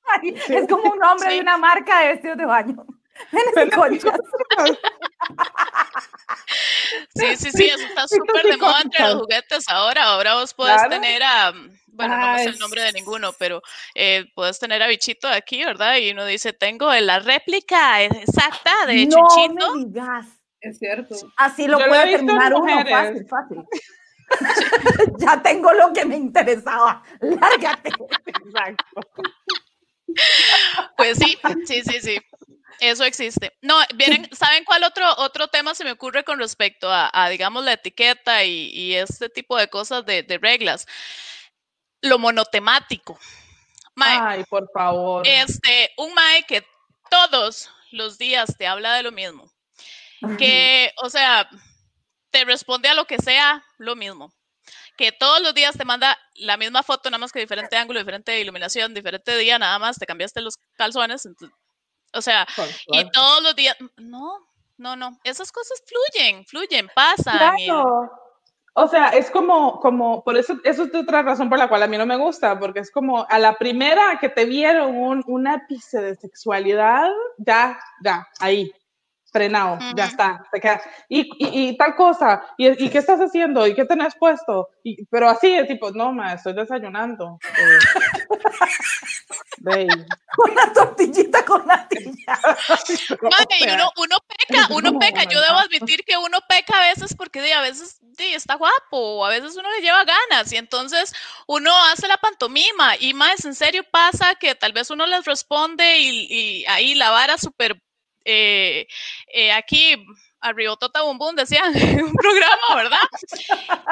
Es 0.49 0.69
como 0.69 0.93
un 0.93 0.99
nombre 0.99 1.35
de 1.35 1.41
una 1.41 1.57
marca 1.57 2.01
de 2.01 2.09
vestidos 2.09 2.39
de 2.39 2.47
baño. 2.47 2.87
Sí, 7.15 7.37
sí, 7.37 7.51
sí, 7.51 7.65
eso 7.65 7.87
está 7.87 8.07
súper 8.07 8.45
de 8.45 8.57
moda 8.59 8.81
entre 8.83 9.01
los 9.01 9.23
juguetes 9.23 9.69
ahora. 9.69 10.05
Ahora 10.05 10.35
vos 10.35 10.55
podés 10.55 10.87
tener 10.89 11.23
a, 11.23 11.53
bueno, 11.87 12.17
no 12.17 12.39
sé 12.39 12.45
el 12.45 12.59
nombre 12.59 12.83
de 12.83 12.93
ninguno, 12.93 13.33
pero 13.39 13.63
eh, 13.95 14.27
puedes 14.35 14.59
tener 14.59 14.83
a 14.83 14.87
Bichito 14.87 15.29
aquí, 15.29 15.65
¿verdad? 15.65 15.97
Y 15.97 16.11
uno 16.11 16.27
dice, 16.27 16.53
tengo 16.53 16.93
la 16.93 17.19
réplica 17.19 18.03
exacta 18.03 18.87
de 18.87 19.07
no 19.07 19.29
Chuchito. 19.29 19.75
Me 19.75 19.85
digas. 19.87 20.27
Es 20.61 20.79
cierto. 20.79 21.15
Así 21.37 21.67
lo 21.67 21.79
puede 21.79 22.13
terminar 22.13 22.55
uno 22.55 22.85
fácil, 22.89 23.27
fácil. 23.27 23.65
ya 25.19 25.43
tengo 25.43 25.73
lo 25.73 25.93
que 25.93 26.05
me 26.05 26.17
interesaba. 26.17 27.03
Lárgate. 27.21 27.91
Exacto. 28.27 28.85
Pues 30.97 31.19
sí, 31.19 31.39
sí, 31.67 31.83
sí, 31.83 32.01
sí. 32.01 32.19
Eso 32.81 33.05
existe. 33.05 33.57
No, 33.63 33.77
vienen, 33.95 34.29
¿saben 34.33 34.65
cuál 34.65 34.85
otro, 34.85 35.07
otro 35.17 35.49
tema 35.49 35.75
se 35.75 35.85
me 35.85 35.93
ocurre 35.93 36.25
con 36.25 36.39
respecto 36.39 36.89
a, 36.91 37.29
digamos, 37.31 37.65
la 37.65 37.73
etiqueta 37.73 38.45
y, 38.45 38.95
este 38.95 39.29
tipo 39.29 39.57
de 39.57 39.69
cosas 39.69 40.05
de, 40.05 40.39
reglas? 40.41 40.87
Lo 42.03 42.19
monotemático. 42.19 43.19
Ay, 43.97 44.45
por 44.45 44.71
favor. 44.73 45.27
Este, 45.27 45.91
un 45.97 46.13
Mae 46.13 46.43
que 46.45 46.67
todos 47.11 47.71
los 47.91 48.19
días 48.19 48.55
te 48.59 48.67
habla 48.67 48.95
de 48.95 49.03
lo 49.05 49.13
mismo. 49.13 49.51
Que, 50.39 50.93
o 51.03 51.09
sea, 51.09 51.49
te 52.31 52.45
responde 52.45 52.89
a 52.89 52.95
lo 52.95 53.05
que 53.07 53.19
sea 53.19 53.65
lo 53.79 53.97
mismo. 53.97 54.33
Que 54.97 55.13
todos 55.13 55.41
los 55.41 55.55
días 55.55 55.77
te 55.77 55.85
manda 55.85 56.19
la 56.35 56.57
misma 56.57 56.83
foto, 56.83 57.11
nada 57.11 57.19
más 57.19 57.33
que 57.33 57.41
diferente 57.41 57.77
ángulo, 57.77 58.01
diferente 58.01 58.41
iluminación, 58.41 58.95
diferente 58.95 59.37
día, 59.37 59.59
nada 59.59 59.79
más, 59.79 59.99
te 59.99 60.07
cambiaste 60.07 60.41
los 60.41 60.57
calzones. 60.77 61.29
O 62.13 62.23
sea, 62.23 62.47
y 62.89 63.09
todos 63.11 63.43
los 63.43 63.55
días, 63.55 63.77
no, 63.97 64.39
no, 64.79 64.97
no, 64.97 65.19
esas 65.25 65.53
cosas 65.53 65.83
fluyen, 65.87 66.45
fluyen, 66.47 66.89
pasan. 66.95 67.57
Claro. 67.57 68.11
O 68.79 68.89
sea, 68.89 69.09
es 69.09 69.31
como, 69.31 69.81
como, 69.81 70.23
por 70.23 70.37
eso, 70.37 70.59
eso 70.63 70.85
es 70.85 70.95
otra 70.95 71.23
razón 71.23 71.49
por 71.49 71.59
la 71.59 71.67
cual 71.67 71.83
a 71.83 71.87
mí 71.87 71.97
no 71.97 72.05
me 72.05 72.19
gusta, 72.19 72.59
porque 72.59 72.81
es 72.81 72.91
como 72.91 73.27
a 73.27 73.39
la 73.39 73.55
primera 73.57 74.19
que 74.21 74.29
te 74.29 74.45
vieron 74.45 74.95
un, 74.95 75.25
un 75.27 75.47
ápice 75.47 75.99
de 76.03 76.15
sexualidad, 76.17 77.09
ya, 77.39 77.79
ya, 78.05 78.29
ahí, 78.39 78.71
frenado, 79.37 79.79
ya 79.95 80.05
Ujú. 80.05 80.13
está, 80.13 80.43
te 80.51 80.61
quedas, 80.61 80.83
y, 81.09 81.21
y, 81.39 81.69
y 81.69 81.77
tal 81.77 81.95
cosa, 81.95 82.43
y, 82.57 82.85
y 82.85 82.89
qué 82.89 82.99
estás 82.99 83.21
haciendo, 83.21 83.67
y 83.67 83.75
qué 83.75 83.85
tenés 83.85 84.15
puesto, 84.17 84.71
y, 84.83 85.05
pero 85.07 85.29
así 85.29 85.55
de 85.55 85.65
tipo, 85.65 85.91
no, 85.91 86.13
ma, 86.13 86.33
estoy 86.33 86.55
desayunando. 86.55 87.39
Eh, 87.59 87.79
Una 90.39 90.73
tortillita 90.73 91.45
con 91.45 91.67
natilla. 91.67 92.39
Madre, 93.23 93.57
y 93.61 93.71
uno, 93.71 93.91
uno 93.97 94.17
peca, 94.27 94.69
uno 94.71 94.93
No, 94.93 94.99
peca. 94.99 95.25
Yo 95.25 95.41
debo 95.41 95.59
admitir 95.59 96.05
que 96.05 96.17
uno 96.17 96.39
peca 96.49 96.79
a 96.79 96.83
veces 96.83 97.15
porque 97.15 97.53
a 97.53 97.61
veces 97.63 97.99
está 98.19 98.55
guapo, 98.55 99.25
a 99.25 99.31
veces 99.31 99.57
uno 99.57 99.71
le 99.71 99.81
lleva 99.81 100.05
ganas 100.05 100.53
y 100.53 100.57
entonces 100.57 101.15
uno 101.47 101.73
hace 101.93 102.07
la 102.09 102.17
pantomima 102.17 102.97
y 102.99 103.15
más 103.15 103.45
en 103.45 103.55
serio 103.55 103.83
pasa 103.91 104.35
que 104.35 104.55
tal 104.55 104.73
vez 104.73 104.91
uno 104.91 105.07
les 105.07 105.25
responde 105.25 105.99
y, 105.99 106.27
y 106.31 106.67
ahí 106.67 106.95
la 106.95 107.11
vara 107.11 107.39
súper 107.39 107.77
eh, 108.27 108.87
eh, 109.33 109.53
aquí 109.53 109.95
arribotota 110.41 111.03
bum 111.03 111.19
bum 111.19 111.35
decían 111.35 111.73
un 112.05 112.13
programa, 112.13 112.75
¿verdad? 112.75 113.09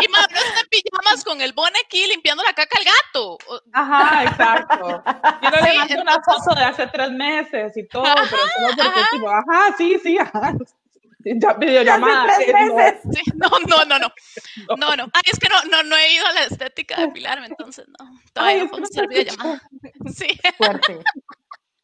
Y 0.01 0.09
más 0.09 0.27
uno 0.31 0.41
está 0.41 0.61
en 0.61 0.69
pijamas 0.69 1.25
con 1.25 1.41
el 1.41 1.53
bone 1.53 1.79
aquí 1.85 2.07
limpiando 2.07 2.43
la 2.43 2.53
caca 2.53 2.79
al 2.79 2.85
gato. 2.85 3.39
Ajá, 3.73 4.25
exacto. 4.25 5.03
Yo 5.43 5.51
no 5.51 5.57
le 5.57 5.71
Sí, 5.71 5.79
mando 5.79 6.03
una 6.03 6.23
foto 6.23 6.55
de 6.55 6.65
hace 6.65 6.87
tres 6.89 7.11
meses 7.13 7.77
y 7.77 7.87
todo, 7.89 8.05
pero 8.05 8.43
solo 8.55 8.69
porque 8.77 9.01
es 9.01 9.11
tipo, 9.11 9.31
ajá, 9.31 9.75
sí, 9.79 9.99
sí, 10.03 10.19
ajá. 10.19 10.55
Ya, 11.25 11.55
videollamada. 11.55 12.25
Hace 12.25 12.45
tres 12.45 12.65
digo, 12.65 12.77
meses. 12.77 13.01
Sí, 13.13 13.23
no, 13.35 13.49
no, 13.67 13.85
no, 13.87 13.99
no. 13.99 14.13
No, 14.77 14.97
no. 14.97 15.05
Ay, 15.15 15.23
es 15.33 15.39
que 15.39 15.49
no, 15.49 15.63
no, 15.71 15.83
no 15.83 15.97
he 15.97 16.13
ido 16.13 16.27
a 16.27 16.33
la 16.33 16.45
estética 16.45 16.97
de 16.97 17.07
depilarme, 17.07 17.47
entonces 17.47 17.87
no. 17.89 18.07
Ay, 18.35 18.61
Todavía 18.61 18.65
es 18.65 18.71
no 18.71 18.79
no 18.79 18.85
hacer 18.85 19.09
videollamada. 19.09 19.63
Sí. 20.15 20.27
Fuerte. 20.59 21.01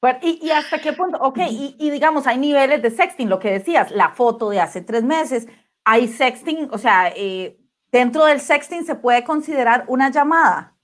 Fuerte. 0.00 0.26
¿Y, 0.26 0.46
y 0.46 0.50
hasta 0.50 0.78
qué 0.80 0.92
punto? 0.94 1.18
Ok, 1.20 1.38
y, 1.50 1.76
y 1.78 1.90
digamos, 1.90 2.26
hay 2.26 2.38
niveles 2.38 2.80
de 2.82 2.90
sexting, 2.90 3.28
lo 3.28 3.38
que 3.38 3.50
decías, 3.50 3.90
la 3.90 4.08
foto 4.10 4.48
de 4.50 4.58
hace 4.60 4.80
tres 4.80 5.02
meses, 5.04 5.46
hay 5.84 6.08
sexting, 6.08 6.68
o 6.72 6.78
sea, 6.78 7.12
eh, 7.14 7.58
dentro 7.92 8.24
del 8.24 8.40
sexting 8.40 8.84
se 8.86 8.94
puede 8.94 9.24
considerar 9.24 9.84
una 9.88 10.10
llamada. 10.10 10.74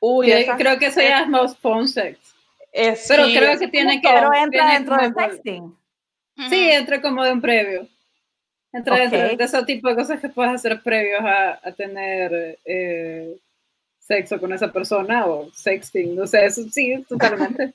Uy, 0.00 0.28
Yo 0.28 0.34
esa- 0.34 0.56
creo 0.56 0.78
que 0.78 0.86
eso 0.86 1.00
ya 1.00 1.20
es 1.22 1.28
más 1.28 1.56
phone 1.58 1.86
sex. 1.86 2.18
es- 2.72 3.04
Pero 3.08 3.26
sí, 3.26 3.36
creo 3.36 3.58
que 3.58 3.68
tiene 3.68 4.00
que-. 4.00 4.08
Pero 4.08 4.32
entra 4.34 4.48
tiene 4.50 4.72
dentro 4.74 4.96
del 4.96 5.14
sexting. 5.14 5.76
Sí, 6.48 6.70
entra 6.70 7.00
como 7.02 7.22
de 7.22 7.32
un 7.32 7.40
previo. 7.40 7.86
Entra 8.72 8.94
Ok. 8.94 9.00
dentro 9.10 9.36
de 9.36 9.44
ese 9.44 9.64
tipo 9.64 9.88
de 9.88 9.96
cosas 9.96 10.20
que 10.20 10.28
puedes 10.30 10.52
hacer 10.54 10.80
previos 10.82 11.20
a, 11.22 11.60
a 11.62 11.72
tener 11.72 12.58
eh, 12.64 13.36
sexo 13.98 14.40
con 14.40 14.52
esa 14.52 14.72
persona 14.72 15.26
o 15.26 15.50
sexting. 15.52 16.14
No 16.16 16.26
sé, 16.26 16.44
eso 16.46 16.62
sí, 16.70 17.04
totalmente. 17.08 17.74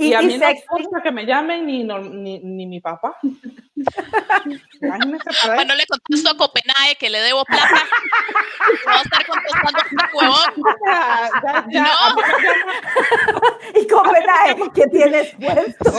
Y, 0.00 0.08
Y 0.08 0.14
a 0.14 0.22
y 0.22 0.26
mí 0.26 0.38
no 0.38 0.46
sexting, 0.46 0.82
gusta 0.84 1.02
que 1.02 1.12
me 1.12 1.26
llamen 1.26 1.66
ni, 1.66 1.84
no- 1.84 1.98
ni, 1.98 2.38
ni 2.40 2.66
mi 2.66 2.80
papá. 2.80 3.16
Imagínese 4.80 5.24
para 5.42 5.54
Cuando 5.56 5.74
le 5.74 5.84
contesto 5.86 6.30
a 6.30 6.36
Copenhague 6.36 6.96
que 6.98 7.10
le 7.10 7.20
debo 7.20 7.44
plata, 7.44 7.74
va 8.86 8.92
a 8.98 9.02
estar 9.02 9.26
contestando 9.26 9.80
un 9.90 9.98
huevón. 10.14 10.54
Ya, 10.86 11.30
ya, 11.44 11.66
ya, 11.70 11.82
No. 11.82 11.90
a 11.90 13.78
y 13.78 13.86
Copenhague, 13.86 14.70
¿qué 14.74 14.86
tienes 14.86 15.34
puesto? 15.34 15.92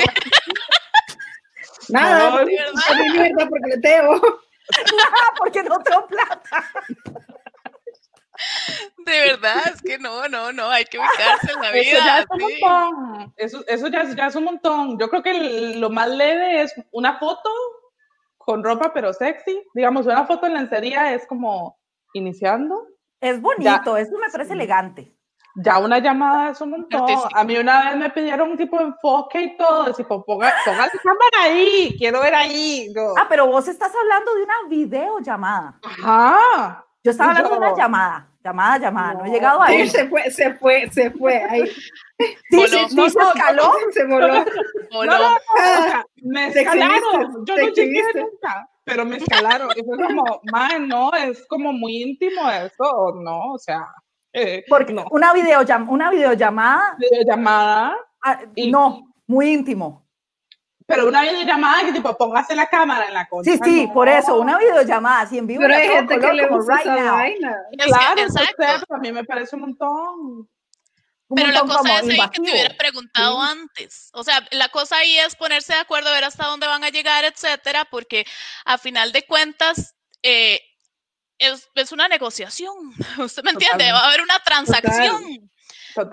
Nada, 1.89 2.29
No, 2.31 2.39
no, 2.39 2.45
mierda 2.45 3.47
porque 3.49 3.69
le 3.69 3.77
debo. 3.77 4.15
Ah, 4.15 5.33
porque 5.37 5.63
no 5.63 5.77
tengo 5.79 6.07
plata. 6.07 6.71
De 9.05 9.19
verdad, 9.31 9.61
es 9.73 9.81
que 9.81 9.97
no, 9.97 10.27
no, 10.27 10.51
no, 10.51 10.69
hay 10.69 10.85
que 10.85 10.99
ubicarse 10.99 11.51
en 11.53 11.61
la 11.61 11.69
Eso 11.73 11.97
ya 11.97 12.03
vida. 12.03 12.19
es 12.19 12.25
un 12.29 12.39
sí. 12.49 12.59
montón. 12.61 13.33
Eso, 13.37 13.63
eso 13.67 13.87
ya, 13.87 14.01
es- 14.01 14.15
ya 14.15 14.27
es 14.27 14.35
un 14.35 14.43
montón. 14.43 14.99
Yo 14.99 15.09
creo 15.09 15.23
que 15.23 15.33
lo 15.77 15.89
más 15.89 16.07
leve 16.09 16.61
es 16.61 16.73
una 16.91 17.17
foto 17.17 17.49
con 18.37 18.63
ropa 18.63 18.91
pero 18.93 19.11
sexy. 19.13 19.61
Digamos, 19.73 20.05
una 20.05 20.25
foto 20.25 20.45
en 20.45 20.53
lencería 20.53 21.13
es 21.13 21.25
como 21.27 21.77
iniciando. 22.13 22.87
Es 23.19 23.39
bonito, 23.41 23.97
eso 23.97 24.17
me 24.17 24.29
parece 24.29 24.53
elegante. 24.53 25.15
Ya 25.55 25.79
una 25.79 25.99
llamada 25.99 26.51
es 26.51 26.61
un 26.61 26.69
montón. 26.71 27.01
Artístico. 27.01 27.29
A 27.37 27.43
mí 27.43 27.57
una 27.57 27.89
vez 27.89 27.97
me 27.97 28.09
pidieron 28.09 28.51
un 28.51 28.57
tipo 28.57 28.77
de 28.77 28.85
enfoque 28.85 29.41
y 29.41 29.57
todo. 29.57 29.93
Tipo, 29.93 30.23
ponga, 30.23 30.53
ponga 30.63 30.85
la 30.85 30.89
cámara 30.89 31.43
ahí, 31.43 31.93
quiero 31.97 32.21
ver 32.21 32.33
ahí. 32.33 32.87
Yo, 32.95 33.13
Ah, 33.17 33.25
pero 33.27 33.47
vos 33.47 33.67
estás 33.67 33.91
hablando 33.93 34.33
de 34.35 34.43
una 34.43 34.53
videollamada. 34.69 35.79
Ajá. 35.83 36.85
Yo 37.03 37.11
estaba 37.11 37.31
hablando 37.31 37.49
de 37.51 37.57
una 37.57 37.75
llamada, 37.75 38.27
llamada, 38.43 38.77
llamada, 38.77 39.13
no, 39.15 39.25
he 39.25 39.29
llegado 39.31 39.61
ahí. 39.61 39.87
Se 39.89 40.07
fue, 40.07 40.29
se 40.29 40.53
fue, 40.55 40.89
se 40.91 41.11
fue. 41.11 41.43
Ahí 41.49 41.67
Sí, 41.67 42.35
Voló. 42.55 42.67
sí, 42.67 42.77
sí, 42.89 42.95
No, 42.95 43.09
se 43.09 43.19
escaló. 43.19 43.71
se 43.91 44.05
voló. 44.05 44.45
O 44.93 45.05
No, 45.05 45.11
sea, 45.57 46.05
me 46.21 46.47
escalaron. 46.47 47.45
Yo 47.45 47.57
no 47.57 47.67
llegué 47.69 48.03
nunca, 48.13 48.69
pero 48.83 49.05
me 49.05 49.17
escalaron. 49.17 49.69
Y 49.75 49.83
fue 49.83 49.97
como, 49.97 50.41
man, 50.51 50.87
no, 50.87 51.11
es 51.13 51.43
como 51.47 51.73
muy 51.73 52.03
íntimo 52.03 52.47
eso, 52.51 53.13
¿no? 53.23 53.53
O 53.53 53.57
sea, 53.57 53.87
eh, 54.33 54.63
Porque 54.69 54.93
no. 54.93 55.05
una, 55.09 55.33
videollam 55.33 55.89
una 55.89 56.11
videollamada, 56.11 56.95
Videollamada, 56.99 57.97
ah, 58.23 58.41
Y- 58.55 58.69
no, 58.71 59.11
muy 59.25 59.49
íntimo. 59.51 60.00
Pero 60.91 61.07
una 61.07 61.21
videollamada 61.23 61.85
que 61.85 61.93
tipo, 61.93 62.15
póngase 62.17 62.55
la 62.55 62.67
cámara 62.67 63.07
en 63.07 63.13
la 63.13 63.27
cosa. 63.27 63.49
Sí, 63.51 63.59
sí, 63.63 63.87
no. 63.87 63.93
por 63.93 64.07
eso, 64.09 64.35
una 64.39 64.57
videollamada, 64.57 65.21
así 65.21 65.37
en 65.37 65.47
vivo. 65.47 65.61
Pero 65.61 65.73
hay 65.75 65.87
gente 65.87 66.15
que 66.15 66.19
color, 66.21 66.35
le 66.35 66.47
como 66.47 66.57
gusta 66.59 66.75
right 66.77 66.85
esa 66.85 66.95
now. 67.03 67.13
vaina. 67.15 67.55
Es 67.71 67.77
que- 67.85 67.91
Claro, 67.91 68.29
sé, 68.29 68.43
exacto. 68.43 68.93
a 68.95 68.97
mí 68.99 69.11
me 69.11 69.23
parece 69.23 69.55
un 69.55 69.61
montón. 69.61 70.49
Un 71.27 71.35
Pero 71.35 71.51
la 71.53 71.61
cosa 71.61 71.79
es 71.81 71.85
ahí 71.89 72.01
que 72.01 72.07
te 72.07 72.13
invasivo. 72.15 72.43
hubiera 72.51 72.75
preguntado 72.77 73.41
Sí. 73.41 73.47
antes. 73.51 74.09
O 74.13 74.23
sea, 74.23 74.45
la 74.51 74.67
cosa 74.67 74.97
ahí 74.97 75.17
es 75.19 75.35
ponerse 75.37 75.71
de 75.73 75.79
acuerdo, 75.79 76.11
ver 76.11 76.25
hasta 76.25 76.45
dónde 76.45 76.67
van 76.67 76.83
a 76.83 76.89
llegar, 76.89 77.23
etcétera, 77.23 77.85
porque 77.85 78.25
a 78.65 78.77
final 78.77 79.13
de 79.13 79.25
cuentas 79.25 79.95
eh, 80.23 80.59
es, 81.39 81.69
es 81.73 81.91
una 81.93 82.07
negociación. 82.09 82.75
¿Usted 83.17 83.43
me 83.43 83.51
entiende? 83.51 83.85
Totalmente. 83.85 83.91
Va 83.93 83.99
a 84.01 84.07
haber 84.09 84.21
una 84.21 84.39
transacción 84.43 85.50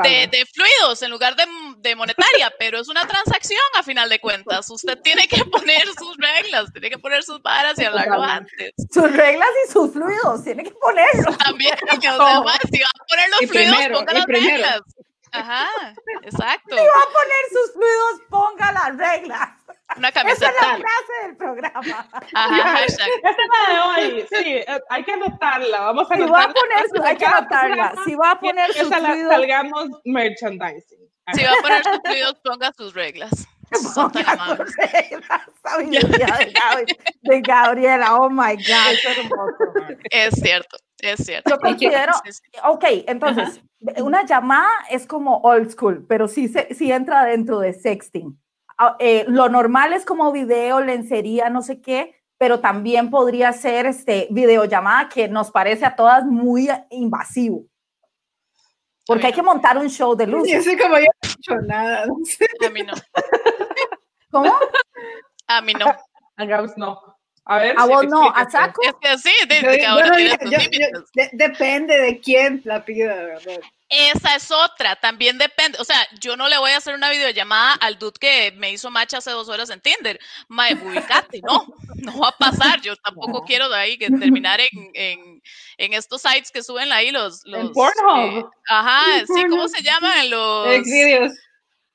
de, 0.03 0.27
de 0.29 0.47
fluidos 0.47 1.03
en 1.03 1.11
lugar 1.11 1.37
de, 1.37 1.47
de 1.79 1.97
monetaria, 1.97 2.53
pero 2.59 2.79
es 2.81 2.89
una 2.89 3.07
transacción 3.07 3.61
a 3.79 3.83
final 3.83 4.09
de 4.09 4.19
cuentas. 4.21 4.69
Usted 4.71 4.99
tiene 5.01 5.27
que 5.29 5.45
poner 5.45 5.87
sus 5.99 6.17
reglas, 6.17 6.73
tiene 6.73 6.91
que 6.91 6.99
poner 6.99 7.23
sus 7.23 7.41
varas 7.43 7.79
y 7.79 7.85
hablarlo 7.85 8.23
antes. 8.23 8.73
Sus 8.91 9.11
reglas 9.13 9.49
y 9.67 9.73
sus 9.73 9.93
fluidos, 9.93 10.45
tiene 10.45 10.65
que 10.65 10.71
ponerlo. 10.73 11.37
También, 11.39 11.75
o 11.97 12.01
sea, 12.01 12.41
ma, 12.41 12.55
si 12.71 12.81
va 12.81 12.89
a 12.89 13.07
poner 13.07 13.29
los 13.31 13.43
Y 13.43 13.47
fluidos, 13.47 13.77
primero, 13.77 13.99
ponga 13.99 14.13
las 14.13 14.27
primero. 14.27 14.53
reglas. 14.55 14.81
Ajá, 15.31 15.69
exacto. 16.23 16.75
Va 16.77 16.83
a 16.83 17.13
poner 17.13 17.45
sus 17.53 17.73
fluidos, 17.75 18.21
ponga 18.31 18.73
las 18.73 18.97
reglas. 18.97 19.58
Una 19.97 20.09
Esa 20.09 20.21
es 20.21 20.25
camiseta. 20.27 20.53
la 20.53 20.77
frase 20.79 21.27
del 21.27 21.37
programa. 21.37 22.09
Ajá, 22.35 22.63
hashtag. 22.79 23.09
Esa 23.23 23.31
es 23.31 23.37
la 23.49 23.73
de 23.73 23.81
hoy, 24.13 24.27
sí, 24.29 24.49
eh, 24.57 24.81
hay 24.91 25.03
que 25.05 25.13
anotarla, 25.13 25.81
vamos 25.81 26.11
a 26.11 26.15
Si 26.15 26.21
va 26.23 26.27
a 26.41 26.45
anotarla. 26.45 26.55
poner, 26.55 26.89
su- 26.95 27.03
hay 27.05 27.17
que 27.17 27.27
anotarla. 27.27 27.95
Si 28.05 28.15
va 28.15 28.31
a 28.33 28.41
poner 28.41 28.73
sus 28.75 28.89
fluidos, 28.89 29.33
salgamos 29.33 29.89
merchandising. 30.05 30.99
Si 31.35 31.43
va 31.45 31.53
a 31.53 31.63
poner 31.63 31.85
sus 31.85 32.01
fluidos, 32.05 32.35
ponga 32.45 32.73
sus 32.77 32.95
reglas. 32.95 33.31
Son 33.95 34.11
tan 34.13 34.25
ponga 34.25 34.33
amables. 34.33 34.67
sus 34.69 34.77
reglas. 34.93 35.43
Sabiduría 35.63 36.39
de, 37.23 37.41
Gabriela, 37.41 38.17
oh 38.17 38.31
my 38.31 38.55
God. 38.57 38.93
Eso 38.93 39.09
es 39.11 39.19
hermoso. 39.19 39.55
Es 40.11 40.35
cierto, 40.35 40.77
es 41.01 41.25
cierto. 41.25 41.51
Yo 41.51 41.59
considero, 41.59 42.13
ok, 42.65 42.85
entonces, 43.07 43.61
una 43.99 44.25
llamada 44.25 44.71
es 44.91 45.07
como 45.07 45.39
old 45.43 45.71
school, 45.71 46.05
pero 46.09 46.29
sí, 46.29 46.49
se, 46.49 46.75
sí 46.75 46.91
entra 46.93 47.25
dentro 47.25 47.59
de 47.61 47.73
sexting. 47.75 48.39
Eh, 48.99 49.25
lo 49.29 49.49
normal 49.49 49.93
es 49.93 50.05
como 50.05 50.31
video, 50.33 50.81
lencería, 50.81 51.51
no 51.51 51.63
sé 51.63 51.81
qué, 51.81 52.15
pero 52.39 52.61
también 52.61 53.11
podría 53.11 53.53
ser 53.53 53.87
este 53.87 54.29
videollamada 54.31 55.09
que 55.09 55.29
nos 55.29 55.51
parece 55.51 55.85
a 55.85 55.97
todas 55.97 56.25
muy 56.25 56.69
invasivo. 56.91 57.65
Porque 59.07 59.27
hay 59.29 59.33
que 59.33 59.43
montar 59.43 59.79
un 59.79 59.89
show 59.89 60.15
de 60.15 60.27
luz. 60.27 60.47
Y 60.47 60.53
así 60.55 60.77
como 60.77 60.97
yo 60.99 61.07
no 61.07 61.29
he 61.29 61.29
hecho 61.29 61.55
nada. 61.67 62.07
no 62.07 62.17
sé. 62.25 62.47
A 62.65 62.71
mí 62.71 62.83
no. 62.83 62.93
¿Cómo? 64.31 64.55
A 65.47 65.61
mí 65.63 65.73
no. 65.73 65.87
A 66.37 66.45
Gabs 66.45 66.77
no. 66.77 67.01
A 67.47 67.59
ver, 67.59 67.75
A 67.79 67.85
sí, 67.85 67.89
vos 67.89 68.05
no, 68.07 68.29
a 68.31 68.49
saco. 68.51 68.83
Es 68.83 68.95
que 69.01 69.17
sí, 69.19 69.33
de, 69.49 69.63
Yo- 69.63 69.71
de 69.71 69.79
que 69.79 69.87
ahora 69.87 70.19
yo- 70.19 70.51
yo- 70.51 70.59
yo- 70.71 71.01
de- 71.15 71.31
depende 71.33 71.99
de 71.99 72.21
quién 72.21 72.61
la 72.65 72.85
pida, 72.85 73.15
¿verdad? 73.15 73.61
Esa 73.91 74.35
es 74.37 74.51
otra, 74.51 74.97
también 74.97 75.39
depende. 75.39 75.79
O 75.81 75.85
sea, 75.85 75.97
yo 76.21 76.37
no 76.37 76.49
le 76.49 76.59
voy 76.59 76.73
a 76.73 76.77
hacer 76.77 76.95
una 76.95 77.09
videollamada 77.11 77.73
al 77.75 77.99
dude 77.99 78.19
que 78.21 78.53
me 78.57 78.71
hizo 78.71 78.91
match 78.91 79.15
hace 79.15 79.31
dos 79.31 79.49
horas 79.49 79.71
en 79.71 79.81
Tinder. 79.81 80.21
Mae, 80.49 80.75
ubicate, 80.75 81.41
no, 81.43 81.67
no 81.97 82.19
va 82.19 82.29
a 82.29 82.37
pasar. 82.37 82.83
Yo 82.83 82.95
tampoco 82.97 83.45
quiero 83.45 83.69
de 83.71 83.77
ahí 83.77 83.97
que 83.97 84.11
terminar 84.11 84.61
en, 84.61 84.91
en, 84.93 85.43
en 85.79 85.93
estos 85.95 86.21
sites 86.21 86.51
que 86.51 86.63
suben 86.63 86.93
ahí 86.93 87.11
los. 87.11 87.45
los 87.47 87.61
En 87.61 87.73
Pornhub. 87.73 88.39
eh, 88.41 88.45
ajá, 88.69 89.21
En 89.21 89.27
sí, 89.27 89.45
¿cómo 89.49 89.69
se 89.69 89.83
llaman? 89.83 90.29
Los. 90.31 90.67
Xvideos. 90.85 91.33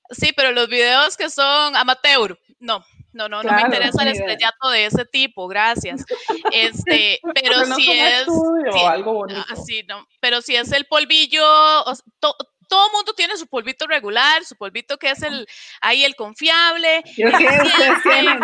Sí, 0.10 0.34
pero 0.36 0.52
los 0.52 0.68
videos 0.70 1.16
que 1.16 1.30
son 1.30 1.76
amateur, 1.76 2.40
no, 2.60 2.84
no, 3.14 3.30
no, 3.30 3.38
no 3.38 3.44
me 3.44 3.50
Claro, 3.62 3.66
interesa 3.66 4.04
el 4.04 4.10
estrellato 4.10 4.70
de 4.70 4.86
ese 4.86 5.06
tipo, 5.06 5.48
gracias. 5.48 6.06
Este, 6.52 7.20
pero 7.24 7.34
Pero 7.34 7.66
no 7.66 7.76
si 7.76 7.92
es, 7.92 8.20
estudio, 8.22 8.74
sí, 8.74 8.80
algo 8.86 9.14
bonito. 9.14 9.42
ah, 9.50 9.56
sí, 9.66 9.84
no, 9.88 10.08
pero 10.20 10.42
si 10.42 10.56
es 10.56 10.72
el 10.72 10.86
polvillo, 10.86 11.44
o 11.46 11.92
s- 11.92 12.04
to- 12.20 12.36
todo 12.70 12.90
mundo 12.92 13.14
tiene 13.14 13.38
su 13.38 13.46
polvito 13.48 13.86
regular, 13.88 14.44
su 14.46 14.56
polvito 14.56 14.98
que 14.98 15.12
es 15.12 15.22
el 15.22 15.46
ahí 15.82 16.04
el 16.04 16.16
confiable, 16.16 17.04
Yo 17.18 17.28
el, 17.28 17.38
que 17.38 17.96
tienen. 18.04 18.40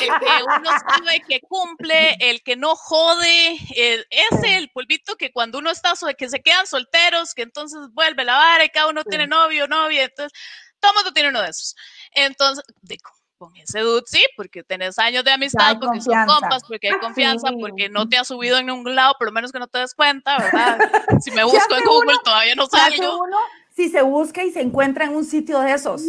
el 0.00 0.08
que 0.08 0.44
uno 0.58 0.70
sabe 0.88 1.22
que 1.28 1.40
cumple, 1.40 2.16
el 2.20 2.42
que 2.42 2.56
no 2.56 2.76
jode, 2.76 3.58
el- 3.76 4.06
ese 4.10 4.56
el 4.56 4.70
polvito 4.70 5.16
que 5.16 5.32
cuando 5.32 5.58
uno 5.58 5.70
está 5.70 5.92
que 6.16 6.28
se 6.28 6.40
quedan 6.40 6.66
solteros, 6.66 7.34
que 7.34 7.42
entonces 7.42 7.80
vuelve 7.92 8.24
la 8.24 8.36
vara 8.36 8.64
y 8.64 8.68
cada 8.70 8.88
uno 8.88 9.04
tiene 9.04 9.26
novio, 9.26 9.66
novia, 9.68 10.04
entonces 10.04 10.32
todo 10.80 10.92
el 10.92 10.96
mundo 10.96 11.12
tiene 11.12 11.28
uno 11.30 11.42
de 11.42 11.50
esos. 11.50 11.74
Entonces, 12.12 12.64
de- 12.82 12.98
con 13.38 13.54
ese 13.56 13.80
dude 13.80 14.02
sí, 14.06 14.24
porque 14.36 14.62
tenés 14.62 14.98
años 14.98 15.24
de 15.24 15.32
amistad, 15.32 15.78
porque 15.80 15.98
confianza. 15.98 16.32
son 16.32 16.40
compas, 16.40 16.62
porque 16.66 16.88
hay 16.88 16.94
Ah, 16.94 17.00
confianza, 17.00 17.48
sí. 17.48 17.56
porque 17.60 17.88
no 17.88 18.08
te 18.08 18.16
has 18.16 18.28
subido 18.28 18.58
en 18.58 18.66
ningún 18.66 18.94
lado, 18.94 19.14
por 19.18 19.26
lo 19.28 19.32
menos 19.32 19.52
que 19.52 19.58
no 19.58 19.66
te 19.66 19.78
des 19.78 19.94
cuenta, 19.94 20.38
¿verdad? 20.38 20.78
Si 21.24 21.30
me 21.30 21.44
busco 21.44 21.74
en 21.74 21.84
Google 21.84 22.12
uno- 22.14 22.20
todavía 22.24 22.54
no 22.54 22.66
salgo. 22.66 23.22
uno 23.24 23.36
si 23.70 23.88
se 23.88 24.02
busca 24.02 24.44
y 24.44 24.52
se 24.52 24.60
encuentra 24.60 25.04
en 25.06 25.16
un 25.16 25.24
sitio 25.24 25.58
de 25.60 25.72
esos. 25.72 26.02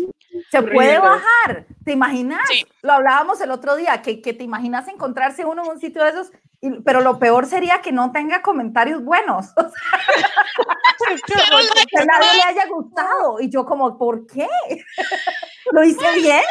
Se 0.51 0.61
puede 0.61 0.99
bajar, 0.99 1.65
¿te 1.83 1.93
imaginas? 1.93 2.41
Sí. 2.47 2.63
Lo 2.83 2.93
hablábamos 2.93 3.41
el 3.41 3.49
otro 3.49 3.75
día, 3.75 4.01
que, 4.03 4.21
que 4.21 4.33
te 4.33 4.43
imaginas 4.43 4.87
encontrarse 4.87 5.45
uno 5.45 5.63
en 5.63 5.71
un 5.71 5.79
sitio 5.79 6.03
de 6.03 6.09
esos, 6.11 6.31
y- 6.65 6.81
pero 6.83 7.01
lo 7.01 7.19
peor 7.19 7.45
sería 7.45 7.81
que 7.81 7.91
no 7.91 8.11
tenga 8.11 8.41
comentarios 8.41 9.03
buenos, 9.03 9.47
o 9.57 9.61
sea, 9.69 11.15
que 11.87 11.97
a 11.99 12.05
nadie 12.05 12.27
le 12.35 12.43
haya 12.43 12.65
gustado. 12.67 13.39
Y 13.39 13.49
yo 13.49 13.65
como, 13.65 13.97
¿por 13.97 14.25
qué? 14.27 14.47
¿Lo 15.71 15.83
hice 15.83 16.11
bien? 16.15 16.41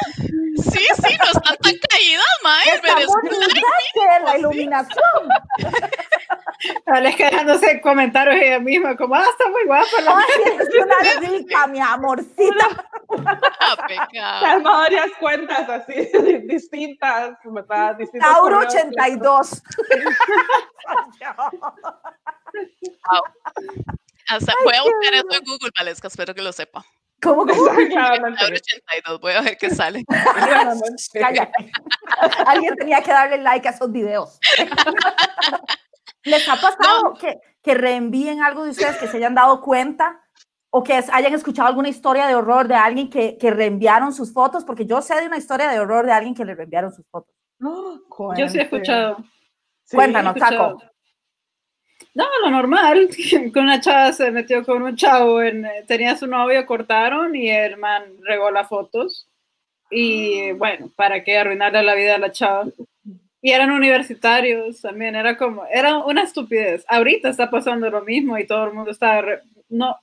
Sí, 0.57 0.79
sí, 0.79 1.17
no 1.19 1.25
están 1.27 1.57
tan 1.57 1.75
caídas, 1.91 2.27
mae. 2.43 2.69
Está 2.75 2.95
bonita 3.07 3.47
que 3.93 4.25
la 4.25 4.39
iluminación. 4.39 5.29
Aleska 6.87 7.31
dejándose 7.31 7.81
comentarios 7.81 8.37
ella 8.41 8.59
misma, 8.59 8.97
como, 8.97 9.15
ah, 9.15 9.25
está 9.29 9.49
muy 9.51 9.65
guapa 9.67 10.01
la 10.03 10.19
Ay, 10.19 10.25
es 10.59 10.69
una 10.75 11.29
rica, 11.29 11.67
mi 11.67 11.81
amorcita. 11.81 12.69
Ah. 14.21 14.41
Calma 14.41 14.71
varias 14.79 15.11
cuentas 15.19 15.69
así, 15.69 16.09
distintas, 16.47 17.37
¿verdad? 17.45 17.97
Distintos 17.97 18.31
Tauro 18.31 18.57
correos 18.57 18.75
82. 18.75 19.63
Hasta 24.29 24.53
voy 24.63 24.75
a 24.75 24.83
buscar 24.83 25.15
eso 25.15 25.33
en 25.33 25.45
Google, 25.45 25.71
Valesca, 25.77 26.09
espero 26.09 26.35
que 26.35 26.43
lo 26.43 26.53
sepa. 26.53 26.85
¿Cómo? 27.23 27.45
Claramente. 27.47 28.45
Ahora 28.45 28.57
82, 28.57 29.21
voy 29.21 29.33
a 29.33 29.41
ver 29.41 29.57
qué 29.57 29.71
sale. 29.71 30.05
Cállate. 31.13 31.73
Alguien 32.47 32.77
tenía 32.77 33.03
que 33.03 33.11
darle 33.11 33.39
like 33.39 33.67
a 33.67 33.71
esos 33.73 33.91
videos. 33.91 34.39
¿Les 36.25 36.49
ha 36.49 36.57
pasado 36.57 37.15
que, 37.19 37.39
que 37.63 37.75
reenvíen 37.75 38.43
algo 38.43 38.65
de 38.65 38.71
ustedes 38.71 38.97
que 38.97 39.09
se 39.09 39.17
hayan 39.17 39.35
dado 39.35 39.61
cuenta 39.63 40.24
o 40.77 40.83
que 40.83 40.93
hayan 41.13 41.33
escuchado 41.33 41.69
alguna 41.69 41.89
historia 41.89 42.27
de 42.27 42.35
horror 42.35 42.67
de 42.67 42.75
alguien 42.75 43.09
que, 43.09 43.39
que 43.39 43.53
reenviaron 43.53 44.13
sus 44.13 44.33
fotos? 44.33 44.65
Porque 44.65 44.87
yo 44.87 45.01
sé 45.03 45.15
de 45.21 45.29
una 45.29 45.37
historia 45.37 45.69
de 45.69 45.79
horror 45.79 46.05
de 46.05 46.11
alguien 46.11 46.35
que 46.35 46.45
le 46.45 46.57
reenviaron 46.57 46.93
sus 46.93 47.07
fotos. 47.07 47.33
Yo 48.37 48.49
sí 48.49 48.59
he 48.59 48.63
escuchado. 48.63 49.19
Sí. 49.85 49.95
Cuéntanos, 49.95 50.35
he 50.35 50.39
escuchado. 50.41 50.79
Taco. 50.79 50.91
No, 52.13 52.25
lo 52.43 52.51
normal, 52.51 53.09
que 53.53 53.53
una 53.61 53.81
chava 53.81 54.13
se 54.13 54.33
metió 54.33 54.65
con 54.65 54.83
un 54.83 54.97
chavo, 54.97 55.41
en, 55.41 55.65
eh, 55.65 55.85
tenía 55.87 56.17
su 56.17 56.27
novio, 56.27 56.67
cortaron 56.67 57.37
y 57.37 57.51
el 57.51 57.77
man 57.77 58.03
regó 58.23 58.51
las 58.51 58.69
fotos. 58.69 59.29
Y 59.91 60.51
bueno, 60.59 60.91
¿para 60.97 61.23
qué 61.23 61.39
arruinarle 61.39 61.85
la 61.85 61.95
vida 61.95 62.17
a 62.17 62.19
la 62.19 62.33
chava? 62.33 62.65
Y 63.41 63.53
eran 63.53 63.71
universitarios 63.71 64.81
también, 64.81 65.15
era 65.15 65.37
como, 65.37 65.67
era 65.67 65.99
una 65.99 66.23
estupidez. 66.23 66.85
Ahorita 66.89 67.29
está 67.29 67.49
pasando 67.49 67.89
lo 67.91 68.03
mismo 68.03 68.37
y 68.39 68.47
todo 68.47 68.65
el 68.65 68.73
mundo 68.73 68.91
está, 68.91 69.21
re- 69.23 69.43
no, 69.69 69.97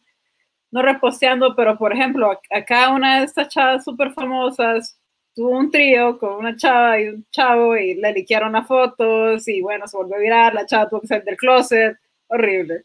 no 0.72 0.82
reposteando, 0.82 1.56
pero 1.56 1.78
por 1.78 1.94
ejemplo, 1.94 2.32
ac- 2.32 2.40
acá 2.50 2.90
una 2.90 3.20
de 3.20 3.26
estas 3.26 3.48
chavas 3.50 3.84
súper 3.84 4.12
famosas 4.14 4.98
tuvo 5.36 5.52
un 5.58 5.70
trío 5.72 6.18
con 6.18 6.34
una 6.36 6.56
chava 6.56 7.00
y 7.00 7.08
un 7.10 7.26
chavo 7.32 7.78
y 7.78 7.96
le 7.96 8.12
liquearon 8.14 8.52
las 8.54 8.68
fotos 8.68 9.48
y 9.48 9.62
bueno, 9.62 9.88
se 9.88 9.96
volvió 9.98 10.18
viral, 10.20 10.54
la 10.56 10.66
chava 10.66 10.90
tuvo 10.90 11.02
que 11.02 11.08
salir 11.08 11.24
del 11.24 11.38
closet, 11.38 11.98
horrible. 12.28 12.84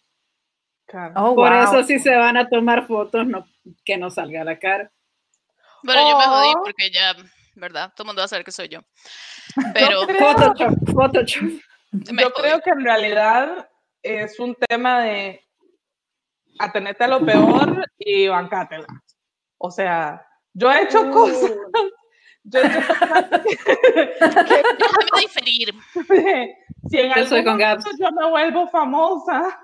Claro. 0.86 1.14
Oh, 1.16 1.34
Por 1.34 1.50
wow. 1.52 1.62
eso 1.62 1.82
si 1.84 1.98
se 1.98 2.14
van 2.14 2.36
a 2.36 2.48
tomar 2.48 2.86
fotos, 2.86 3.26
no, 3.26 3.46
que 3.84 3.96
no 3.96 4.10
salga 4.10 4.42
a 4.42 4.44
la 4.44 4.58
cara. 4.58 4.90
Bueno, 5.82 6.08
yo 6.10 6.18
me 6.18 6.24
jodí 6.24 6.48
Oh. 6.56 6.62
porque 6.64 6.90
ya, 6.92 7.14
¿verdad? 7.56 7.92
Todo 7.94 8.04
el 8.04 8.06
mundo 8.06 8.20
va 8.20 8.24
a 8.26 8.28
saber 8.28 8.44
que 8.44 8.52
soy 8.52 8.68
yo. 8.68 8.80
Pero 9.74 10.06
creo- 10.06 10.18
Photoshop, 10.32 10.74
Photoshop. 10.92 11.48
Yo 11.92 12.30
jodí. 12.30 12.32
creo 12.42 12.60
que 12.60 12.70
en 12.70 12.84
realidad 12.84 13.68
es 14.02 14.38
un 14.38 14.54
tema 14.68 15.00
de 15.02 15.40
atenerte 16.58 17.04
a 17.04 17.08
lo 17.08 17.24
peor 17.24 17.84
y 17.98 18.28
bancátela. 18.28 18.86
O 19.58 19.70
sea, 19.70 20.24
yo 20.54 20.70
he 20.70 20.82
hecho 20.82 21.10
cosas. 21.10 21.52
Yo 22.48 22.60
he 22.60 22.66
hecho 22.66 22.78
cosas 22.88 23.30
diferir. 25.20 25.74
que- 26.08 26.54
si 26.88 26.98
en 27.00 27.12
Yo 27.12 27.26
soy 27.26 27.38
algún 27.40 27.44
con 27.52 27.58
Gabs. 27.58 27.84
momento 27.84 28.04
yo 28.04 28.10
me 28.14 28.30
vuelvo 28.30 28.68
famosa, 28.68 29.58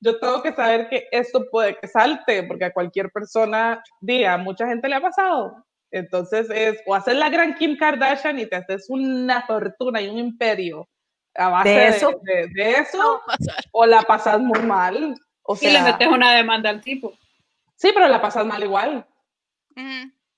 yo 0.00 0.18
tengo 0.18 0.42
que 0.42 0.52
saber 0.52 0.88
que 0.88 1.06
esto 1.12 1.44
puede 1.50 1.76
que 1.78 1.86
salte, 1.86 2.42
porque 2.42 2.64
a 2.64 2.72
cualquier 2.72 3.10
persona, 3.12 3.80
diga, 4.00 4.36
mucha 4.36 4.66
gente 4.66 4.88
le 4.88 4.96
ha 4.96 5.00
pasado. 5.00 5.64
Entonces 5.92 6.48
es, 6.50 6.80
o 6.86 6.94
hacer 6.96 7.14
la 7.16 7.28
gran 7.30 7.54
Kim 7.54 7.76
Kardashian 7.76 8.36
y 8.40 8.46
te 8.46 8.56
haces 8.56 8.86
una 8.88 9.42
fortuna 9.42 10.00
y 10.02 10.08
un 10.08 10.18
imperio 10.18 10.88
a 11.36 11.48
base 11.50 11.68
¿De 11.68 11.76
de 11.76 11.86
eso? 11.88 12.20
de- 12.22 12.48
de 12.52 12.70
eso 12.72 12.98
No 12.98 13.14
a 13.14 13.26
pasar. 13.26 13.64
o 13.70 13.86
la 13.86 14.02
pasas 14.02 14.40
muy 14.40 14.58
mal. 14.62 15.14
O 15.44 15.54
Y 15.54 15.58
sea, 15.58 15.72
le 15.72 15.82
metes 15.82 16.08
una 16.08 16.32
demanda 16.32 16.70
al 16.70 16.80
tipo. 16.80 17.12
sí, 17.76 17.90
pero 17.94 18.08
la 18.08 18.20
pasas 18.20 18.44
mal 18.46 18.62
igual. 18.62 19.06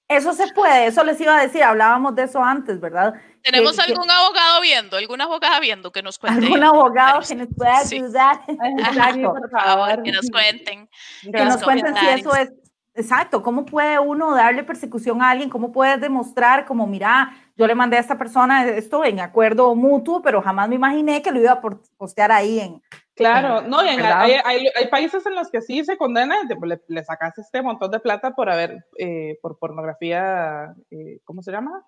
Eso 0.09 0.33
se 0.33 0.47
puede, 0.53 0.87
eso 0.87 1.03
les 1.03 1.21
iba 1.21 1.37
a 1.37 1.43
decir, 1.43 1.63
hablábamos 1.65 2.15
de 2.15 2.23
eso 2.25 2.43
antes, 2.43 2.81
¿verdad? 2.81 3.15
¿Tenemos 3.43 3.77
que- 3.77 3.83
algún 3.93 4.09
abogado 4.09 4.61
viendo, 4.61 4.97
alguna 4.97 5.25
abogada 5.25 5.59
viendo 5.59 5.91
que 5.91 6.01
nos 6.03 6.19
cuente? 6.19 6.45
Algún 6.47 6.63
abogado 6.63 7.21
que 7.27 7.35
nos 7.35 7.49
pueda 7.57 7.81
Sí. 7.81 7.97
ayudar. 7.97 8.41
Exacto. 8.49 9.33
por 9.35 9.51
favor, 9.51 10.03
que 10.05 10.13
nos 10.13 10.31
cuenten. 10.31 10.89
que 11.23 11.45
nos 11.45 11.63
cuenten 11.63 11.97
si 11.97 12.07
eso 12.07 12.35
es 12.37 12.53
exacto, 12.95 13.43
cómo 13.43 13.67
puede 13.67 13.99
uno 13.99 14.35
darle 14.35 14.63
persecución 14.63 15.21
a 15.23 15.31
alguien, 15.31 15.51
cómo 15.51 15.71
puedes 15.73 16.01
demostrar 16.01 16.65
como, 16.65 16.87
mira, 16.87 17.35
yo 17.57 17.67
le 17.67 17.75
mandé 17.75 17.97
a 17.99 18.01
esta 18.01 18.17
persona 18.17 18.65
esto 18.65 19.05
en 19.05 19.21
acuerdo 19.21 19.75
mutuo, 19.75 20.23
pero 20.23 20.41
jamás 20.41 20.69
me 20.69 20.77
imaginé 20.77 21.21
que 21.21 21.31
lo 21.33 21.41
iba 21.41 21.53
a 21.53 21.61
postear 21.61 22.31
ahí 22.33 22.61
en... 22.61 22.83
Claro, 23.17 23.63
no, 23.63 23.83
y 23.85 23.89
en- 23.89 24.05
hay, 24.05 24.33
hay- 24.45 24.67
hay 24.75 24.87
países 24.89 25.25
en 25.25 25.35
los 25.35 25.51
que 25.51 25.63
sí 25.63 25.83
se 25.85 25.97
condena, 25.97 26.37
te- 26.47 26.57
le, 26.67 26.81
le 26.89 27.03
sacas 27.05 27.37
este 27.39 27.63
montón 27.63 27.91
de 27.91 27.99
plata 27.99 28.33
por 28.35 28.51
haber, 28.51 28.85
eh, 28.99 29.39
por 29.41 29.59
pornografía, 29.59 30.75
eh, 30.91 31.21
¿cómo 31.25 31.43
se 31.43 31.51
llama? 31.51 31.83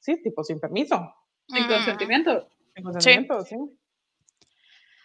Sí, 0.00 0.20
tipo 0.22 0.42
sin 0.42 0.58
permiso, 0.58 1.14
Sin 1.48 1.66
consentimiento. 1.68 2.48
sin 2.74 2.84
consentimiento, 2.84 3.44
sí. 3.44 3.56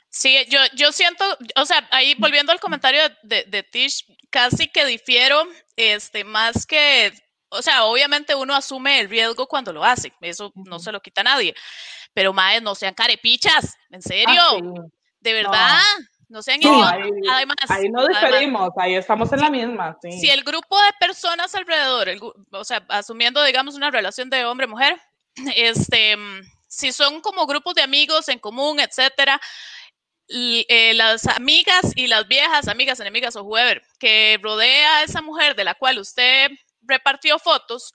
Sí, 0.09 0.37
yo, 0.49 0.59
yo 0.75 0.91
siento, 0.91 1.23
o 1.55 1.65
sea, 1.65 1.87
ahí 1.91 2.15
volviendo 2.19 2.51
al 2.51 2.59
comentario 2.59 3.01
de, 3.23 3.45
de 3.45 3.63
Tish, 3.63 4.05
casi 4.29 4.67
que 4.67 4.85
difiero, 4.85 5.43
este, 5.75 6.23
más 6.23 6.67
que, 6.67 7.11
o 7.49 7.61
sea, 7.63 7.85
obviamente 7.85 8.35
uno 8.35 8.53
asume 8.55 8.99
el 8.99 9.09
riesgo 9.09 9.47
cuando 9.47 9.73
lo 9.73 9.83
hace, 9.83 10.13
eso 10.21 10.51
no 10.55 10.77
se 10.79 10.91
lo 10.91 10.99
quita 11.01 11.21
a 11.21 11.25
nadie, 11.25 11.55
pero 12.13 12.31
más 12.31 12.61
no 12.61 12.75
sean 12.75 12.93
carepichas, 12.93 13.75
en 13.89 14.01
serio, 14.03 14.35
Ah, 14.39 14.57
sí. 14.59 14.91
De 15.23 15.33
verdad, 15.33 15.79
no, 16.27 16.41
sean 16.41 16.62
Sí. 16.62 16.67
Ahí, 16.67 17.09
Además, 17.31 17.55
ahí 17.69 17.89
no 17.89 18.01
además, 18.01 18.21
diferimos, 18.21 18.69
ahí 18.77 18.95
estamos 18.95 19.31
en 19.33 19.39
la 19.39 19.49
misma, 19.49 19.97
sí. 20.01 20.12
si 20.19 20.29
el 20.29 20.43
grupo 20.43 20.77
de 20.77 20.91
personas 20.99 21.55
alrededor, 21.55 22.09
el 22.09 22.19
o 22.51 22.63
sea, 22.63 22.86
asumiendo, 22.89 23.43
digamos, 23.43 23.75
una 23.75 23.89
relación 23.89 24.29
de 24.29 24.45
hombre-mujer, 24.45 24.99
este, 25.55 26.15
si 26.67 26.91
son 26.91 27.21
como 27.21 27.47
grupos 27.47 27.73
de 27.75 27.81
amigos 27.81 28.27
en 28.29 28.39
común, 28.39 28.79
etcétera, 28.79 29.39
y, 30.27 30.65
eh, 30.69 30.93
las 30.93 31.27
amigas 31.27 31.91
y 31.95 32.07
las 32.07 32.27
viejas 32.27 32.67
amigas, 32.67 32.99
enemigas 32.99 33.36
o 33.36 33.43
whoever 33.43 33.81
que 33.99 34.39
rodea 34.41 34.97
a 34.97 35.03
esa 35.03 35.21
mujer 35.21 35.55
de 35.55 35.63
la 35.63 35.75
cual 35.75 35.99
usted 35.99 36.49
repartió 36.81 37.39
fotos, 37.39 37.93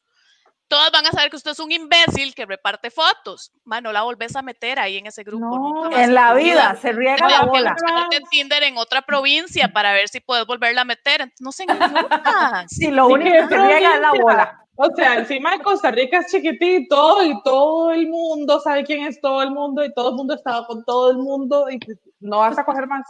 todas 0.68 0.90
van 0.92 1.06
a 1.06 1.10
saber 1.10 1.30
que 1.30 1.36
usted 1.36 1.50
es 1.52 1.58
un 1.60 1.72
imbécil 1.72 2.34
que 2.34 2.46
reparte 2.46 2.90
fotos. 2.90 3.50
Man, 3.64 3.82
no 3.82 3.92
la 3.92 4.02
volvés 4.02 4.36
a 4.36 4.42
meter 4.42 4.78
ahí 4.78 4.98
en 4.98 5.06
ese 5.06 5.22
grupo. 5.24 5.44
No, 5.46 5.82
nunca 5.84 6.02
En 6.04 6.14
la 6.14 6.34
vida, 6.34 6.76
se 6.80 6.92
riega 6.92 7.28
la 7.28 7.42
bola. 7.44 7.74
en 8.12 8.22
Tinder 8.30 8.62
en 8.62 8.76
otra 8.76 9.02
provincia 9.02 9.68
para 9.72 9.92
ver 9.92 10.08
si 10.08 10.20
puedes 10.20 10.46
volverla 10.46 10.82
a 10.82 10.84
meter. 10.84 11.32
No 11.40 11.52
se 11.52 11.64
idiotas. 11.64 12.66
Sí, 12.68 12.88
lo 12.90 13.06
Sí, 13.08 13.12
único 13.14 13.30
que 13.48 13.48
se 13.48 13.56
riega 13.66 13.94
es 13.94 14.00
la 14.00 14.12
bola. 14.12 14.64
O 14.80 14.94
sea, 14.94 15.16
encima 15.16 15.50
de 15.56 15.58
Costa 15.62 15.90
Rica 15.90 16.18
es 16.18 16.30
chiquitito 16.30 17.24
y 17.24 17.42
todo 17.42 17.90
el 17.90 18.06
mundo 18.08 18.60
sabe 18.60 18.84
quién 18.84 19.06
es 19.06 19.20
todo 19.20 19.42
el 19.42 19.50
mundo 19.50 19.84
y 19.84 19.92
todo 19.92 20.10
el 20.10 20.14
mundo 20.14 20.34
estaba 20.34 20.66
con 20.68 20.84
todo 20.84 21.10
el 21.10 21.16
mundo 21.18 21.68
y 21.68 21.80
no 22.20 22.38
vas 22.38 22.56
a 22.58 22.64
coger 22.64 22.86
más. 22.86 23.04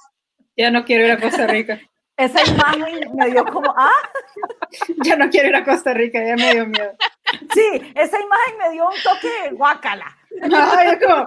Ya 0.56 0.70
no 0.70 0.84
quiero 0.84 1.04
ir 1.04 1.12
a 1.12 1.20
Costa 1.20 1.46
Rica. 1.46 1.78
Esa 2.16 2.42
imagen 2.50 3.14
me 3.14 3.30
dio 3.30 3.44
como, 3.44 3.72
ah, 3.76 3.90
Ya 5.04 5.16
no 5.16 5.28
quiero 5.30 5.48
ir 5.48 5.56
a 5.56 5.64
Costa 5.64 5.92
Rica, 5.94 6.18
ya 6.24 6.36
me 6.36 6.52
dio 6.52 6.66
miedo. 6.66 6.92
Sí, 7.54 7.92
esa 7.94 8.20
imagen 8.20 8.58
me 8.58 8.70
dio 8.70 8.86
un 8.86 8.94
toque 9.02 9.28
de 9.44 9.50
guácala. 9.50 10.16
Ay, 10.42 10.88
es 10.88 11.06
como, 11.06 11.24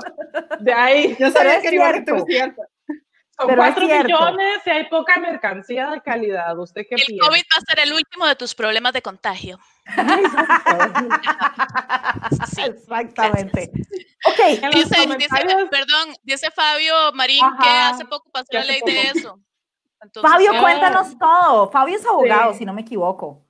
De 0.59 0.73
ahí, 0.73 1.15
yo 1.19 1.31
sabía 1.31 1.61
que 1.61 1.73
igual 1.73 2.05
que 2.05 2.21
cierto. 2.27 2.61
Son 3.37 3.47
Pero 3.47 3.63
es 3.63 3.73
4 3.73 3.85
cierto. 3.87 4.03
millones 4.05 4.59
y 4.65 4.69
hay 4.69 4.85
poca 4.89 5.17
mercancía 5.19 5.89
de 5.89 6.01
calidad. 6.01 6.57
¿Usted 6.59 6.83
qué 6.87 6.95
El 6.95 7.01
piensa? 7.07 7.25
COVID 7.27 7.41
va 7.41 7.57
a 7.57 7.61
ser 7.61 7.79
el 7.87 7.93
último 7.93 8.27
de 8.27 8.35
tus 8.35 8.53
problemas 8.53 8.93
de 8.93 9.01
contagio. 9.01 9.57
Sí, 12.53 12.61
Exactamente. 12.61 13.71
Ok, 14.27 14.39
En 14.39 14.71
los 14.71 14.89
Dice, 14.89 15.07
dice, 15.17 15.67
perdón, 15.69 16.15
dice 16.23 16.51
Fabio 16.51 16.93
Marín 17.13 17.43
que 17.61 17.67
Ajá, 17.67 17.89
hace 17.89 18.05
poco 18.05 18.29
pasó 18.31 18.47
que 18.49 18.57
la 18.59 18.65
ley 18.65 18.81
de 18.85 19.03
poco. 19.11 19.17
eso. 19.19 19.39
Entonces, 20.01 20.31
Fabio, 20.31 20.53
ya- 20.53 20.61
cuéntanos 20.61 21.17
todo. 21.17 21.69
Fabio 21.71 21.97
es 21.97 22.05
abogado, 22.05 22.53
Sí. 22.53 22.59
si 22.59 22.65
no 22.65 22.73
me 22.73 22.81
equivoco. 22.81 23.45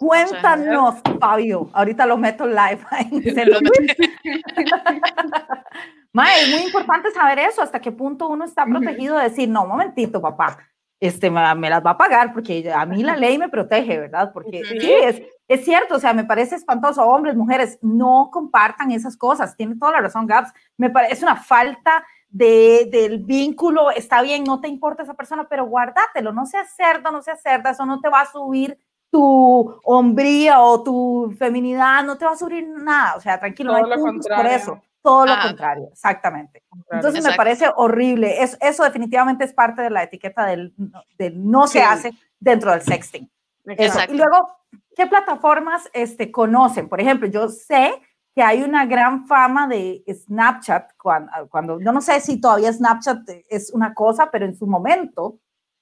Cuéntanos, 0.00 0.96
Fabio. 1.20 1.68
Ahorita 1.74 2.06
lo 2.06 2.16
meto 2.16 2.46
live. 2.46 2.80
Mae, 6.14 6.42
es 6.42 6.48
muy 6.48 6.62
importante 6.62 7.10
saber 7.10 7.40
eso, 7.40 7.60
hasta 7.60 7.80
qué 7.80 7.92
punto 7.92 8.28
uno 8.28 8.46
está 8.46 8.64
protegido 8.64 9.18
de 9.18 9.24
decir, 9.24 9.46
no, 9.46 9.66
momentito, 9.66 10.22
papá, 10.22 10.56
este, 10.98 11.30
me, 11.30 11.54
me 11.54 11.68
las 11.68 11.84
va 11.84 11.90
a 11.90 11.98
pagar 11.98 12.32
porque 12.32 12.72
a 12.72 12.86
mí 12.86 13.02
la 13.02 13.14
ley 13.14 13.36
me 13.36 13.50
protege, 13.50 13.98
¿verdad? 13.98 14.32
Porque 14.32 14.62
sí, 14.64 14.90
es, 14.90 15.20
es 15.46 15.64
cierto, 15.66 15.96
o 15.96 16.00
sea, 16.00 16.14
me 16.14 16.24
parece 16.24 16.56
espantoso, 16.56 17.06
hombres, 17.06 17.36
mujeres, 17.36 17.78
no 17.82 18.30
compartan 18.32 18.92
esas 18.92 19.18
cosas, 19.18 19.54
tiene 19.54 19.76
toda 19.76 19.92
la 19.92 20.00
razón, 20.00 20.26
Gabs, 20.26 20.50
me 20.78 20.88
parece 20.88 21.24
una 21.24 21.36
falta 21.36 22.06
de, 22.30 22.88
del 22.90 23.18
vínculo, 23.18 23.90
está 23.90 24.22
bien, 24.22 24.44
no 24.44 24.62
te 24.62 24.68
importa 24.68 25.02
esa 25.02 25.14
persona, 25.14 25.46
pero 25.46 25.66
guárdatelo, 25.66 26.32
no 26.32 26.46
seas 26.46 26.74
cerdo, 26.74 27.12
no 27.12 27.20
seas 27.20 27.42
cerda, 27.42 27.70
eso 27.70 27.84
no 27.84 28.00
te 28.00 28.08
va 28.08 28.22
a 28.22 28.32
subir 28.32 28.78
tu 29.10 29.80
hombría 29.84 30.60
o 30.60 30.82
tu 30.82 31.34
feminidad, 31.38 32.04
no 32.04 32.16
te 32.16 32.24
va 32.24 32.32
a 32.32 32.36
subir 32.36 32.66
nada, 32.68 33.16
o 33.16 33.20
sea, 33.20 33.38
tranquilo, 33.38 33.72
Todo 33.72 33.80
no 33.80 33.84
hay 33.86 33.90
lo 33.98 34.04
puntos 34.04 34.26
por 34.28 34.36
contrario. 34.36 34.56
eso, 34.56 34.82
todo 35.02 35.26
lo 35.26 35.32
Ajá. 35.32 35.48
contrario, 35.48 35.88
exactamente. 35.92 36.62
Entonces 36.90 37.14
me 37.14 37.18
Exacto. 37.30 37.36
parece 37.36 37.66
horrible. 37.76 38.42
Es, 38.42 38.56
eso 38.60 38.84
definitivamente 38.84 39.44
es 39.44 39.52
parte 39.52 39.82
de 39.82 39.90
la 39.90 40.02
etiqueta 40.04 40.46
del, 40.46 40.72
del 41.18 41.50
no 41.50 41.66
se 41.66 41.78
Sí. 41.80 41.84
hace 41.88 42.12
dentro 42.38 42.70
del 42.70 42.82
sexting. 42.82 43.28
Y 43.66 44.16
luego, 44.16 44.48
¿qué 44.96 45.06
plataformas 45.06 45.88
este, 45.92 46.30
conocen? 46.30 46.88
Por 46.88 47.00
ejemplo, 47.00 47.26
yo 47.28 47.48
sé 47.48 47.92
que 48.34 48.42
hay 48.42 48.62
una 48.62 48.86
gran 48.86 49.26
fama 49.26 49.66
de 49.66 50.04
Snapchat, 50.08 50.92
cuando, 50.96 51.30
cuando 51.50 51.80
yo 51.80 51.92
no 51.92 52.00
sé 52.00 52.20
si 52.20 52.40
todavía 52.40 52.72
Snapchat 52.72 53.28
es 53.48 53.70
una 53.70 53.92
cosa, 53.92 54.30
pero 54.30 54.44
en 54.46 54.54
su 54.56 54.66
momento, 54.66 55.38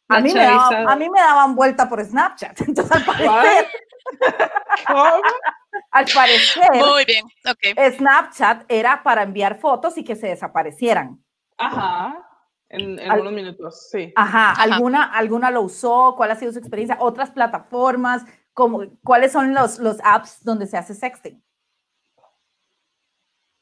a 0.09 0.21
mí, 0.21 0.33
me 0.33 0.41
daban, 0.43 0.59
chavizada. 0.59 0.93
a 0.93 0.97
mí 0.97 1.11
me 1.11 1.21
daban 1.21 1.55
vuelta 1.55 1.89
por 1.89 2.05
Snapchat. 2.05 2.61
Entonces, 2.69 2.93
al 2.97 3.05
parecer, 3.05 3.67
¿Cómo? 4.87 5.23
al 5.91 6.07
parecer 6.15 6.71
Muy 6.75 7.05
bien, 7.05 7.27
ok. 7.49 7.97
Snapchat 7.97 8.65
era 8.69 9.03
para 9.03 9.23
enviar 9.23 9.59
fotos 9.59 9.99
y 9.99 10.05
que 10.05 10.17
se 10.17 10.29
desaparecieran. 10.29 11.23
Ajá. 11.59 12.25
En, 12.71 12.99
en 12.99 13.11
Al- 13.11 13.21
unos 13.21 13.33
minutos, 13.33 13.89
sí. 13.91 14.13
Ajá, 14.17 14.51
Ajá. 14.53 14.63
¿alguna, 14.63 15.05
¿alguna 15.05 15.51
lo 15.51 15.63
usó? 15.63 16.15
¿Cuál 16.17 16.31
ha 16.31 16.37
sido 16.37 16.53
su 16.53 16.59
experiencia? 16.59 16.99
¿Otras 17.01 17.31
plataformas? 17.31 18.25
Como, 18.53 18.83
¿Cuáles 19.05 19.33
son 19.33 19.55
los, 19.55 19.79
los 19.79 19.99
apps 20.05 20.43
donde 20.45 20.67
se 20.67 20.77
hace 20.77 20.95
sexting? 20.95 21.43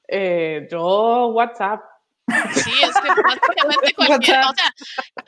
Eh, 0.09 0.67
yo, 0.71 1.29
WhatsApp. 1.29 1.83
Sí, 2.55 2.73
es 2.83 2.95
que 3.01 3.23
básicamente 3.23 3.93
cualquiera, 3.97 4.51
o 4.51 4.55
sea, 4.55 4.75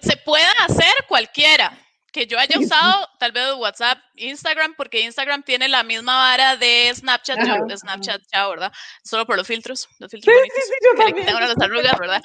se 0.00 0.16
puede 0.16 0.46
hacer 0.66 0.92
cualquiera. 1.06 1.72
Que 2.18 2.26
yo 2.26 2.36
haya 2.36 2.58
usado 2.58 3.08
tal 3.20 3.30
vez 3.30 3.54
WhatsApp, 3.54 4.00
Instagram, 4.16 4.74
porque 4.76 5.02
Instagram 5.02 5.44
tiene 5.44 5.68
la 5.68 5.84
misma 5.84 6.16
vara 6.16 6.56
de 6.56 6.92
Snapchat, 6.92 7.38
Ajá. 7.38 7.58
de 7.64 7.76
Snapchat, 7.76 8.20
ya, 8.32 8.48
¿verdad? 8.48 8.72
Solo 9.04 9.24
por 9.24 9.36
los 9.36 9.46
filtros, 9.46 9.88
los 10.00 10.10
filtros 10.10 10.34
Sí, 10.34 10.36
bonitos 10.36 10.64
sí, 10.64 10.72
sí, 10.80 10.96
que 10.96 11.04
le 11.04 11.12
quitan 11.12 11.34
a 11.36 11.38
uno 11.38 11.46
las 11.46 11.62
arrugas, 11.62 11.96
¿verdad? 11.96 12.20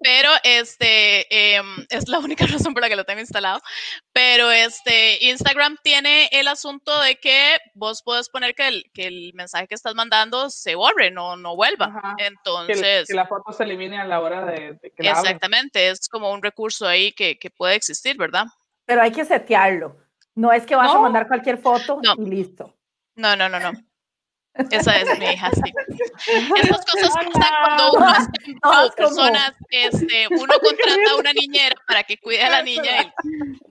Pero 0.00 0.30
este 0.44 1.56
em, 1.56 1.86
es 1.90 2.08
la 2.08 2.20
única 2.20 2.46
razón 2.68 2.72
por 2.72 2.82
la 2.82 2.88
que 2.88 2.94
lo 2.94 3.02
tengo 3.02 3.18
instalado. 3.18 3.60
Pero 4.12 4.52
este 4.52 5.18
Instagram 5.24 5.76
tiene 5.82 6.28
el 6.30 6.46
asunto 6.46 7.00
de 7.00 7.16
que 7.16 7.58
vos 7.74 8.04
puedes 8.04 8.28
poner 8.28 8.54
que 8.54 8.68
el, 8.68 8.84
que 8.94 9.08
el 9.08 9.32
mensaje 9.34 9.66
que 9.66 9.74
estás 9.74 9.96
mandando 9.96 10.50
se 10.50 10.76
borre, 10.76 11.10
no, 11.10 11.36
no 11.36 11.56
vuelva. 11.56 11.86
Ajá. 11.86 12.14
Que, 12.16 12.26
Entonces, 12.26 13.08
que 13.08 13.14
la 13.14 13.26
foto 13.26 13.50
se 13.52 13.64
elimine 13.64 13.98
a 13.98 14.04
la 14.04 14.20
hora 14.20 14.44
de, 14.44 14.74
de 14.74 14.92
que 14.92 15.02
la 15.02 15.10
exactamente, 15.10 15.88
es 15.88 16.08
como 16.08 16.30
un 16.30 16.44
recurso 16.44 16.86
ahí 16.86 17.10
que, 17.10 17.40
que 17.40 17.50
puede 17.50 17.74
existir, 17.74 18.16
¿verdad? 18.16 18.46
Pero 18.84 19.02
hay 19.02 19.12
que 19.12 19.24
setearlo. 19.24 19.96
No 20.34 20.52
es 20.52 20.64
que 20.64 20.74
vas 20.74 20.94
a 20.94 20.98
mandar 20.98 21.28
cualquier 21.28 21.58
foto 21.58 22.00
No. 22.02 22.14
y 22.16 22.26
listo. 22.28 22.74
No, 23.16 23.36
no, 23.36 23.48
no, 23.48 23.60
no. 23.60 23.72
Esa 24.70 24.98
es 24.98 25.18
mi 25.18 25.24
hija, 25.26 25.50
sí. 25.50 25.72
Esas 26.62 26.84
cosas 26.84 27.10
pasan 27.10 27.52
cuando 27.64 27.92
uno 27.94 28.12
está 28.12 28.94
personas, 28.94 29.52
este, 29.70 30.26
uno 30.30 30.54
contrata 30.62 31.10
a 31.10 31.16
una 31.16 31.32
niñera 31.32 31.74
para 31.86 32.02
que 32.04 32.18
cuide 32.18 32.42
a 32.42 32.50
la 32.50 32.62
niña 32.62 33.02
y 33.02 33.12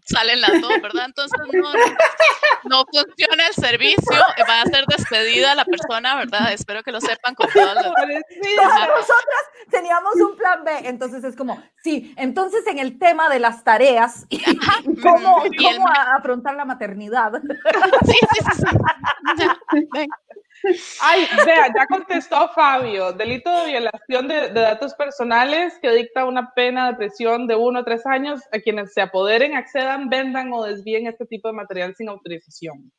salen 0.06 0.42
las 0.42 0.60
dos, 0.60 0.82
¿verdad? 0.82 1.06
Entonces 1.06 1.40
no, 1.54 1.72
no, 2.64 2.86
funciona 2.92 3.48
el 3.48 3.54
servicio, 3.54 4.18
va 4.50 4.62
a 4.62 4.66
ser 4.66 4.86
despedida 4.88 5.54
la 5.54 5.66
persona, 5.66 6.16
¿verdad? 6.16 6.52
Espero 6.52 6.82
que 6.82 6.92
lo 6.92 7.00
sepan 7.00 7.36
con 7.36 7.48
todas 7.52 7.76
las... 7.76 7.86
Nosotras 7.86 9.44
teníamos 9.70 10.16
un 10.16 10.36
plan 10.36 10.64
B, 10.64 10.88
entonces 10.88 11.24
es 11.24 11.36
como, 11.36 11.62
sí, 11.84 12.14
entonces 12.18 12.66
en 12.66 12.80
el 12.80 12.98
tema 12.98 13.30
de 13.30 13.40
las 13.40 13.64
tareas 13.64 14.26
y 14.30 14.42
cómo, 15.02 15.46
Y 15.46 15.56
cómo 15.58 15.88
afrontar 15.88 16.56
la 16.56 16.66
maternidad. 16.66 17.34
Sí, 18.06 18.14
sí, 18.34 18.46
sí. 18.56 18.64
sí. 19.38 19.88
Ven. 19.94 20.10
Ay, 21.02 21.28
vea, 21.46 21.68
ya 21.76 21.86
contestó 21.88 22.50
Fabio. 22.50 23.14
Delito 23.14 23.50
de 23.50 23.72
violación 23.72 24.28
de, 24.28 24.50
de 24.50 24.62
datos 24.62 24.94
personales 24.96 25.78
que 25.82 25.92
dicta 25.92 26.26
una 26.26 26.52
pena 26.54 26.92
de 26.92 26.98
prisión 26.98 27.48
de 27.48 27.56
uno 27.56 27.80
a 27.80 27.84
tres 27.84 28.06
años 28.06 28.42
a 28.52 28.60
quienes 28.60 28.94
se 28.94 29.02
apoderen, 29.02 29.56
accedan, 29.56 30.10
vendan 30.10 30.52
o 30.54 30.64
desvíen 30.64 31.08
este 31.08 31.26
tipo 31.26 31.48
de 31.48 31.54
material 31.54 31.96
sin 31.96 32.10
autorización. 32.10 32.92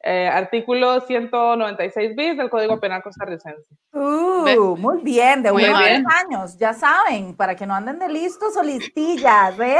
Eh, 0.00 0.28
artículo 0.28 1.00
196 1.00 2.14
bis 2.14 2.36
del 2.36 2.48
Código 2.48 2.78
Penal 2.78 3.02
costarricense. 3.02 3.66
Uh, 3.92 4.76
muy 4.76 5.02
bien, 5.02 5.42
de 5.42 5.50
uno 5.50 5.76
a 5.76 5.82
tres 5.82 6.04
años, 6.24 6.56
ya 6.56 6.72
saben, 6.72 7.34
para 7.34 7.56
que 7.56 7.66
no 7.66 7.74
anden 7.74 7.98
de 7.98 8.08
listos 8.08 8.56
o 8.56 8.62
listillas, 8.62 9.56
¿ve? 9.56 9.76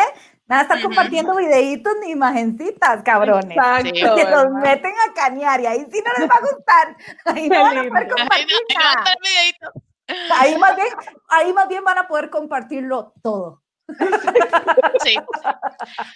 Nada, 0.49 0.63
estar 0.63 0.79
Ujú. 0.79 0.87
compartiendo 0.89 1.37
videitos 1.37 1.93
ni 2.03 2.11
imagencitas, 2.13 3.03
cabrones. 3.03 3.51
Exacto. 3.57 3.89
Sí. 3.95 4.01
Que 4.17 4.31
los 4.31 4.51
meten 4.63 4.93
a 5.09 5.13
cañar 5.15 5.61
y 5.61 5.67
ahí 5.67 5.87
sí 5.93 6.03
no 6.05 6.13
les 6.19 6.29
va 6.29 6.35
a 6.37 6.41
gustar. 6.57 6.97
Ahí 7.27 7.49
no 7.49 7.61
van 7.63 7.79
a 7.79 7.83
poder 7.89 8.09
compartir 8.09 8.47
no- 8.73 9.73
ahí 10.35 10.51
nada. 10.55 10.59
más 10.59 10.77
bien, 10.77 10.89
ahí 11.29 11.53
más 11.53 11.69
bien 11.69 11.85
van 11.85 11.99
a 11.99 12.09
poder 12.09 12.31
compartirlo 12.31 13.13
todo. 13.23 13.63
Sí, 15.03 15.17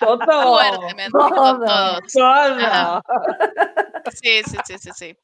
Todo. 0.01 0.59
fuertemente 0.59 1.11
Todo. 1.11 1.65
Todo. 2.13 2.25
Ajá. 2.27 3.03
Sí, 4.13 4.43
sí, 4.47 4.57
sí, 4.65 4.79
sí, 4.79 4.91
sí. 4.95 5.17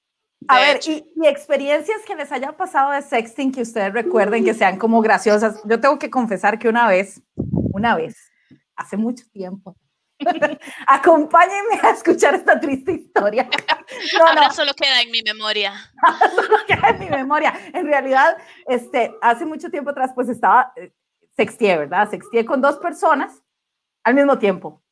A 0.47 0.61
ver, 0.61 0.81
y, 0.87 1.13
y 1.17 1.27
experiencias 1.27 1.99
que 2.07 2.15
les 2.15 2.31
hayan 2.33 2.55
pasado 2.55 2.93
de 2.93 3.03
sexting 3.03 3.53
que 3.53 3.63
ustedes 3.63 3.93
recuerden 3.93 4.45
que 4.45 4.55
sean 4.55 4.79
como 4.79 5.01
graciosas. 5.03 5.61
Yo 5.65 5.81
tengo 5.81 5.99
que 5.99 6.11
confesar 6.11 6.59
que 6.59 6.69
una 6.69 6.87
vez, 6.89 7.21
una 7.37 7.97
vez, 7.97 8.17
hace 8.79 8.97
mucho 8.97 9.25
tiempo, 9.31 9.77
acompáñenme 10.87 11.81
a 11.83 11.91
escuchar 11.91 12.35
esta 12.35 12.59
triste 12.59 12.93
historia. 12.93 13.49
No, 14.15 14.19
no, 14.19 14.27
Ahora 14.29 14.51
solo 14.51 14.73
queda 14.75 15.03
en 15.03 15.11
mi 15.11 15.23
memoria. 15.23 15.75
solo 16.35 16.59
queda 16.67 16.91
en 16.91 16.99
mi 16.99 17.11
memoria. 17.11 17.53
En 17.73 17.87
realidad, 17.87 18.37
este, 18.67 19.15
hace 19.21 19.45
mucho 19.45 19.71
tiempo 19.71 19.91
atrás, 19.91 20.13
pues 20.15 20.29
estaba, 20.29 20.73
eh, 20.77 20.93
sextié, 21.37 21.77
¿verdad? 21.77 22.09
Sextié 22.11 22.45
con 22.45 22.61
dos 22.61 22.79
personas 22.79 23.43
al 24.05 24.15
mismo 24.15 24.39
tiempo. 24.39 24.83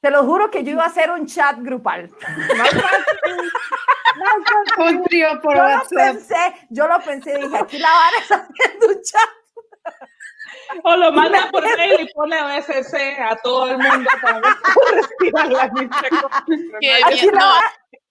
Te 0.00 0.10
lo 0.10 0.24
juro 0.24 0.50
que 0.50 0.62
yo 0.62 0.72
iba 0.72 0.84
a 0.84 0.88
hacer 0.88 1.10
un 1.10 1.26
chat 1.26 1.58
grupal. 1.60 2.10
Un 4.78 5.02
trío 5.04 5.40
por 5.40 5.56
Yo 5.56 5.62
lo 5.62 5.68
WhatsApp. 5.68 5.88
pensé, 5.96 6.36
yo 6.68 6.86
lo 6.86 7.00
pensé, 7.00 7.38
dije, 7.38 7.56
aquí 7.56 7.78
la 7.78 7.90
vara 7.90 8.18
está 8.18 8.48
haciendo 8.48 8.86
un 8.88 9.02
chat. 9.02 9.28
O 10.82 10.96
lo 10.96 11.12
manda 11.12 11.48
por 11.50 11.62
mail 11.76 12.00
y 12.00 12.12
pone 12.12 12.36
OSC 12.40 12.94
a 13.20 13.36
todo 13.42 13.66
el 13.70 13.78
mundo 13.78 14.10
para 14.22 14.40
ver 14.40 14.52
cómo 14.62 14.96
respirar 14.96 15.52
la 15.52 15.68
misma 15.72 16.02
cosa. 16.22 16.44
La 17.32 17.60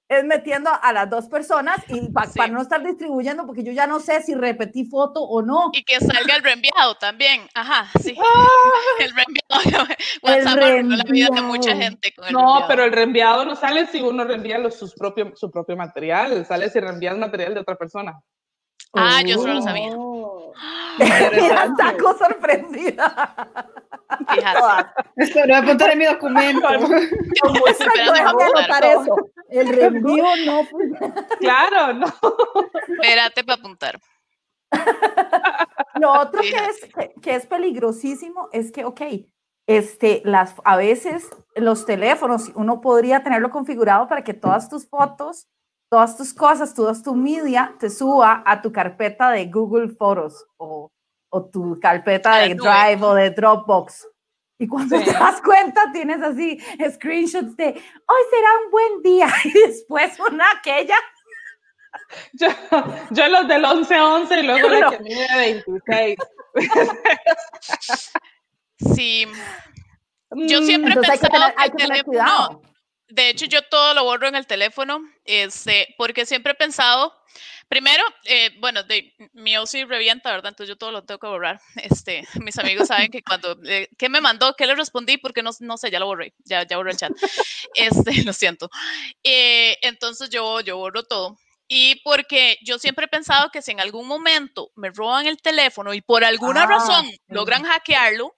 es 0.09 0.23
metiendo 0.25 0.69
a 0.79 0.93
las 0.93 1.09
dos 1.09 1.27
personas 1.27 1.77
y 1.87 2.11
pa- 2.11 2.27
Sí. 2.27 2.37
para 2.37 2.51
no 2.51 2.61
estar 2.61 2.83
distribuyendo, 2.83 3.47
porque 3.47 3.63
yo 3.63 3.71
ya 3.71 3.87
no 3.87 3.99
sé 3.99 4.21
si 4.21 4.35
repetí 4.35 4.85
foto 4.85 5.21
o 5.23 5.41
no. 5.41 5.69
Y 5.73 5.83
que 5.83 5.99
salga 5.99 6.35
el 6.35 6.43
reenviado 6.43 6.93
también. 6.95 7.41
Ajá, 7.55 7.87
sí. 7.99 8.15
El 8.99 9.11
reenviado. 9.15 9.87
El 10.21 10.45
WhatsApp 10.45 10.61
arruinó 10.61 10.95
la 10.97 11.03
vida 11.05 11.25
de 11.31 11.31
reenviado. 11.31 11.43
mucha 11.47 11.75
gente 11.75 12.13
con 12.13 12.27
el 12.27 12.33
No, 12.33 12.39
reenviado. 12.41 12.67
pero 12.67 12.83
el 12.83 12.91
reenviado 12.91 13.45
no 13.45 13.55
sale 13.55 13.87
si 13.87 14.01
uno 14.01 14.23
reenvía 14.25 14.59
los, 14.59 14.75
sus 14.77 14.93
propio, 14.93 15.31
su 15.35 15.49
propio 15.49 15.75
material, 15.77 16.45
sale 16.45 16.69
si 16.69 16.79
reenvías 16.79 17.17
material 17.17 17.55
de 17.55 17.61
otra 17.61 17.75
persona. 17.75 18.13
Ah, 18.93 19.21
yo 19.25 19.37
solo 19.39 19.55
lo 19.55 19.61
sabía. 19.61 19.91
Oh, 19.95 20.53
Mira, 20.99 21.73
saco 21.77 22.17
sorprendida. 22.17 23.49
Fíjate. 24.29 24.89
Esto 25.15 25.39
lo 25.39 25.45
voy 25.45 25.53
a 25.53 25.59
apuntar 25.59 25.91
en 25.91 25.99
mi 25.99 26.05
documento. 26.05 26.67
Apuntar. 26.67 27.01
anotar 28.27 28.85
eso. 28.85 29.15
El 29.49 29.67
reenvío 29.69 30.25
no 30.45 30.63
fue. 30.65 30.83
Claro, 31.39 31.93
no. 31.93 32.07
Espérate 32.87 33.43
para 33.43 33.59
apuntar. 33.59 33.99
Lo 35.95 36.11
otro 36.11 36.41
que 36.41 36.49
es, 36.49 36.93
que, 36.93 37.13
que 37.21 37.35
es 37.35 37.45
peligrosísimo 37.45 38.49
es 38.51 38.71
que, 38.71 38.85
ok, 38.85 39.01
este, 39.67 40.21
las, 40.25 40.55
a 40.65 40.75
veces 40.75 41.29
los 41.55 41.85
teléfonos, 41.85 42.51
uno 42.55 42.81
podría 42.81 43.23
tenerlo 43.23 43.49
configurado 43.49 44.07
para 44.07 44.23
que 44.23 44.33
todas 44.33 44.69
tus 44.69 44.87
fotos, 44.89 45.47
todas 45.93 46.17
tus 46.17 46.33
cosas, 46.33 46.73
toda 46.73 46.91
tu 47.03 47.13
media 47.13 47.75
te 47.79 47.87
suba 47.87 48.41
a 48.47 48.59
tu 48.63 48.71
carpeta 48.71 49.29
de 49.29 49.45
Google 49.45 49.89
Photos 49.89 50.43
o, 50.57 50.89
o 51.29 51.45
tu 51.45 51.79
carpeta 51.79 52.37
de 52.37 52.55
Drive 52.55 53.03
o 53.03 53.13
de 53.13 53.29
Dropbox. 53.29 54.07
Y 54.57 54.67
cuando 54.67 54.97
te 54.99 55.11
das 55.13 55.39
cuenta, 55.43 55.91
tienes 55.91 56.19
así 56.23 56.57
screenshots 56.95 57.55
de 57.57 57.65
hoy 57.67 58.21
será 58.31 58.49
un 58.65 58.71
buen 58.71 59.01
día 59.03 59.27
y 59.43 59.53
después 59.67 60.19
una 60.19 60.45
aquella. 60.57 60.95
Yo, 62.33 62.47
yo 63.11 63.27
los 63.27 63.47
del 63.47 63.63
11-11 63.63 64.39
y 64.39 64.43
luego 64.47 64.69
la 64.69 64.89
que 64.89 64.99
mide 65.03 65.27
26. 65.37 66.15
Sí. 68.95 69.27
Yo 70.31 70.59
Mm, 70.59 70.65
siempre 70.65 70.93
entonces 70.93 71.11
hay 71.13 71.19
que 71.19 71.27
tener- 71.29 71.53
hay 71.55 71.69
que 71.69 71.77
tener 71.77 72.03
cuidado. 72.03 72.61
De 73.13 73.29
hecho 73.29 73.45
yo 73.45 73.61
todo 73.61 73.93
lo 73.93 74.03
borro 74.03 74.27
en 74.27 74.35
el 74.35 74.47
teléfono, 74.47 74.99
este, 75.23 75.93
porque 75.97 76.25
siempre 76.25 76.53
he 76.53 76.55
pensado, 76.55 77.13
primero, 77.67 78.03
eh, 78.25 78.49
bueno, 78.59 78.81
de, 78.81 79.13
mi 79.33 79.55
OC 79.55 79.85
revienta, 79.87 80.31
¿verdad? 80.31 80.49
Entonces 80.49 80.69
yo 80.69 80.77
todo 80.77 80.91
lo 80.91 81.03
tengo 81.03 81.19
que 81.19 81.27
borrar. 81.27 81.61
Este, 81.75 82.27
mis 82.41 82.57
amigos 82.57 82.87
saben 82.87 83.11
que 83.11 83.21
cuando, 83.21 83.55
eh, 83.65 83.87
¿qué 83.99 84.09
me 84.09 84.19
mandó? 84.19 84.55
¿Qué 84.55 84.65
le 84.65 84.73
respondí? 84.73 85.17
Porque 85.17 85.43
no, 85.43 85.51
no 85.59 85.77
sé, 85.77 85.91
ya 85.91 85.99
lo 85.99 86.07
borré, 86.07 86.33
ya, 86.43 86.65
ya 86.65 86.77
borré 86.77 86.91
el 86.91 86.97
chat. 86.97 87.11
Este, 87.75 88.11
lo 88.25 88.33
siento. 88.33 88.69
Eh, 89.23 89.77
entonces 89.83 90.31
yo, 90.31 90.61
yo 90.61 90.77
borro 90.77 91.03
todo. 91.03 91.37
Y 91.67 92.01
porque 92.03 92.57
yo 92.63 92.79
siempre 92.79 93.05
he 93.05 93.09
pensado 93.09 93.51
que 93.51 93.61
si 93.61 93.71
en 93.71 93.79
algún 93.79 94.07
momento 94.07 94.71
me 94.75 94.89
roban 94.89 95.27
el 95.27 95.37
teléfono 95.37 95.93
y 95.93 96.01
por 96.01 96.23
alguna 96.23 96.63
Ah, 96.63 96.67
razón 96.67 97.05
logran 97.27 97.63
hackearlo, 97.63 98.35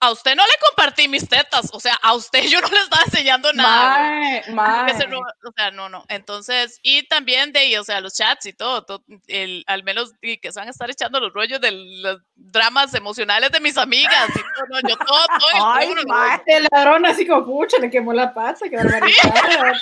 a 0.00 0.10
usted 0.12 0.36
no 0.36 0.44
le 0.44 0.52
compartí 0.68 1.08
mis 1.08 1.28
tetas, 1.28 1.70
o 1.72 1.80
sea, 1.80 1.94
a 2.02 2.14
usted 2.14 2.42
yo 2.44 2.60
no 2.60 2.68
le 2.68 2.78
estaba 2.80 3.02
enseñando 3.04 3.52
nada. 3.52 4.42
mae. 4.52 4.92
roba- 5.06 5.34
o 5.44 5.52
sea, 5.56 5.70
no, 5.72 5.88
no. 5.88 6.04
Entonces, 6.08 6.78
y 6.82 7.06
también 7.08 7.52
de, 7.52 7.78
o 7.78 7.84
sea, 7.84 8.00
los 8.00 8.14
chats 8.14 8.46
y 8.46 8.52
todo, 8.52 8.84
todo, 8.84 9.02
el, 9.26 9.64
al 9.66 9.82
menos 9.82 10.12
y 10.22 10.38
que 10.38 10.52
se 10.52 10.60
van 10.60 10.68
a 10.68 10.70
estar 10.70 10.88
echando 10.90 11.18
los 11.18 11.32
rollos 11.32 11.60
de 11.60 11.72
los 11.72 12.20
dramas 12.36 12.94
emocionales 12.94 13.50
de 13.50 13.60
mis 13.60 13.76
amigas 13.76 14.28
y 14.30 14.40
todo, 14.40 14.66
no, 14.70 14.88
yo 14.88 14.96
todo, 14.98 15.26
todo 15.40 15.72
Ay, 15.72 15.92
mae. 16.06 16.42
El 16.46 16.68
ladrón 16.70 17.04
así 17.06 17.26
como, 17.26 17.44
pucha, 17.44 17.78
le 17.80 17.90
quemó 17.90 18.12
la 18.12 18.32
pata, 18.32 18.68
qué 18.68 18.76
barbaridad. 18.76 19.72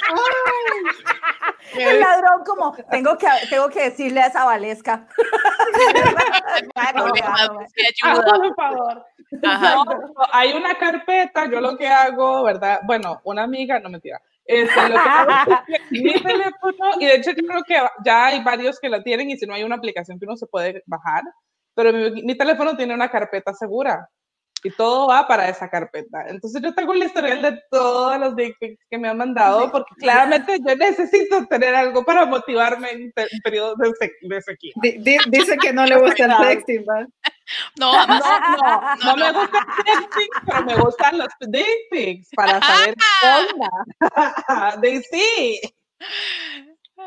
El 1.74 2.00
ladrón 2.00 2.44
como, 2.46 2.74
tengo 2.90 3.18
que, 3.18 3.26
tengo 3.50 3.68
que 3.68 3.90
decirle 3.90 4.22
a 4.22 4.26
esa 4.28 4.44
Valesca. 4.44 5.06
Ah, 6.74 6.92
por 8.14 8.54
favor. 8.54 9.06
Ajá. 9.42 9.84
Hay 10.32 10.52
una 10.52 10.74
carpeta, 10.76 11.50
yo 11.50 11.60
lo 11.60 11.76
que 11.76 11.86
hago, 11.86 12.44
¿verdad? 12.44 12.80
Bueno, 12.84 13.20
una 13.24 13.42
amiga, 13.44 13.78
no 13.80 13.88
mentira. 13.90 14.20
Este, 14.44 14.80
lo 14.88 14.94
que 14.94 15.08
hago 15.08 15.30
es 15.52 15.58
que 15.66 15.80
mi 16.02 16.12
teléfono, 16.14 16.90
y 17.00 17.06
de 17.06 17.14
hecho 17.16 17.30
yo 17.32 17.46
creo 17.46 17.62
que 17.64 17.76
ya 18.04 18.26
hay 18.26 18.42
varios 18.44 18.78
que 18.78 18.88
la 18.88 19.02
tienen 19.02 19.30
y 19.30 19.36
si 19.36 19.46
no 19.46 19.54
hay 19.54 19.64
una 19.64 19.76
aplicación 19.76 20.18
que 20.18 20.26
uno 20.26 20.36
se 20.36 20.46
puede 20.46 20.82
bajar, 20.86 21.22
pero 21.74 21.92
mi, 21.92 22.22
mi 22.22 22.36
teléfono 22.36 22.76
tiene 22.76 22.94
una 22.94 23.10
carpeta 23.10 23.52
segura 23.52 24.08
y 24.62 24.70
todo 24.70 25.08
va 25.08 25.28
para 25.28 25.48
esa 25.48 25.68
carpeta. 25.68 26.26
Entonces 26.28 26.62
yo 26.62 26.74
tengo 26.74 26.92
el 26.92 27.02
historial 27.04 27.42
de 27.42 27.60
todos 27.70 28.18
los 28.18 28.34
dick 28.34 28.56
que 28.58 28.98
me 28.98 29.08
han 29.08 29.18
mandado 29.18 29.70
porque 29.70 29.94
claramente 29.96 30.58
yo 30.66 30.74
necesito 30.76 31.44
tener 31.46 31.74
algo 31.74 32.04
para 32.04 32.24
motivarme 32.24 32.90
en 32.90 33.12
periodos 33.44 33.76
de, 33.78 34.40
sequía. 34.42 34.72
Di- 34.76 34.98
dice 35.28 35.56
que 35.58 35.72
no 35.72 35.84
le 35.86 35.96
gusta 35.98 36.24
el 36.24 36.30
texting, 36.48 36.84
¿va? 36.88 37.06
No. 37.78 37.92
No, 38.06 38.06
no, 38.06 38.16
no 39.04 39.16
me 39.16 39.32
gustan 39.32 39.66
los 39.86 40.06
pics, 40.16 40.40
pero 40.46 40.62
me 40.64 40.74
gustan 40.76 41.18
los 41.18 41.28
dick 41.48 41.66
pics 41.90 42.28
para 42.34 42.60
saber 42.66 42.94
qué 42.96 43.28
onda. 43.54 44.76
De 44.80 45.02
sí. 45.02 45.60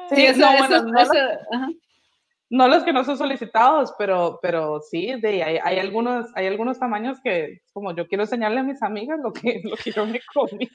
Sí, 0.09 0.15
Sí, 0.15 0.25
eso, 0.25 0.39
no, 0.39 0.51
eso- 0.51 0.57
bueno, 0.57 0.81
no, 0.83 0.99
eso- 1.01 1.13
los, 1.13 1.23
ajá. 1.51 1.67
no 2.49 2.67
los 2.67 2.83
que 2.83 2.93
no 2.93 3.03
son 3.03 3.17
solicitados, 3.17 3.93
pero, 3.97 4.39
pero 4.41 4.79
sí, 4.81 5.13
de, 5.19 5.43
hay, 5.43 5.59
hay, 5.63 5.79
algunos, 5.79 6.27
hay 6.35 6.47
algunos 6.47 6.79
tamaños 6.79 7.19
que, 7.23 7.61
como 7.73 7.93
yo 7.95 8.07
quiero 8.07 8.23
enseñarle 8.23 8.61
a 8.61 8.63
mis 8.63 8.81
amigas 8.81 9.19
lo 9.21 9.33
que, 9.33 9.61
lo 9.63 9.75
que 9.75 9.91
yo 9.91 10.05
me 10.05 10.21
comí. 10.33 10.69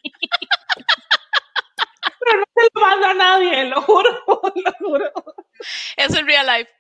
Pero 2.21 2.39
no 2.39 2.45
se 2.55 2.69
lo 2.75 2.81
mando 2.81 3.07
a 3.07 3.15
nadie, 3.15 3.65
lo 3.65 3.83
juro, 3.83 4.11
lo 4.55 4.73
juro. 4.79 5.13
Es 5.97 6.25
real 6.27 6.47
life. 6.47 6.71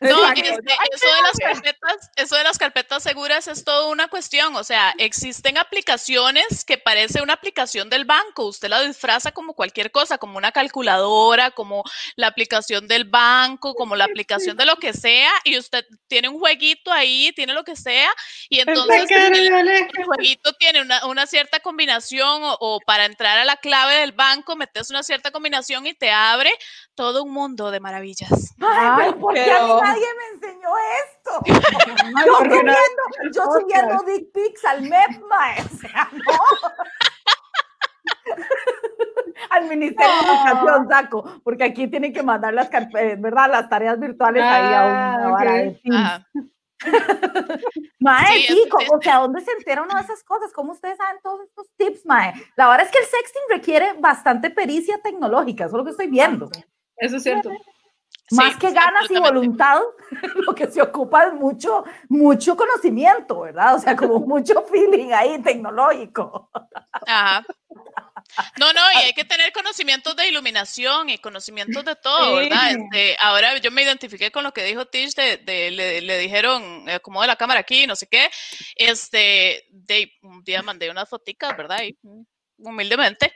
No, 0.00 0.30
este, 0.30 0.48
eso 0.48 1.06
de 1.06 1.22
las 1.22 1.38
carpetas, 1.40 2.10
eso 2.16 2.36
de 2.36 2.44
las 2.44 2.58
carpetas 2.58 3.02
seguras 3.02 3.48
es 3.48 3.64
toda 3.64 3.86
una 3.86 4.08
cuestión. 4.08 4.54
O 4.56 4.64
sea, 4.64 4.94
existen 4.98 5.58
aplicaciones 5.58 6.64
que 6.64 6.78
parece 6.78 7.22
una 7.22 7.34
aplicación 7.34 7.90
del 7.90 8.04
banco. 8.04 8.46
Usted 8.46 8.68
la 8.68 8.82
disfraza 8.82 9.32
como 9.32 9.54
cualquier 9.54 9.90
cosa, 9.90 10.18
como 10.18 10.38
una 10.38 10.52
calculadora, 10.52 11.50
como 11.50 11.82
la 12.16 12.28
aplicación 12.28 12.86
del 12.86 13.04
banco, 13.04 13.74
como 13.74 13.96
la 13.96 14.04
aplicación 14.18 14.56
de 14.56 14.66
lo 14.66 14.76
que 14.76 14.92
sea, 14.92 15.30
y 15.44 15.58
usted 15.58 15.84
tiene 16.06 16.28
un 16.28 16.38
jueguito 16.38 16.92
ahí, 16.92 17.32
tiene 17.34 17.52
lo 17.52 17.64
que 17.64 17.76
sea, 17.76 18.10
y 18.48 18.60
entonces 18.60 19.10
el, 19.10 19.68
el 19.68 20.04
jueguito 20.04 20.52
tiene 20.54 20.82
una, 20.82 21.06
una 21.06 21.26
cierta 21.26 21.60
combinación 21.60 22.42
o, 22.42 22.56
o 22.60 22.80
para 22.80 23.04
entrar 23.04 23.38
a 23.38 23.44
la 23.44 23.56
clave 23.56 23.94
del 23.96 24.12
banco 24.12 24.56
metes 24.56 24.90
una 24.90 25.02
cierta 25.02 25.30
combinación 25.30 25.86
y 25.86 25.94
te 25.94 26.10
abre 26.10 26.50
todo 26.94 27.22
un 27.22 27.32
mundo 27.32 27.70
de 27.70 27.80
maravillas. 27.80 28.54
Ay, 28.60 29.12
¿por 29.12 29.34
qué 29.34 29.52
a 29.58 29.62
mí 29.62 29.68
pero- 29.68 29.82
nadie 29.82 30.06
me 30.18 30.26
enseñó 30.34 30.70
esto? 31.06 31.42
Ay, 32.16 32.24
Yo 32.26 32.32
porque 32.38 32.62
no- 32.62 32.72
subiendo, 32.72 33.02
yo 33.32 33.42
subiendo 33.60 34.02
dick 34.04 34.32
pics 34.32 34.64
al 34.64 34.82
MEP, 34.82 35.20
mae, 35.28 35.60
o 35.62 35.68
sea, 35.78 36.08
no. 36.12 36.38
Al 39.50 39.64
Ministerio 39.68 40.12
de 40.12 40.20
Educación, 40.28 40.88
saco, 40.88 41.40
porque 41.44 41.64
aquí 41.64 41.86
tienen 41.88 42.12
que 42.12 42.22
mandar 42.22 42.52
las 42.52 42.68
carpetas, 42.68 43.20
¿verdad? 43.20 43.48
Las 43.50 43.68
tareas 43.68 43.98
virtuales 43.98 44.42
ahí 44.42 44.74
a 44.74 44.84
una 44.86 45.14
Ah, 45.14 45.28
vara 45.30 45.50
ok. 45.52 45.56
de 45.56 45.80
Teams. 45.82 45.96
Ajá. 45.96 46.26
Mae, 47.98 48.38
Sí, 48.46 48.62
o 48.92 49.00
sea, 49.00 49.18
¿dónde 49.18 49.40
se 49.40 49.50
entera 49.52 49.82
uno 49.82 49.94
de 49.96 50.02
esas 50.02 50.22
cosas? 50.24 50.52
¿Cómo 50.52 50.72
ustedes 50.72 50.96
saben 50.98 51.20
todos 51.22 51.40
estos 51.46 51.66
tips, 51.76 52.04
mae? 52.06 52.32
La 52.56 52.68
verdad 52.68 52.86
es 52.86 52.92
que 52.92 52.98
el 52.98 53.04
sexting 53.04 53.42
requiere 53.50 53.94
bastante 53.98 54.50
pericia 54.50 54.98
tecnológica, 55.02 55.64
eso 55.64 55.76
es 55.76 55.78
lo 55.78 55.84
que 55.84 55.90
estoy 55.92 56.08
viendo. 56.08 56.50
Eso 56.96 57.16
es 57.16 57.22
cierto. 57.22 57.50
Más 58.32 58.52
Sí, 58.52 58.58
que 58.58 58.70
ganas 58.72 59.10
y 59.10 59.18
voluntad, 59.18 59.80
lo 60.46 60.54
que 60.54 60.66
se 60.70 60.82
ocupa 60.82 61.26
es 61.26 61.32
mucho, 61.34 61.84
mucho 62.08 62.56
conocimiento, 62.56 63.40
¿verdad? 63.40 63.76
O 63.76 63.78
sea, 63.78 63.96
como 63.96 64.18
mucho 64.26 64.62
feeling 64.70 65.12
ahí 65.12 65.40
tecnológico. 65.42 66.50
Ajá. 67.06 67.44
No, 68.58 68.72
no, 68.72 68.80
y 68.94 68.98
hay 68.98 69.12
que 69.14 69.24
tener 69.24 69.52
conocimientos 69.52 70.14
de 70.16 70.28
iluminación 70.28 71.10
y 71.10 71.18
conocimientos 71.18 71.84
de 71.84 71.96
todo. 71.96 72.36
¿verdad? 72.36 72.70
Este, 72.70 73.16
ahora 73.20 73.56
yo 73.58 73.70
me 73.70 73.82
identifiqué 73.82 74.30
con 74.30 74.44
lo 74.44 74.52
que 74.52 74.64
dijo 74.64 74.86
Tish, 74.86 75.14
de, 75.14 75.38
de- 75.38 75.70
le, 75.70 76.00
le 76.02 76.18
dijeron, 76.18 76.88
eh, 76.88 77.00
como 77.00 77.20
de 77.22 77.26
la 77.28 77.36
cámara 77.36 77.60
aquí, 77.60 77.86
no 77.86 77.96
sé 77.96 78.06
qué. 78.06 78.30
Este, 78.76 79.66
de, 79.70 80.12
un 80.22 80.42
día 80.44 80.62
mandé 80.62 80.90
unas 80.90 81.08
foticas, 81.08 81.56
¿verdad? 81.56 81.82
Y, 81.82 81.96
mm, 82.02 82.22
humildemente. 82.58 83.32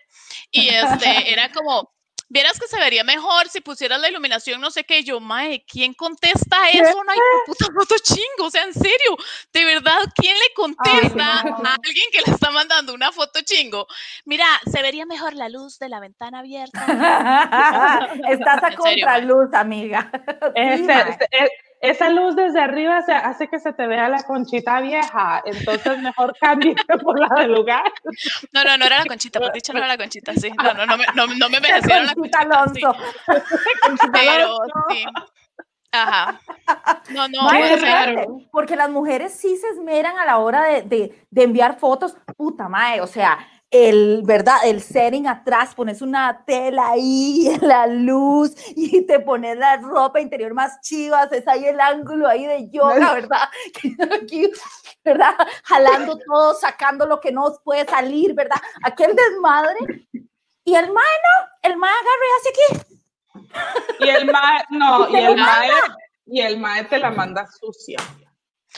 Y 0.50 0.68
este, 0.68 1.32
era 1.32 1.50
como, 1.52 1.92
vieras 2.32 2.58
que 2.58 2.66
se 2.66 2.78
vería 2.78 3.04
mejor 3.04 3.46
si 3.50 3.60
pusieras 3.60 4.00
la 4.00 4.08
iluminación, 4.08 4.60
no 4.60 4.70
sé 4.70 4.84
qué. 4.84 5.00
Y 5.00 5.04
yo, 5.04 5.20
mae, 5.20 5.64
¿quién 5.66 5.92
contesta 5.92 6.70
eso? 6.70 7.04
No 7.04 7.12
hay 7.12 7.18
puta 7.46 7.66
foto 7.74 7.94
chingo, 8.02 8.46
o 8.46 8.50
sea, 8.50 8.64
en 8.64 8.72
serio, 8.72 9.16
de 9.52 9.64
verdad, 9.66 9.98
¿quién 10.16 10.34
le 10.36 10.54
contesta 10.54 11.42
no. 11.44 11.56
a 11.68 11.74
alguien 11.74 12.06
que 12.10 12.22
le 12.26 12.32
está 12.32 12.50
mandando 12.50 12.94
una 12.94 13.12
foto 13.12 13.40
chingo? 13.44 13.86
Mira, 14.24 14.46
se 14.70 14.80
vería 14.82 15.04
mejor 15.04 15.34
la 15.34 15.48
luz 15.50 15.78
de 15.78 15.88
la 15.90 16.00
ventana 16.00 16.38
abierta. 16.40 16.80
Estás 18.28 18.64
a 18.64 18.72
contraluz, 18.76 19.52
amiga. 19.52 20.10
Sí, 20.12 20.50
Ese- 20.54 20.82
mae. 20.84 21.10
ese- 21.10 21.28
e- 21.30 21.50
esa 21.82 22.08
luz 22.08 22.34
desde 22.36 22.60
arriba 22.60 23.02
se 23.02 23.12
hace 23.12 23.48
que 23.48 23.58
se 23.60 23.72
te 23.72 23.86
vea 23.86 24.08
la 24.08 24.22
conchita 24.22 24.80
vieja, 24.80 25.42
entonces 25.44 25.98
mejor 25.98 26.34
cambie 26.40 26.74
por 27.02 27.18
la 27.18 27.28
del 27.42 27.52
lugar. 27.52 27.82
No, 28.52 28.64
no, 28.64 28.78
no 28.78 28.86
era 28.86 28.98
la 29.00 29.04
conchita, 29.04 29.40
por 29.40 29.52
dicho 29.52 29.72
no 29.72 29.80
era 29.80 29.88
la 29.88 29.98
conchita, 29.98 30.32
sí. 30.34 30.50
No, 30.62 30.72
no, 30.74 30.86
no 30.86 30.96
me, 30.96 31.04
no, 31.14 31.26
no 31.26 31.48
me 31.50 31.56
envejecieron 31.58 32.06
la 32.06 32.14
Conchita 32.14 32.38
conchita, 32.48 32.92
Alonso. 32.92 32.94
sí, 34.00 34.08
pero 34.12 34.56
sí. 34.90 35.04
Ajá. 35.94 36.40
No, 37.10 37.28
no, 37.28 37.50
fuerte, 37.50 38.26
porque 38.50 38.76
las 38.76 38.88
mujeres 38.88 39.34
sí 39.34 39.56
se 39.58 39.68
esmeran 39.68 40.16
a 40.18 40.24
la 40.24 40.38
hora 40.38 40.62
de, 40.62 40.82
de- 40.82 41.26
de 41.30 41.42
enviar 41.42 41.78
fotos. 41.78 42.16
Puta 42.36 42.68
mae, 42.68 43.00
o 43.02 43.06
sea, 43.06 43.38
el, 43.72 44.20
¿verdad? 44.24 44.58
El 44.64 44.82
setting 44.82 45.26
atrás, 45.26 45.74
pones 45.74 46.02
una 46.02 46.44
tela 46.44 46.90
ahí, 46.90 47.56
la 47.62 47.86
luz, 47.86 48.54
y 48.76 49.02
te 49.06 49.18
pones 49.18 49.56
la 49.56 49.78
ropa 49.78 50.20
interior 50.20 50.52
más 50.54 50.80
chivas, 50.82 51.32
es 51.32 51.48
ahí 51.48 51.64
el 51.64 51.80
ángulo 51.80 52.28
ahí 52.28 52.46
de 52.46 52.68
yoga, 52.70 53.14
¿verdad? 53.14 53.48
Aquí, 54.22 54.50
¿verdad? 55.02 55.34
Jalando 55.64 56.18
todo, 56.18 56.54
sacando 56.54 57.06
lo 57.06 57.18
que 57.18 57.32
no 57.32 57.50
puede 57.64 57.86
salir, 57.86 58.34
¿verdad? 58.34 58.60
Aquel 58.84 59.16
desmadre. 59.16 60.06
Y 60.64 60.74
el 60.74 60.92
mae 60.92 61.04
no, 61.24 61.48
el 61.62 61.76
mae 61.76 61.90
agarra 61.90 62.24
y 62.28 62.38
hace 62.38 62.48
aquí. 62.50 64.04
Y 64.04 64.08
el 64.10 64.26
mae, 64.30 64.64
no, 64.70 65.08
Y 65.10 65.16
el 65.16 65.36
mae, 65.36 65.70
y 66.26 66.40
el 66.40 66.58
mae 66.60 66.84
te 66.84 66.98
la 66.98 67.10
manda 67.10 67.46
sucia. 67.50 67.98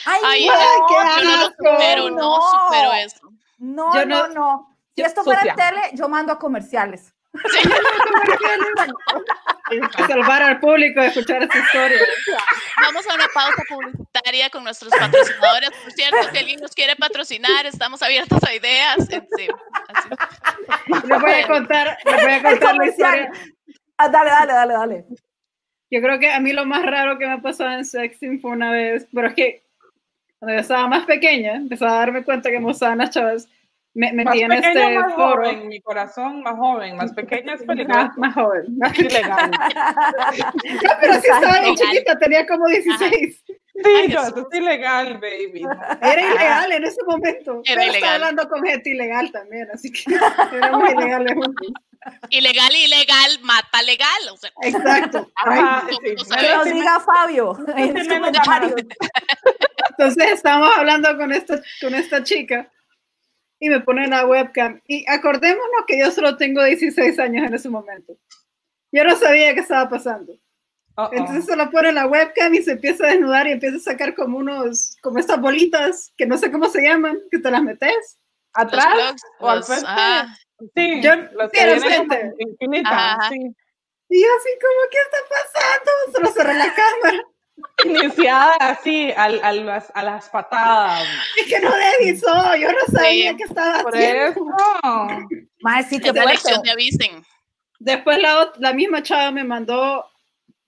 Ay, 0.07 0.20
Ay, 0.24 0.47
no, 0.47 0.86
qué 0.86 0.95
yo 0.95 1.30
no 1.30 1.36
lo 1.36 1.47
supero, 1.47 2.11
no 2.11 2.16
no. 2.16 2.40
supero 2.40 2.92
eso. 2.95 3.28
no, 3.59 3.95
Yo 3.95 4.07
no, 4.07 4.28
no- 4.28 4.34
no. 4.34 4.74
Si 4.97 5.03
esto 5.03 5.24
fuera 5.24 5.40
sucia. 5.40 5.57
tele, 5.57 5.80
yo 5.95 6.09
mando 6.09 6.32
a 6.32 6.38
comerciales. 6.38 7.12
Salvar 10.07 10.42
al 10.42 10.61
público 10.61 11.01
de 11.01 11.09
escuchar 11.09 11.42
esta 11.42 11.59
historia. 11.59 11.99
Vamos 12.80 13.05
a 13.11 13.14
una 13.14 13.26
pausa 13.34 13.62
publicitaria 13.68 14.49
con 14.51 14.62
nuestros 14.62 14.92
patrocinadores. 14.92 15.70
Por 15.70 15.92
cierto, 15.92 16.16
si 16.30 16.38
alguien 16.38 16.61
nos 16.61 16.70
quiere 16.72 16.95
patrocinar, 16.95 17.66
estamos 17.66 18.01
abiertos 18.03 18.40
a 18.45 18.55
ideas. 18.55 18.99
Sí. 19.09 19.49
Les 21.09 21.20
voy 21.20 21.32
a 21.32 21.47
contar, 21.49 21.99
les 22.05 22.22
voy 22.22 22.32
a 22.32 22.42
contar 22.51 22.76
la 22.76 22.86
historia. 22.86 23.32
Ah, 23.97 24.09
dale, 24.09 24.30
dale, 24.30 24.53
dale, 24.53 24.74
dale. 24.74 25.05
Yo 25.90 26.01
creo 26.03 26.18
que 26.18 26.30
a 26.30 26.40
mí 26.40 26.53
lo 26.53 26.66
más 26.66 26.84
raro 26.84 27.18
que 27.18 27.26
me 27.26 27.32
ha 27.32 27.38
pasado 27.38 27.72
en 27.72 27.84
sexting 27.84 28.40
fue 28.40 28.53
una 28.53 28.70
vez, 28.70 29.07
pero 29.12 29.28
es 29.28 29.34
que 29.34 29.64
cuando 30.38 30.55
yo 30.55 30.61
estaba 30.61 30.86
más 30.88 31.05
pequeña, 31.07 31.55
empezaba 31.55 31.97
a 31.97 32.01
darme 32.01 32.24
cuenta 32.24 32.51
que 32.51 32.61
mozaban 32.61 32.99
las 32.99 33.11
chavas, 33.11 33.49
me 33.95 34.12
Más 34.12 34.24
metí 34.26 34.42
en 34.42 34.49
pequeña, 34.49 34.68
este 34.82 34.99
más 34.99 35.14
foro. 35.14 35.36
joven, 35.45 35.68
mi 35.68 35.80
corazón 35.80 36.42
más 36.42 36.57
joven, 36.57 36.97
más 36.97 37.12
pequeña 37.12 37.55
es 37.55 37.61
Más, 37.66 37.76
peligroso. 37.76 38.11
más 38.16 38.34
joven. 38.34 38.64
Es 38.84 38.99
ilegal. 38.99 39.51
No, 40.82 40.90
pero 41.01 41.14
sí 41.14 41.28
estaba 41.32 41.61
bien 41.61 41.76
chiquita, 41.76 42.18
tenía 42.18 42.47
como 42.47 42.66
16. 42.66 43.45
Sí, 43.47 43.53
Ay, 43.84 44.09
yo, 44.09 44.18
Jesús. 44.20 44.36
eso 44.36 44.49
es 44.53 44.59
ilegal, 44.61 45.14
baby. 45.18 45.62
Era 46.01 46.20
ilegal 46.22 46.72
en 46.72 46.84
ese 46.84 47.03
momento. 47.07 47.61
Era 47.64 47.80
pero 47.80 47.82
ilegal. 47.82 47.95
estaba 47.97 48.14
hablando 48.14 48.49
con 48.49 48.62
gente 48.64 48.90
ilegal 48.90 49.32
también, 49.32 49.68
así 49.72 49.90
que 49.90 50.03
era 50.57 50.70
muy 50.76 50.90
ilegal 50.90 51.26
juntos. 51.34 51.68
Ilegal, 52.30 52.72
ilegal, 52.76 53.38
mata 53.42 53.82
legal. 53.82 54.09
O 54.32 54.36
sea, 54.36 54.51
Exacto. 54.62 55.30
Ajá, 55.36 55.84
Ay, 55.88 55.97
sí. 56.05 56.14
no 56.30 56.36
Que 56.36 56.49
lo 56.49 56.62
Sí, 56.64 56.68
me- 56.70 56.74
diga 56.80 57.01
Fabio 57.01 57.59
en 57.76 57.95
me-. 57.95 58.86
Entonces 59.90 60.32
estábamos 60.32 60.70
hablando 60.76 61.16
con 61.16 61.32
esta, 61.32 61.61
con 61.80 61.95
esta 61.95 62.22
chica 62.22 62.70
y 63.65 63.69
me 63.71 63.81
pone 63.81 64.07
la 64.09 64.27
webcam. 64.27 64.81
Y 64.87 65.05
acordémonos 65.09 65.85
que 65.87 65.99
yo 65.99 66.11
solo 66.11 66.37
tengo 66.37 66.62
16 66.62 67.19
años 67.19 67.47
en 67.47 67.55
ese 67.55 67.71
momento. 67.71 68.15
Yo 68.93 69.05
no 69.05 69.17
sabía 69.17 69.55
qué 69.55 69.61
estaba 69.61 69.89
pasando. 69.89 70.35
Uh-oh. 70.97 71.09
Entonces 71.12 71.47
se 71.47 71.57
la 71.57 71.71
pone 71.71 71.93
la 71.93 72.07
webcam 72.07 72.53
y 72.55 72.62
se 72.62 72.73
empieza 72.73 73.05
a 73.07 73.09
desnudar 73.09 73.47
y 73.49 73.53
empieza 73.53 73.77
a 73.79 73.81
sacar 73.93 74.15
como 74.15 74.39
unos, 74.39 74.97
como 75.03 75.19
estas 75.19 75.41
bolitas 75.41 76.12
que 76.17 76.27
no 76.27 76.37
sé 76.39 76.53
cómo 76.53 76.69
se 76.69 76.83
llaman, 76.83 77.19
que 77.31 77.39
te 77.39 77.51
las 77.51 77.62
metes. 77.62 77.91
los 78.55 78.67
¿Atrás 78.67 78.95
blogs, 78.95 79.23
o 79.41 79.49
al 79.49 79.57
los- 79.59 79.67
frente? 79.67 79.87
ajá. 79.87 80.37
Sí, 80.77 81.01
Yo- 81.03 81.17
los 81.17 81.51
sí, 81.53 81.59
frente. 81.81 82.33
infinitas, 82.39 82.93
Ajá. 82.93 83.29
sí. 83.31 83.39
Y 84.11 84.23
yo 84.23 84.29
así 84.39 84.51
como, 84.61 84.91
¿qué 84.91 84.99
está 84.99 85.19
pasando? 85.31 85.91
Solo 86.12 86.33
cerré 86.33 86.55
la 86.59 86.75
cámara. 86.75 87.25
Iniciada 87.85 88.55
así, 88.61 89.13
al, 89.17 89.41
al- 89.43 89.67
las- 89.67 89.93
a 89.95 90.03
las 90.03 90.29
patadas. 90.29 91.05
Es 91.37 91.47
que 91.47 91.61
no 91.61 91.71
me 91.71 91.85
avisó, 91.87 92.57
yo 92.57 92.73
no 92.73 92.79
sabía 92.93 93.31
Sí, 93.31 93.37
qué 93.37 93.45
estaba 93.45 93.83
Por 93.83 93.95
haciendo. 93.95 94.31
eso. 94.31 95.19
Más 95.61 95.87
sí 95.89 96.01
que 96.01 96.13
la 96.13 96.25
lección 96.25 96.63
de 96.63 96.71
avisen. 96.71 97.25
Después 97.79 98.19
la, 98.21 98.53
la 98.59 98.73
misma 98.73 99.03
chava 99.03 99.31
me 99.31 99.45
mandó 99.45 100.05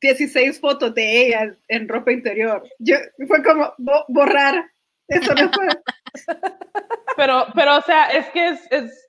16 0.00 0.60
fotos 0.60 0.94
de 0.94 1.26
ella 1.26 1.56
en 1.68 1.88
ropa 1.88 2.12
interior. 2.12 2.62
Yo, 2.78 2.96
fue 3.26 3.42
como 3.42 3.72
bo- 3.78 4.04
borrar. 4.08 4.70
Eso 5.08 5.34
no 5.34 5.50
fue. 5.52 5.68
Pero, 7.16 7.46
pero, 7.54 7.76
o 7.78 7.82
sea, 7.82 8.06
es 8.08 8.26
que 8.28 8.48
es, 8.48 8.60
es 8.70 9.08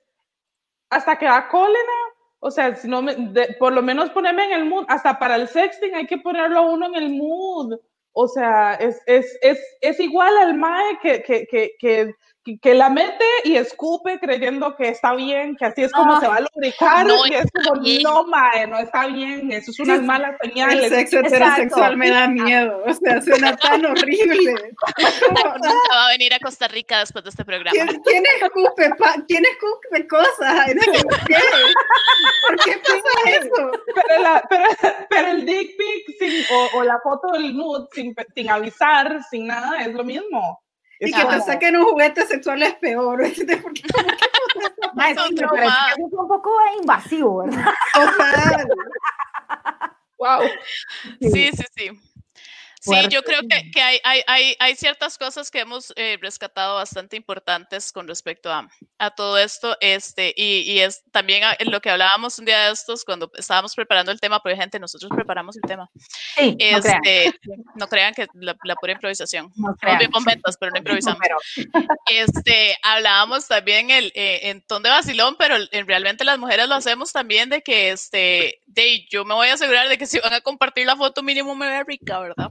hasta 0.88 1.18
que 1.18 1.26
da 1.26 1.46
cólera. 1.48 1.92
O 2.40 2.50
sea, 2.50 2.74
si 2.76 2.86
no 2.88 3.02
me, 3.02 3.14
por 3.58 3.72
lo 3.72 3.82
menos 3.82 4.10
ponerme 4.10 4.44
en 4.44 4.52
el 4.52 4.64
mood, 4.64 4.84
hasta 4.88 5.18
para 5.18 5.36
el 5.36 5.48
sexting 5.48 5.94
hay 5.94 6.06
que 6.06 6.18
ponerlo 6.18 6.70
uno 6.70 6.86
en 6.86 6.94
el 6.94 7.10
mood. 7.10 7.78
O 8.12 8.28
sea, 8.28 8.74
es, 8.74 9.00
es, 9.06 9.38
es, 9.42 9.60
es 9.80 10.00
igual 10.00 10.36
al 10.38 10.54
mae 10.56 10.98
que, 11.02 11.22
que, 11.22 11.46
que, 11.46 11.72
que, 11.78 12.14
que- 12.56 12.58
que 12.60 12.74
la 12.74 12.88
mete 12.90 13.24
y 13.44 13.56
escupe 13.56 14.18
creyendo 14.20 14.74
que 14.76 14.88
está 14.88 15.14
bien, 15.14 15.56
que 15.56 15.64
así 15.66 15.82
es 15.82 15.92
como 15.92 16.14
No. 16.14 16.20
se 16.20 16.28
va 16.28 16.36
a 16.36 16.40
lubricar. 16.40 17.06
No 17.06 17.26
y 17.26 17.34
es 17.34 17.46
como, 17.52 17.80
bien. 17.80 18.02
no, 18.02 18.24
mae, 18.26 18.66
no 18.66 18.78
está 18.78 19.06
bien. 19.06 19.50
Eso 19.52 19.70
es 19.70 19.80
unas 19.80 20.02
malas 20.02 20.34
El 20.40 20.50
señales. 20.50 20.88
sexo 20.90 21.18
Exacto. 21.18 21.36
heterosexual 21.36 21.96
me 21.96 22.10
da 22.10 22.28
miedo. 22.28 22.82
O 22.86 22.92
sea, 22.94 23.20
suena 23.20 23.56
tan 23.56 23.84
horrible. 23.86 24.54
Va 25.92 26.06
a 26.06 26.08
venir 26.10 26.32
a 26.34 26.38
Costa 26.38 26.68
Rica 26.68 27.00
después 27.00 27.24
de 27.24 27.30
este 27.30 27.44
programa. 27.44 27.70
¿Quién, 27.72 28.00
quién 28.02 28.24
escupe, 28.42 28.90
pa- 28.98 29.16
¿Quién 29.26 29.44
escupe 29.44 30.06
cosas? 30.08 30.66
¿Por 31.02 31.26
qué? 31.26 31.36
¿Por 32.48 32.64
qué 32.64 32.78
pasa 32.78 33.30
eso? 33.40 33.70
pero, 33.94 34.22
la- 34.22 34.44
pero, 34.48 34.64
pero 35.10 35.28
el 35.28 35.44
dick 35.46 35.76
pic 35.76 36.16
sin- 36.18 36.44
o, 36.54 36.78
o 36.78 36.82
la 36.84 36.98
foto 37.02 37.28
del 37.32 37.56
nude 37.56 37.86
sin, 37.92 38.14
sin 38.34 38.50
avisar, 38.50 39.20
sin 39.30 39.46
nada, 39.46 39.80
es 39.82 39.92
lo 39.92 40.04
mismo. 40.04 40.60
Y 41.00 41.12
que 41.12 41.24
te 41.24 41.40
saquen 41.42 41.76
un 41.76 41.84
juguete 41.84 42.26
sexual 42.26 42.62
es 42.62 42.74
peor. 42.74 43.18
Porque 43.62 43.82
sí, 43.82 45.34
pero 45.36 45.54
es 45.56 46.12
un 46.12 46.28
poco 46.28 46.50
invasivo, 46.80 47.44
¿verdad? 47.44 47.72
total. 47.94 48.68
Wow. 50.18 50.40
Sí, 51.20 51.52
sí, 51.52 51.64
sí. 51.76 51.90
Sí, 52.80 52.92
yo 53.10 53.22
creo 53.22 53.40
que, 53.42 53.70
que 53.70 53.80
hay, 53.80 53.98
hay, 54.04 54.22
hay, 54.26 54.56
hay 54.58 54.76
ciertas 54.76 55.18
cosas 55.18 55.50
que 55.50 55.60
hemos 55.60 55.92
eh, 55.96 56.16
rescatado 56.20 56.76
bastante 56.76 57.16
importantes 57.16 57.92
con 57.92 58.06
respecto 58.06 58.52
a, 58.52 58.68
a 58.98 59.10
todo 59.14 59.36
esto. 59.38 59.76
Este, 59.80 60.32
y, 60.36 60.60
y 60.70 60.78
es 60.80 61.02
también 61.10 61.44
a- 61.44 61.56
lo 61.60 61.80
que 61.80 61.90
hablábamos 61.90 62.38
un 62.38 62.44
día 62.44 62.66
de 62.66 62.72
estos 62.72 63.04
cuando 63.04 63.30
estábamos 63.36 63.74
preparando 63.74 64.12
el 64.12 64.20
tema, 64.20 64.40
porque 64.40 64.56
gente, 64.56 64.78
nosotros 64.78 65.10
preparamos 65.14 65.56
el 65.56 65.62
tema. 65.62 65.90
Sí, 66.36 66.52
no 66.52 66.80
crean. 66.80 67.00
Este, 67.04 67.34
no 67.74 67.88
crean 67.88 68.14
que 68.14 68.26
la, 68.34 68.56
la 68.64 68.74
pura 68.76 68.92
improvisación. 68.92 69.46
No 69.56 69.66
Somos 69.68 69.76
crean. 69.80 69.98
bien 69.98 70.10
momentos, 70.12 70.56
pero 70.58 70.70
no 70.72 70.78
improvisamos. 70.78 71.18
Pero- 71.20 71.38
Este, 72.06 72.76
hablábamos 72.82 73.46
también 73.48 73.90
el, 73.90 74.12
eh, 74.14 74.40
en 74.50 74.62
ton 74.62 74.82
de 74.82 74.90
vacilón, 74.90 75.36
pero 75.38 75.56
en, 75.70 75.86
realmente 75.86 76.24
las 76.24 76.38
mujeres 76.38 76.68
lo 76.68 76.74
hacemos 76.76 77.12
también 77.12 77.48
de 77.50 77.62
que, 77.62 77.90
este, 77.90 78.60
de, 78.66 79.06
yo 79.10 79.24
me 79.24 79.34
voy 79.34 79.48
a 79.48 79.54
asegurar 79.54 79.88
de 79.88 79.98
que 79.98 80.06
si 80.06 80.18
van 80.20 80.32
a 80.32 80.40
compartir 80.40 80.86
la 80.86 80.96
foto 80.96 81.22
mínimo 81.22 81.54
me 81.54 81.66
vea 81.68 81.84
rica, 81.84 82.18
¿verdad? 82.20 82.50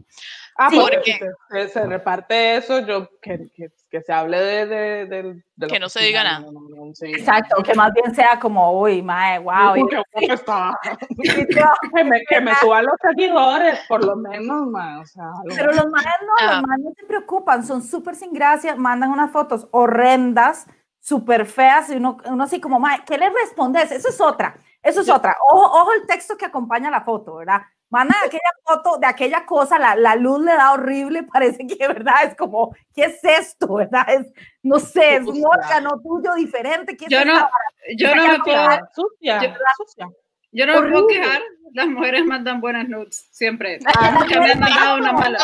Ah, 0.59 0.69
Sí, 0.71 0.79
porque 0.79 1.19
porque- 1.19 1.67
se, 1.67 1.69
se 1.69 1.85
reparte 1.85 2.57
eso, 2.57 2.79
yo 2.79 3.07
que, 3.21 3.47
que, 3.55 3.69
que 3.91 4.01
se 4.01 4.11
hable 4.11 4.39
de, 4.39 4.65
de, 4.65 5.05
de- 5.05 5.23
de 5.23 5.43
lo 5.55 5.67
Que 5.67 5.79
no 5.79 5.87
se 5.87 6.01
diga 6.01 6.23
nada. 6.23 6.39
no, 6.39 6.51
no, 6.51 6.61
no, 6.87 6.95
sí. 6.95 7.05
Exacto, 7.11 7.61
que 7.61 7.75
más 7.75 7.93
bien 7.93 8.15
sea 8.15 8.39
como, 8.39 8.71
uy, 8.81 9.03
mae, 9.03 9.37
wow. 9.37 9.73
Uy, 9.73 9.87
está. 10.13 10.77
que, 11.95 12.03
me, 12.03 12.23
que 12.25 12.41
me 12.41 12.55
suban 12.55 12.85
los 12.85 12.95
seguidores, 13.01 13.79
por 13.87 14.03
lo 14.03 14.15
menos, 14.15 14.65
ma, 14.67 14.99
o 15.01 15.05
sea, 15.05 15.25
algo. 15.25 15.55
Pero 15.55 15.71
los 15.73 15.85
maes 15.87 16.05
no, 16.25 16.33
Ah. 16.39 16.53
los 16.53 16.67
maes 16.67 16.83
no 16.85 16.91
se 16.97 17.05
preocupan, 17.05 17.63
son 17.65 17.83
súper 17.83 18.15
sin 18.15 18.33
gracia, 18.33 18.75
mandan 18.75 19.11
unas 19.11 19.29
fotos 19.31 19.67
horrendas, 19.71 20.65
súper 20.99 21.45
feas, 21.45 21.89
y 21.91 21.97
uno, 21.97 22.17
uno 22.25 22.43
así 22.43 22.59
como, 22.59 22.79
mae, 22.79 23.01
¿qué 23.05 23.17
le 23.19 23.29
respondes? 23.29 23.91
Eso 23.91 24.09
es 24.09 24.19
otra, 24.19 24.57
eso 24.81 25.01
es 25.01 25.09
otra. 25.09 25.35
Ojo, 25.51 25.63
ojo 25.81 25.93
el 25.93 26.07
texto 26.07 26.35
que 26.35 26.45
acompaña 26.45 26.89
la 26.89 27.01
foto, 27.01 27.35
¿verdad? 27.35 27.61
Mandan 27.89 28.17
aquella 28.25 28.51
foto 28.65 28.97
de 28.97 29.07
aquella 29.07 29.45
cosa, 29.45 29.79
la, 29.79 29.95
la 29.95 30.15
luz 30.15 30.41
le 30.43 30.51
da 30.53 30.73
horrible, 30.73 31.23
parece 31.33 31.65
que, 31.65 31.87
¿verdad? 31.87 32.23
Es 32.25 32.35
como, 32.35 32.75
¿qué 32.93 33.05
es 33.05 33.23
esto, 33.23 33.73
verdad? 33.75 34.05
Es, 34.09 34.27
no 34.63 34.79
sé, 34.79 35.15
es 35.17 35.25
un 35.27 35.43
órgano 35.45 35.99
tuyo 36.01 36.33
diferente. 36.35 36.97
¿qué 36.97 37.05
es 37.05 37.11
Yo 37.11 37.23
no, 37.25 37.49
yo 37.97 38.15
no 38.15 38.27
me 38.27 38.39
puedo, 38.39 38.61
Sucia, 38.93 39.39
sucia, 39.39 39.41
yo- 39.41 39.53
sucia. 39.77 40.09
yo 40.51 40.65
no 40.65 40.73
me 40.81 40.89
puedo 40.89 41.05
Horrible. 41.05 41.21
quejar. 41.21 41.41
Las 41.73 41.87
mujeres 41.87 42.25
mandan 42.25 42.61
buenas 42.61 42.87
nudes, 42.87 43.27
siempre. 43.31 43.79
Ah, 43.85 44.25
me 44.27 44.51
han 44.51 44.59
mandado 44.59 44.97
una 44.97 45.11
mala. 45.13 45.37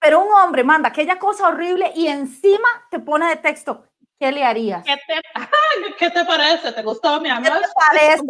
Pero 0.00 0.20
un 0.22 0.32
hombre 0.34 0.62
manda 0.64 0.90
aquella 0.90 1.18
cosa 1.18 1.48
horrible 1.48 1.90
y 1.94 2.08
encima 2.08 2.68
te 2.90 2.98
pone 2.98 3.26
de 3.28 3.36
texto, 3.36 3.84
¿qué 4.18 4.32
le 4.32 4.44
harías? 4.44 4.84
¿Qué 4.84 4.96
te, 5.06 5.20
¿Qué 5.98 6.10
te 6.10 6.24
parece? 6.24 6.72
¿Te 6.72 6.82
gustó 6.82 7.20
mi 7.20 7.28
¿Qué 7.28 7.34
amor? 7.34 7.60
te 7.60 7.68
parece? 7.88 8.22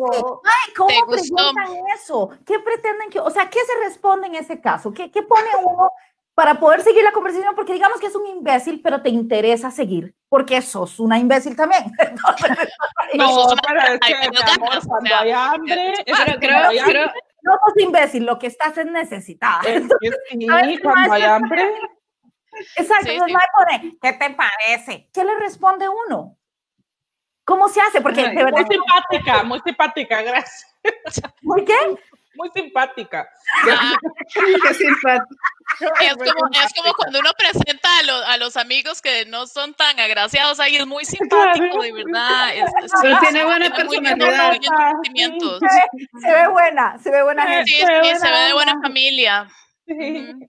Ay, 0.44 0.72
¿cómo 0.76 0.88
¿Te 0.88 1.00
gustó? 1.06 1.34
preguntan 1.34 1.86
eso? 1.94 2.30
¿Qué 2.46 2.58
pretenden 2.58 3.10
que, 3.10 3.20
o 3.20 3.30
sea, 3.30 3.48
qué 3.50 3.60
se 3.60 3.84
responde 3.84 4.26
en 4.28 4.34
ese 4.36 4.60
caso? 4.60 4.92
¿Qué, 4.92 5.10
qué 5.10 5.22
pone 5.22 5.48
uno 5.62 5.90
para 6.34 6.58
poder 6.58 6.82
seguir 6.82 7.04
la 7.04 7.12
conversación? 7.12 7.54
Porque 7.54 7.72
digamos 7.74 8.00
que 8.00 8.06
es 8.08 8.16
un 8.16 8.26
imbécil, 8.26 8.80
pero 8.82 9.02
te 9.02 9.08
interesa 9.08 9.70
seguir, 9.70 10.14
porque 10.28 10.60
sos 10.62 10.98
una 10.98 11.18
imbécil 11.18 11.56
también. 11.56 11.84
No, 13.14 13.26
pero 13.62 13.94
es 13.94 14.00
que, 14.00 14.30
mi 14.30 14.36
amor, 14.38 14.86
cuando 14.88 15.14
hay 15.14 15.30
hambre, 15.30 15.92
es 16.04 16.18
que 16.20 16.38
creo, 16.38 16.68
hay 16.68 16.78
creo, 16.80 17.04
hambre, 17.04 17.22
no 17.42 17.52
sos 17.52 17.74
imbécil, 17.76 18.24
lo 18.26 18.38
que 18.38 18.48
estás 18.48 18.76
es 18.78 18.86
necesitada. 18.86 19.60
es 19.66 19.82
que 20.00 20.10
sí, 20.30 20.46
¿Sabes 20.46 20.66
qué 20.66 20.80
cuando 20.82 21.12
hay 21.12 21.22
hambre, 21.22 21.74
Exacto, 22.76 23.06
Sí, 23.06 23.12
entonces 23.12 23.36
sí. 23.40 23.46
pone, 23.56 23.98
¿qué 24.02 24.12
te 24.12 24.30
parece? 24.30 25.10
¿Qué 25.12 25.24
le 25.24 25.34
responde 25.38 25.86
uno? 25.88 26.36
¿Cómo 27.44 27.68
se 27.68 27.80
hace? 27.80 28.00
Porque 28.00 28.22
de 28.28 28.34
verdad, 28.44 28.64
muy 28.66 28.76
simpática, 28.76 29.42
muy 29.42 29.60
simpática, 29.64 30.22
gracias. 30.22 30.66
¿muy 31.42 31.64
qué? 31.64 31.76
Muy 32.36 32.50
simpática. 32.52 33.28
Ah, 33.70 33.92
qué 34.34 34.74
simpático. 34.74 35.36
es, 36.00 36.16
Muy 36.16 36.28
como, 36.30 36.46
es 36.50 36.58
como 36.58 36.66
simpática. 36.66 36.92
cuando 36.96 37.18
uno 37.20 37.30
presenta 37.38 37.98
a, 37.98 38.02
lo- 38.02 38.24
a 38.26 38.36
los 38.38 38.56
amigos 38.56 39.00
que 39.00 39.24
no 39.26 39.46
son 39.46 39.72
tan 39.74 40.00
agraciados 40.00 40.58
ahí, 40.58 40.74
es 40.76 40.86
muy 40.86 41.04
simpático, 41.60 41.80
de 41.82 41.92
verdad. 41.92 42.54
Es, 42.56 42.64
es- 42.82 42.92
Pero 43.02 43.14
es- 43.14 43.20
tiene 43.20 43.44
buena 43.44 43.68
muy 43.68 43.78
lindo, 43.98 44.26
personalidad. 44.26 44.48
muy 44.48 44.58
lindos 44.58 44.80
sentimientos. 45.04 45.60
Se 46.22 46.32
ve 46.32 46.48
buena, 46.48 46.98
se 46.98 47.10
ve 47.12 47.22
buena 47.22 47.44
Sí. 47.44 47.50
gente. 47.52 47.70
Sí, 47.70 47.76
Qué 47.78 47.86
sí, 47.86 47.92
buena 48.00 48.18
se 48.18 48.30
ve 48.32 48.38
de 48.38 48.52
buena 48.54 48.72
familia. 48.82 49.48
Sí. 49.86 50.28
Ujú. 50.30 50.48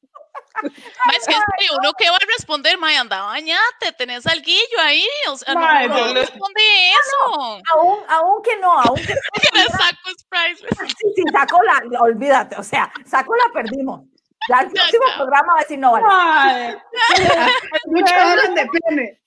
Es 0.64 1.26
que 1.28 1.36
uno 1.80 1.94
que 1.94 2.10
va 2.10 2.16
a 2.16 2.26
responder, 2.38 2.78
mae, 2.78 2.98
anda, 2.98 3.22
bañate, 3.24 3.92
tenés 3.98 4.26
alguillo 4.26 4.80
ahí, 4.80 5.06
o 5.30 5.38
sea, 5.38 5.54
Mae, 5.54 5.88
no, 5.88 5.98
yo 5.98 6.08
no 6.08 6.14
responde 6.14 6.62
eso. 6.92 7.62
Aún, 7.74 8.00
aún 8.08 8.44
que 8.44 8.58
no, 8.58 8.80
aún 8.80 8.98
que 8.98 9.16
Que 9.42 9.60
le 9.60 9.66
saco 9.66 10.10
es 10.10 10.26
priceless. 10.30 10.96
sí, 10.98 11.08
sí, 11.16 11.24
saco 11.32 11.60
la, 11.64 12.02
olvídate, 12.02 12.56
o 12.56 12.64
sea, 12.64 12.92
saco 13.06 13.34
la 13.36 13.54
perdimos. 13.54 14.02
Ya 14.50 14.60
el 14.60 14.72
próximo 14.72 15.04
programa 15.18 15.54
va 15.54 15.60
a 15.60 15.64
decir 15.64 15.80
no, 15.80 15.91
vale. 15.91 16.06
Mae, 16.06 16.78
Mucho 17.88 18.14
hablan 18.16 18.56
de 18.56 18.68
pene. 18.68 19.20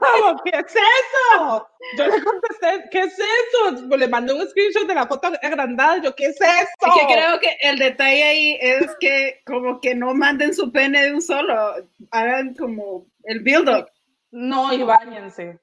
¿cómo? 0.00 0.42
¿Qué 0.44 0.50
es 0.50 0.74
eso? 0.74 1.68
Yo 1.98 2.06
le 2.06 2.22
contesté, 2.22 2.88
¿qué 2.90 3.00
es 3.00 3.18
eso? 3.18 3.96
Le 3.96 4.08
mandé 4.08 4.32
un 4.32 4.48
screenshot 4.48 4.86
de 4.86 4.94
la 4.94 5.06
foto 5.06 5.28
agrandada. 5.42 5.98
Yo, 5.98 6.14
¿qué 6.14 6.26
es 6.26 6.40
eso? 6.40 6.46
Es 6.46 6.68
que 7.00 7.14
creo 7.14 7.40
que 7.40 7.56
el 7.60 7.78
detalle 7.78 8.24
ahí 8.24 8.58
es 8.60 8.86
que 9.00 9.42
como 9.44 9.80
que 9.80 9.94
no 9.94 10.14
manden 10.14 10.54
su 10.54 10.72
pene 10.72 11.02
de 11.02 11.14
un 11.14 11.22
solo, 11.22 11.74
hagan 12.10 12.54
como 12.54 13.06
el 13.24 13.40
build-up. 13.40 13.88
No, 14.30 14.72
y 14.72 14.82
báñense. 14.82 15.58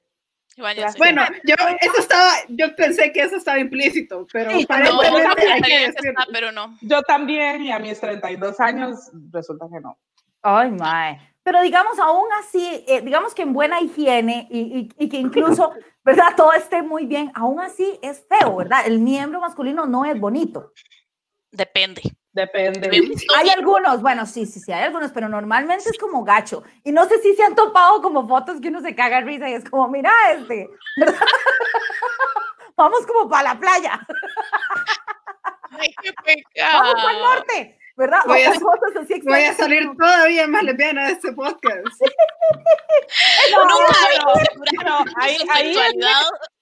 Váyanse. 0.56 0.98
Bueno, 0.98 1.22
yo 1.44 1.54
eso 1.80 1.98
estaba, 1.98 2.32
yo 2.48 2.74
pensé 2.76 3.12
que 3.12 3.20
eso 3.22 3.36
estaba 3.36 3.58
implícito, 3.58 4.26
pero 4.32 4.50
Sí, 4.52 4.66
no, 4.68 4.76
hay 5.00 5.60
también 5.60 5.92
que 5.92 6.08
está, 6.08 6.26
pero 6.32 6.52
no. 6.52 6.78
Yo 6.80 7.02
también, 7.02 7.62
y 7.62 7.72
a 7.72 7.78
mis 7.78 7.98
32 8.00 8.60
años, 8.60 9.10
resulta 9.32 9.66
que 9.72 9.80
no. 9.80 9.98
Ay, 10.42 10.70
mae. 10.70 11.20
Pero 11.42 11.60
digamos, 11.60 11.98
aún 11.98 12.28
así, 12.40 12.84
eh, 12.86 13.00
digamos 13.02 13.34
que 13.34 13.42
en 13.42 13.52
buena 13.52 13.80
higiene 13.80 14.46
y, 14.50 14.60
y- 14.98 15.04
y 15.04 15.08
que 15.08 15.18
incluso, 15.18 15.72
¿verdad? 16.04 16.34
Todo 16.36 16.52
esté 16.52 16.82
muy 16.82 17.04
bien, 17.06 17.30
aún 17.34 17.60
así 17.60 17.98
es 18.02 18.24
feo, 18.28 18.56
¿verdad? 18.56 18.86
El 18.86 18.98
miembro 19.00 19.40
masculino 19.40 19.84
no 19.86 20.04
es 20.04 20.18
bonito. 20.18 20.72
Depende. 21.50 22.02
Depende. 22.34 22.90
Hay 23.36 23.48
algunos, 23.50 24.02
bueno, 24.02 24.26
sí, 24.26 24.44
sí, 24.44 24.58
sí, 24.58 24.72
hay 24.72 24.82
algunos, 24.82 25.12
pero 25.12 25.28
normalmente 25.28 25.88
es 25.88 25.96
como 25.98 26.24
gacho. 26.24 26.64
Y 26.82 26.90
no 26.90 27.04
sé 27.08 27.20
si 27.22 27.34
se 27.36 27.44
han 27.44 27.54
topado 27.54 28.02
como 28.02 28.26
fotos 28.26 28.60
que 28.60 28.68
uno 28.68 28.80
se 28.80 28.94
caga 28.94 29.20
risa 29.20 29.48
y 29.48 29.54
es 29.54 29.64
como, 29.70 29.88
mira 29.88 30.12
este, 30.32 30.68
¿verdad? 30.96 31.14
Vamos 32.76 33.06
como 33.06 33.28
para 33.28 33.54
la 33.54 33.60
playa, 33.60 34.00
Ay, 35.70 35.94
qué 36.02 36.12
vamos 36.60 36.94
para 36.94 37.12
el 37.12 37.16
pecado. 37.18 37.34
norte, 37.34 37.78
¿verdad? 37.96 38.18
Voy 38.26 38.42
a- 38.42 38.52
cosas 38.60 38.96
así 39.02 39.20
Voy 39.24 39.42
a 39.44 39.54
salir 39.54 39.88
todavía 39.98 40.46
más 40.48 40.62
lesbiana 40.64 41.06
de 41.06 41.12
este 41.12 41.32
podcast. 41.32 41.86
Había 43.54 43.86
asegurado 43.88 44.32
pero 44.78 44.98
ahí- 45.20 45.36
su 45.36 45.50
ahí- 45.52 45.76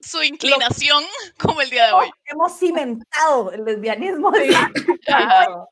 su 0.00 0.22
inclinación 0.22 1.04
como 1.38 1.60
el 1.60 1.70
día 1.70 1.86
de 1.86 1.92
hoy. 1.92 2.10
Hemos 2.26 2.58
cimentado 2.58 3.52
el 3.52 3.64
lesbianismo. 3.64 4.32
Ajá, 5.08 5.46
No, 5.48 5.68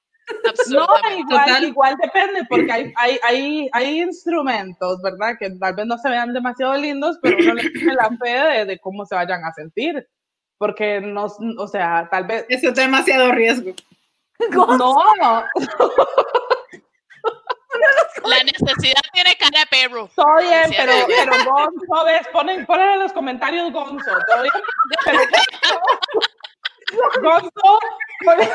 absolutamente. 0.48 1.20
igual, 1.20 1.44
Total. 1.46 1.64
igual 1.64 1.96
depende, 2.00 2.44
porque 2.48 2.70
hay, 2.72 2.92
hay, 2.96 3.18
hay, 3.24 3.68
hay 3.72 4.00
instrumentos, 4.02 5.00
¿verdad? 5.02 5.34
Que 5.38 5.50
tal 5.50 5.74
vez 5.74 5.86
no 5.86 5.98
se 5.98 6.08
vean 6.08 6.32
demasiado 6.32 6.74
lindos, 6.76 7.18
pero 7.20 7.36
uno 7.40 7.54
le 7.54 7.68
tiene 7.70 7.94
la 7.94 8.08
fe 8.22 8.28
de, 8.30 8.64
de 8.66 8.78
cómo 8.78 9.04
se 9.04 9.14
vayan 9.16 9.44
a 9.44 9.52
sentir. 9.52 10.06
Porque 10.58 11.00
no, 11.00 11.26
o 11.58 11.66
sea, 11.68 12.06
tal 12.10 12.24
vez. 12.26 12.44
Eso 12.48 12.68
es 12.68 12.74
demasiado 12.74 13.32
riesgo. 13.32 13.72
No, 14.78 15.44
La 18.24 18.36
necesidad 18.44 19.00
tiene 19.12 19.34
cara 19.36 19.60
de 19.60 19.66
perro. 19.66 20.08
todo 20.14 20.36
bien, 20.38 20.70
pero, 20.76 20.92
pero 21.06 21.32
Gonzo, 21.50 22.04
ves, 22.04 22.26
ponen, 22.32 22.66
ponen 22.66 22.90
en 22.90 22.98
los 23.00 23.12
comentarios 23.12 23.72
Gonzo, 23.72 24.10
todo 24.26 24.42
bien, 24.42 24.52
pero 25.04 25.18
Gonzo, 27.22 27.78
ponen- 28.24 28.50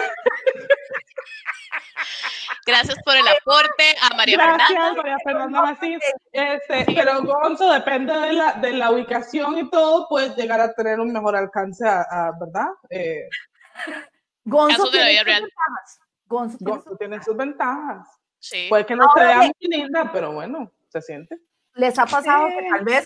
Gracias 2.68 2.98
por 3.06 3.16
el 3.16 3.28
aporte 3.28 3.96
a 4.02 4.16
María 4.16 4.38
gracias, 4.38 4.68
Fernanda. 4.68 5.02
María 5.02 5.18
Fernanda 5.24 5.62
Macías. 5.62 6.02
Este, 6.32 6.86
pero 6.94 7.22
Gonzo, 7.24 7.72
depende 7.72 8.12
de 8.14 8.34
la, 8.34 8.54
de 8.54 8.74
la 8.74 8.92
ubicación 8.92 9.58
y 9.60 9.70
todo, 9.70 10.08
puedes 10.10 10.36
llegar 10.36 10.60
a 10.60 10.74
tener 10.74 11.00
un 11.00 11.14
mejor 11.14 11.36
alcance, 11.36 11.88
a, 11.88 12.02
a- 12.02 12.32
¿verdad? 12.40 12.68
Eh, 12.90 13.30
Gonzo 14.46 14.78
Casos 14.78 14.91
de 14.91 15.00
la 15.00 15.06
tiene 15.06 15.24
vida 15.24 15.36
sus 15.38 15.41
ventajas. 15.46 16.00
Gonzo 16.28 16.58
tiene 16.58 16.72
Gonzo 16.72 16.98
tiene 16.98 17.24
sus 17.24 17.36
ventajas. 17.38 18.08
Sí. 18.39 18.66
Puede 18.70 18.86
que 18.86 18.96
no 18.96 19.04
se 19.04 19.10
Ahora 19.22 19.26
vea 19.28 19.39
bien. 19.39 19.52
muy 19.62 19.78
linda, 19.78 20.10
pero 20.14 20.32
bueno, 20.34 20.72
se 20.89 21.02
siente. 21.02 21.39
les 21.74 21.98
ha 22.00 22.06
pasado 22.06 22.48
que 22.48 22.60
Sí. 22.62 22.68
tal 22.70 22.84
vez 22.86 23.06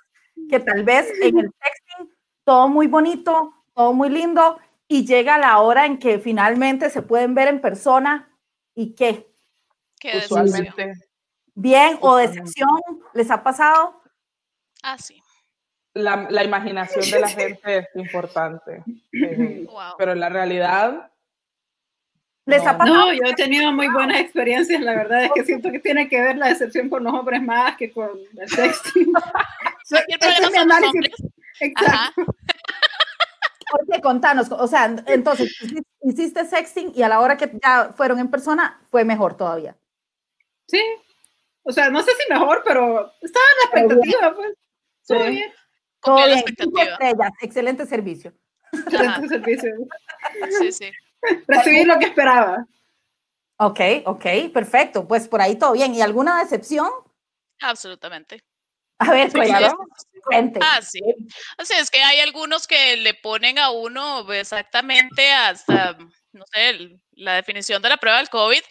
que 0.50 0.60
tal 0.60 0.84
vez 0.84 1.12
en 1.22 1.40
el 1.40 1.52
texting 1.54 2.16
todo 2.46 2.68
muy 2.70 2.88
bonito, 2.88 3.54
todo 3.74 3.94
muy 3.94 4.10
lindo 4.10 4.60
y 4.88 5.06
llega 5.06 5.38
la 5.38 5.60
hora 5.60 5.86
en 5.86 5.98
que 6.00 6.20
finalmente 6.20 6.90
se 6.90 7.02
pueden 7.02 7.34
ver 7.36 7.48
en 7.50 7.62
persona 7.62 8.30
y 8.76 8.96
qué 8.96 9.28
Qué. 10.00 10.18
Usualmente. 10.18 10.94
bien 11.56 11.98
o 12.02 12.16
decepción 12.16 12.70
les 13.14 13.30
ha 13.32 13.44
pasado. 13.44 14.02
Ah, 14.82 14.98
sí. 14.98 15.22
La, 15.94 16.28
la 16.30 16.44
imaginación 16.44 17.04
de 17.12 17.20
la 17.20 17.28
gente 17.28 17.78
es 17.80 17.88
importante. 17.96 18.84
eh, 19.12 19.66
Wow. 19.70 19.96
pero 19.98 20.16
la 20.16 20.30
realidad, 20.30 21.12
Les 22.50 22.66
ha 22.66 22.72
No. 22.74 22.78
pasado. 22.80 22.95
No, 22.95 23.14
yo 23.14 23.22
he 23.26 23.34
tenido 23.36 23.72
muy 23.72 23.88
buenas 23.89 24.20
experiencias. 24.20 24.82
La 24.82 24.95
verdad 24.95 25.26
es 25.26 25.32
que 25.34 25.45
siento 25.45 25.72
que 25.72 25.80
tiene 25.80 26.10
que 26.10 26.22
ver 26.22 26.38
la 26.38 26.47
decepción 26.47 26.89
con 26.89 27.04
los 27.04 27.14
hombres 27.14 27.41
más 27.41 27.76
que 27.78 27.91
con 27.91 28.10
el 28.38 28.50
sexting. 28.50 29.14
Ese 29.84 30.18
problema 30.20 30.45
es 30.45 30.52
mi 30.52 30.58
son 30.58 30.68
los 30.70 30.84
hombres. 30.89 31.16
Exacto. 31.62 31.91
Ajá. 31.91 32.14
Oye, 33.88 34.02
contanos, 34.02 34.52
o 34.52 34.68
sea, 34.68 34.95
entonces 35.06 35.52
hici- 35.62 35.84
hiciste 36.02 36.43
sexting 36.45 36.91
y 36.95 37.04
a 37.04 37.08
la 37.10 37.20
hora 37.20 37.38
que 37.38 37.52
ya 37.64 37.93
fueron 37.95 38.18
en 38.20 38.32
persona 38.32 38.80
fue 38.89 39.04
mejor 39.06 39.38
todavía. 39.38 39.76
Sí. 40.68 40.82
O 41.62 41.72
sea, 41.72 41.89
no 41.91 42.02
sé 42.02 42.12
si 42.20 42.34
mejor, 42.34 42.64
pero 42.66 43.12
estaba 43.22 43.45
en 43.52 43.58
la 43.60 43.82
expectativa, 43.93 44.34
pues. 44.36 44.54
Todo 45.08 45.24
Sí. 45.26 45.30
bien. 45.32 45.52
Todo 46.02 46.16
bien, 46.26 46.30
expectativa. 46.39 46.84
estrellas, 46.84 47.32
excelente 47.41 47.86
servicio. 47.86 48.34
Excelente 48.74 49.28
servicio. 49.28 49.72
Sí, 50.60 50.72
sí. 50.72 50.91
Recibí 51.47 51.84
lo 51.86 51.97
que 51.99 52.05
esperaba. 52.05 52.65
Ok, 53.57 53.80
ok, 54.05 54.26
perfecto. 54.53 55.07
Pues 55.07 55.28
por 55.28 55.41
ahí 55.41 55.57
todo 55.57 55.74
bien. 55.74 55.93
¿Y 55.93 56.01
alguna 56.01 56.39
decepción? 56.39 56.89
Absolutamente. 57.61 58.43
A 58.99 59.11
ver, 59.11 59.32
cuente. 60.26 60.59
Ah, 60.61 60.82
sí. 60.82 60.99
O 61.57 61.63
sea, 61.65 61.80
es 61.80 61.89
que 61.89 62.01
hay 62.01 62.20
algunos 62.20 62.67
que 62.67 62.97
le 62.97 63.13
ponen 63.13 63.57
a 63.57 63.70
uno 63.72 64.30
exactamente 64.34 65.32
hasta, 65.32 65.97
no 66.34 66.43
sé, 66.51 66.70
el- 66.70 67.01
la 67.13 67.34
definición 67.36 67.82
de 67.82 67.89
la 67.89 67.97
prueba 67.97 68.17
del 68.17 68.30
COVID 68.30 68.61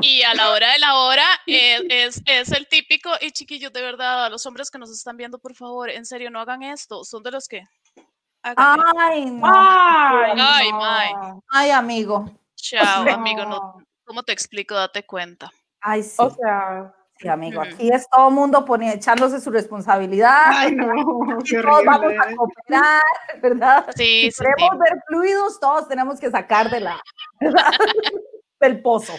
y 0.00 0.22
a 0.22 0.34
la 0.34 0.50
hora 0.50 0.72
de 0.72 0.78
la 0.80 0.94
hora 0.96 1.24
eh, 1.46 1.80
es, 1.88 2.20
es 2.26 2.52
el 2.52 2.66
típico, 2.68 3.10
y 3.20 3.30
chiquillos, 3.32 3.72
de 3.72 3.82
verdad, 3.82 4.26
a 4.26 4.28
los 4.28 4.44
hombres 4.46 4.70
que 4.70 4.78
nos 4.78 4.90
están 4.90 5.16
viendo, 5.16 5.38
por 5.38 5.54
favor, 5.54 5.88
en 5.90 6.04
serio, 6.04 6.30
no 6.30 6.40
hagan 6.40 6.62
esto, 6.62 7.04
son 7.04 7.22
de 7.22 7.30
los 7.32 7.46
que... 7.48 7.62
Ay, 8.42 9.30
no. 9.30 9.42
¡Ay, 9.46 10.70
Ay. 10.80 11.12
Ay, 11.50 11.70
amigo. 11.70 12.30
Chao, 12.56 13.04
no. 13.04 13.12
amigo, 13.12 13.44
no, 13.46 13.82
¿cómo 14.04 14.22
te 14.22 14.32
explico? 14.32 14.74
Date 14.74 15.04
cuenta. 15.04 15.50
Ay, 15.80 16.02
sí. 16.02 16.16
O 16.18 16.30
sea, 16.30 16.94
Sí, 17.18 17.28
amigo. 17.28 17.60
Aquí 17.60 17.90
es 17.92 18.08
todo 18.08 18.28
el 18.28 18.34
mundo 18.34 18.64
poni- 18.64 18.90
echándose 18.94 19.42
su 19.42 19.50
responsabilidad. 19.50 20.44
Ay, 20.46 20.74
no, 20.74 20.86
qué 21.44 21.60
todos 21.60 21.84
vamos 21.84 22.12
a 22.18 22.34
cooperar, 22.34 23.02
¿verdad? 23.42 23.86
Sí, 23.94 24.22
Si 24.24 24.30
sí, 24.30 24.42
queremos 24.42 24.70
sí. 24.72 24.78
ver 24.90 25.02
fluidos, 25.06 25.60
todos 25.60 25.86
tenemos 25.86 26.18
que 26.18 26.30
sacar 26.30 26.70
de 26.70 26.80
la, 26.80 26.98
del 28.60 28.80
pozo. 28.80 29.12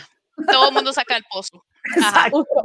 Todo 0.51 0.69
el 0.69 0.74
mundo 0.74 0.91
saca 0.93 1.15
el 1.15 1.24
pozo. 1.32 1.63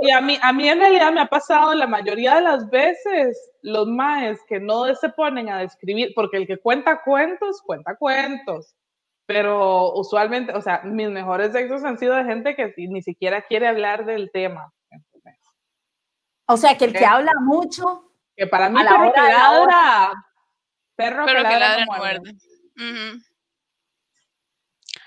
Y 0.01 0.11
a 0.11 0.21
mí, 0.21 0.39
a 0.43 0.53
mí 0.53 0.69
en 0.69 0.79
realidad 0.79 1.13
me 1.13 1.21
ha 1.21 1.27
pasado 1.27 1.75
la 1.75 1.87
mayoría 1.87 2.37
de 2.37 2.43
las 2.43 2.69
veces 2.71 3.51
los 3.63 3.87
maes 3.89 4.39
que 4.47 4.61
no 4.61 4.95
se 4.95 5.09
ponen 5.09 5.49
a 5.49 5.59
describir, 5.61 6.13
porque 6.15 6.37
el 6.37 6.47
que 6.47 6.59
cuenta 6.59 7.03
cuentos, 7.03 7.63
cuenta 7.63 7.97
cuentos. 7.97 8.75
Pero 9.27 9.93
usualmente, 9.95 10.53
o 10.53 10.61
sea, 10.61 10.83
mis 10.85 11.09
mejores 11.11 11.53
sexos 11.53 11.83
han 11.83 11.99
sido 11.99 12.15
de 12.15 12.25
gente 12.25 12.55
que 12.55 12.73
ni 12.77 13.03
siquiera 13.03 13.43
quiere 13.43 13.67
hablar 13.67 14.05
del 14.05 14.31
tema. 14.31 14.73
O 16.47 16.57
sea, 16.57 16.77
que 16.77 16.85
el 16.85 16.93
que 16.93 17.05
habla 17.05 17.33
mucho, 17.41 18.13
Que 18.37 18.47
para 18.47 18.69
mí, 18.69 18.79
perro 18.81 19.13
que 19.13 19.21
ladra, 19.21 20.13
perro 20.95 21.27
que 21.27 21.35
ladra 21.35 21.85
no 21.85 21.97
muerde. 21.97 22.37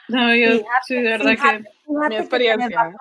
No, 0.10 0.36
yo, 0.36 0.48
Fíjate, 0.48 0.68
sí, 0.86 0.96
de 0.96 1.02
verdad 1.04 1.30
fíjate, 1.30 1.64
que. 1.64 1.70
fíjate 1.86 2.10
que 2.10 2.18
experiencia. 2.18 2.96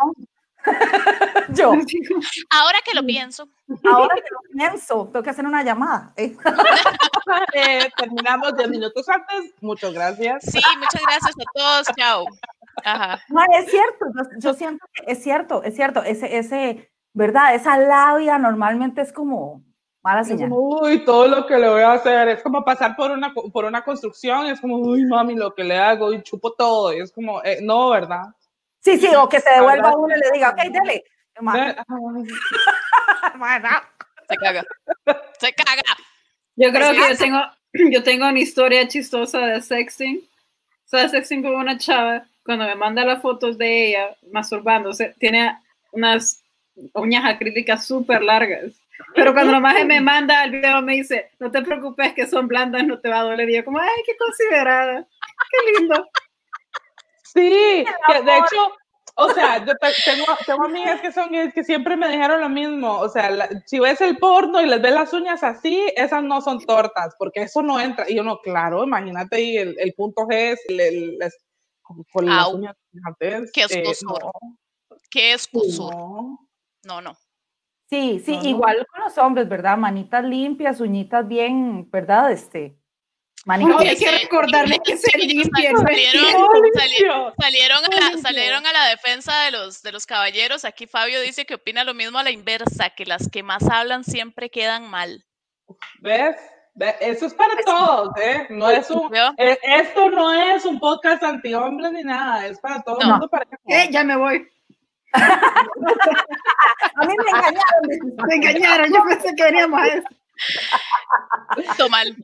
Yo, 1.51 1.73
Ahora 2.51 2.79
que 2.85 2.95
lo 2.95 3.05
pienso, 3.05 3.49
ahora 3.85 4.15
que 4.17 4.31
lo 4.31 4.41
pienso, 4.53 5.09
tengo 5.13 5.23
que 5.23 5.31
hacer 5.31 5.47
una 5.47 5.63
llamada. 5.63 6.13
¿eh? 6.17 6.37
Eh, 7.53 7.91
terminamos 7.97 8.57
10 8.57 8.71
minutos 8.71 9.07
antes. 9.09 9.53
Muchas 9.61 9.93
gracias. 9.93 10.45
sí, 10.45 10.61
muchas 10.79 11.03
gracias 11.03 11.35
a 11.39 11.45
todos, 11.55 11.87
chao. 11.95 12.25
Ajá. 12.85 13.21
No, 13.29 13.43
es 13.59 13.71
cierto, 13.71 14.07
yo, 14.17 14.23
yo 14.39 14.55
siento 14.55 14.87
que 14.95 15.13
es 15.13 15.23
cierto, 15.23 15.63
es 15.63 15.75
cierto, 15.75 16.03
ese, 16.03 16.39
ese, 16.39 16.91
¿verdad? 17.13 17.55
Esa 17.55 17.77
labia 17.77 18.39
normalmente 18.39 19.03
es 19.03 19.13
como 19.13 19.63
mala 20.03 20.23
Es 20.23 20.29
señal. 20.29 20.49
como, 20.49 20.81
uy, 20.81 21.05
todo 21.05 21.29
lo 21.29 21.47
que 21.47 21.59
le 21.59 21.69
voy 21.69 21.83
a 21.83 21.93
hacer. 21.93 22.29
Es 22.29 22.43
como 22.43 22.65
pasar 22.65 22.97
por 22.97 23.11
una, 23.11 23.33
por 23.35 23.65
una 23.65 23.83
construcción. 23.85 24.47
Es 24.47 24.61
como, 24.61 24.77
uy, 24.77 25.05
mami, 25.05 25.35
lo 25.35 25.55
que 25.55 25.65
le 25.65 25.77
hago 25.77 26.13
y 26.13 26.23
chupo 26.23 26.53
todo. 26.55 26.93
Y 26.95 27.01
es 27.01 27.13
como, 27.13 27.43
eh, 27.45 27.59
no, 27.63 27.91
¿verdad? 27.91 28.23
Sí, 28.81 28.99
sí, 28.99 29.09
o 29.15 29.29
que 29.29 29.41
se 29.41 29.51
devuelva 29.51 29.97
uno 29.97 30.15
y 30.15 30.21
le 30.21 30.31
diga, 30.33 30.51
ok, 30.51 30.59
no. 31.41 31.53
Se 34.29 34.37
caga. 34.37 34.65
Se 35.39 35.53
caga. 35.55 35.83
Yo 36.57 36.71
creo 36.71 36.93
que 36.93 37.11
yo 37.11 37.17
tengo, 37.17 37.41
yo 37.91 38.03
tengo 38.03 38.29
una 38.29 38.39
historia 38.39 38.89
chistosa 38.89 39.39
de 39.39 39.63
sexting. 39.63 40.19
O 40.19 40.89
sea, 40.89 41.09
sexting 41.09 41.43
con 41.43 41.55
una 41.55 41.79
chava, 41.79 42.27
cuando 42.45 42.67
me 42.67 42.75
manda 42.75 43.05
las 43.05 43.23
fotos 43.23 43.57
de 43.57 43.89
ella 43.89 44.17
masturbándose, 44.33 45.15
tiene 45.19 45.57
unas 45.93 46.43
uñas 46.95 47.25
acrílicas 47.25 47.87
súper 47.87 48.23
largas. 48.23 48.75
Pero 49.15 49.33
cuando 49.33 49.53
la 49.53 49.61
maje 49.61 49.85
me 49.85 50.01
manda 50.01 50.45
el 50.45 50.51
video, 50.51 50.83
me 50.83 50.95
dice, 50.95 51.31
no 51.39 51.51
te 51.51 51.63
preocupes 51.63 52.15
que 52.15 52.27
son 52.27 52.49
blandas, 52.49 52.85
no 52.85 52.99
te 52.99 53.09
va 53.09 53.21
a 53.21 53.25
doler. 53.25 53.49
Y 53.49 53.57
yo 53.57 53.65
como, 53.65 53.79
ay, 53.79 54.03
qué 54.05 54.17
considerada. 54.17 55.07
Qué 55.51 55.79
lindo. 55.79 56.09
Sí, 57.41 57.85
que 58.07 58.23
de 58.23 58.37
hecho, 58.39 58.73
o 59.17 59.31
sea, 59.31 59.59
yo 59.65 59.75
te- 59.77 59.93
tengo, 60.05 60.25
tengo 60.47 60.65
amigas 60.65 61.01
que 61.01 61.13
son 61.13 61.31
gays 61.31 61.53
que 61.55 61.65
siempre 61.65 61.97
me 61.97 62.09
dijeron 62.09 62.41
lo 62.41 62.49
mismo. 62.49 62.99
O 62.99 63.09
sea, 63.09 63.31
la- 63.31 63.49
si 63.67 63.79
ves 63.81 64.01
el 64.01 64.17
porno 64.19 64.61
y 64.61 64.67
les 64.67 64.81
ves 64.81 64.93
las 64.95 65.13
uñas 65.13 65.43
así, 65.43 65.85
esas 65.97 66.23
no 66.23 66.41
son 66.41 66.65
tortas, 66.65 67.15
porque 67.19 67.43
eso 67.43 67.63
no 67.63 67.81
entra. 67.81 68.09
Y 68.09 68.17
yo 68.17 68.23
no, 68.23 68.39
claro, 68.41 68.85
imagínate, 68.85 69.37
ahí 69.37 69.57
el, 69.57 69.77
el 69.79 69.93
punto 69.95 70.23
G 70.23 70.35
es 70.53 70.61
el, 70.69 70.81
el- 70.81 71.23
es- 71.23 71.39
con, 71.83 72.05
con 72.13 72.27
las 72.27 72.47
Au. 72.47 72.57
uñas 72.57 72.77
Qué 73.53 73.63
eh, 73.71 73.83
no, 74.03 74.31
Qué 75.11 75.33
escusor. 75.33 75.95
no. 75.95 76.49
No, 76.85 77.01
no. 77.01 77.17
Sí, 77.91 78.21
sí, 78.25 78.37
No, 78.37 78.43
no. 78.43 78.49
igual 78.51 78.87
con 78.91 79.01
los 79.05 79.17
hombres, 79.19 79.49
¿verdad? 79.49 79.79
Manitas 79.79 80.23
limpias, 80.25 80.81
uñitas 80.81 81.27
bien, 81.27 81.91
¿verdad? 81.91 82.31
Este, 82.31 82.79
manitas. 83.49 83.77
Oye, 83.81 83.89
hay 83.91 83.97
que 83.97 84.11
recordarle 84.13 84.79
que 84.85 84.97
se 84.97 85.11
salieron- 85.11 85.51
a, 85.55 85.61
la, 85.61 86.87
Limpio. 86.87 88.23
salieron 88.23 88.67
a 88.67 88.73
la 88.73 88.87
defensa 88.91 89.43
de 89.45 89.51
los, 89.51 89.83
de 89.83 89.91
los 89.93 90.07
caballeros. 90.07 90.65
Aquí 90.65 90.87
Fabio 90.87 91.21
dice 91.21 91.45
que 91.47 91.55
opina 91.55 91.83
lo 91.83 91.95
mismo 91.95 92.19
a 92.19 92.23
la 92.23 92.31
inversa, 92.31 92.91
que 92.91 93.05
las 93.07 93.29
que 93.29 93.43
más 93.43 93.69
hablan 93.69 94.05
siempre 94.05 94.51
quedan 94.51 94.89
mal. 94.89 95.25
¿Ves? 96.01 96.37
Ve- 96.75 96.95
Eso 97.01 97.27
es 97.27 97.35
para 97.35 97.57
todos, 97.65 98.11
¿eh? 98.23 98.47
No 98.51 98.71
es 98.71 98.89
un, 98.91 99.11
eh, 99.37 99.59
esto 99.65 100.11
no 100.11 100.33
es 100.33 100.65
un 100.65 100.79
podcast 100.79 101.23
anti-hombres 101.25 101.91
ni 101.93 102.05
nada, 102.05 102.47
es 102.47 102.61
para 102.61 102.81
todo 102.83 103.01
el 103.01 103.07
No. 103.09 103.13
mundo. 103.15 103.29
Para 103.29 103.47
que 103.47 103.57
Eh, 103.67 103.89
ya 103.91 104.05
me 104.05 104.17
voy. 104.17 104.47
A 105.13 107.05
mí 107.07 107.15
me 107.17 107.31
engañaron. 107.31 108.27
Me 108.29 108.35
engañaron. 108.37 108.93
Yo 108.93 109.03
pensé 109.09 109.35
que 109.35 109.43
veníamos 109.45 109.81
a 109.81 109.87
eso. 109.89 110.09
Todo 111.77 111.89
mal. 111.89 112.17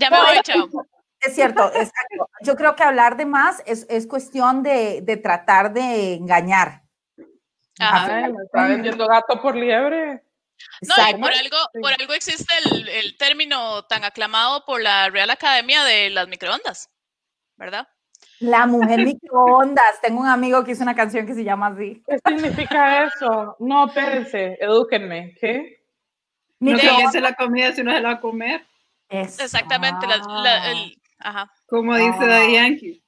Ya 0.00 0.10
me 0.10 0.16
voy, 0.16 0.40
chao. 0.42 0.68
Es 1.22 1.34
cierto, 1.34 1.66
exacto. 1.66 2.30
Yo 2.40 2.56
creo 2.56 2.74
que 2.74 2.82
hablar 2.82 3.18
de 3.18 3.26
más 3.26 3.62
es, 3.66 3.86
es 3.90 4.06
cuestión 4.06 4.62
de, 4.62 5.02
de 5.02 5.18
tratar 5.18 5.70
de 5.70 6.14
engañar. 6.14 6.84
Ajá. 7.78 8.24
Ay, 8.24 8.32
me 8.32 8.42
está 8.42 8.66
vendiendo 8.66 9.06
gato 9.06 9.38
por 9.42 9.54
liebre. 9.54 10.24
No, 10.80 10.94
y 11.10 11.20
por 11.20 11.30
algo, 11.30 11.56
por 11.82 11.92
algo 11.92 12.14
existe 12.14 12.54
el, 12.64 12.88
el 12.88 13.18
término 13.18 13.84
tan 13.84 14.02
aclamado 14.04 14.64
por 14.64 14.80
la 14.80 15.10
Real 15.10 15.28
Academia 15.28 15.84
de 15.84 16.08
las 16.08 16.26
microondas, 16.26 16.88
¿verdad? 17.56 17.86
La 18.38 18.66
mujer 18.66 19.04
microondas. 19.04 20.00
Tengo 20.00 20.22
un 20.22 20.28
amigo 20.28 20.64
que 20.64 20.70
hizo 20.70 20.82
una 20.82 20.96
canción 20.96 21.26
que 21.26 21.34
se 21.34 21.44
llama 21.44 21.66
así. 21.66 22.02
¿Qué 22.08 22.18
significa 22.26 23.04
eso? 23.04 23.56
No, 23.58 23.88
espérense, 23.88 24.56
edúquenme. 24.58 25.34
¿Qué? 25.38 25.84
No 26.60 26.78
caliente 26.78 27.20
la 27.20 27.34
comida 27.34 27.72
si 27.72 27.82
no 27.82 27.92
se 27.92 28.00
la 28.00 28.08
va 28.08 28.14
a 28.14 28.20
comer. 28.20 28.66
Eso. 29.10 29.42
Exactamente. 29.42 30.06
la- 30.06 30.18
la- 30.18 30.70
el- 30.72 30.96
ajá. 31.18 31.52
Como 31.66 31.94
dice 31.96 32.16
Ah. 32.20 32.26
Daddy 32.26 32.52
Yankee. 32.54 33.02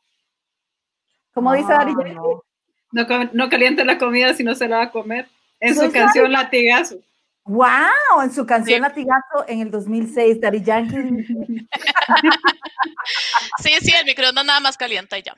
Como 1.32 1.52
dice 1.54 1.72
Dari 1.72 1.92
Ah, 1.92 2.02
Yankee. 2.04 2.14
no. 2.14 3.30
No, 3.32 3.48
caliente 3.48 3.84
la 3.84 3.96
comida 3.98 4.34
si 4.34 4.44
no 4.44 4.54
se 4.54 4.68
la 4.68 4.76
va 4.78 4.82
a 4.84 4.90
comer. 4.90 5.28
En 5.60 5.74
su 5.74 5.90
canción 5.90 6.30
Latigazo. 6.32 6.96
¡Wow! 7.44 8.20
En 8.22 8.32
su 8.32 8.44
canción 8.46 8.76
Sí. 8.76 8.82
Latigazo 8.82 9.44
en 9.48 9.60
el 9.62 9.70
2006, 9.70 10.40
Dari 10.40 10.62
Yankee. 10.62 10.96
Sí, 13.58 13.70
sí, 13.80 13.92
el 13.94 14.04
microondas 14.06 14.44
nada 14.44 14.60
más 14.60 14.76
calienta 14.76 15.18
y 15.18 15.22
ya. 15.22 15.34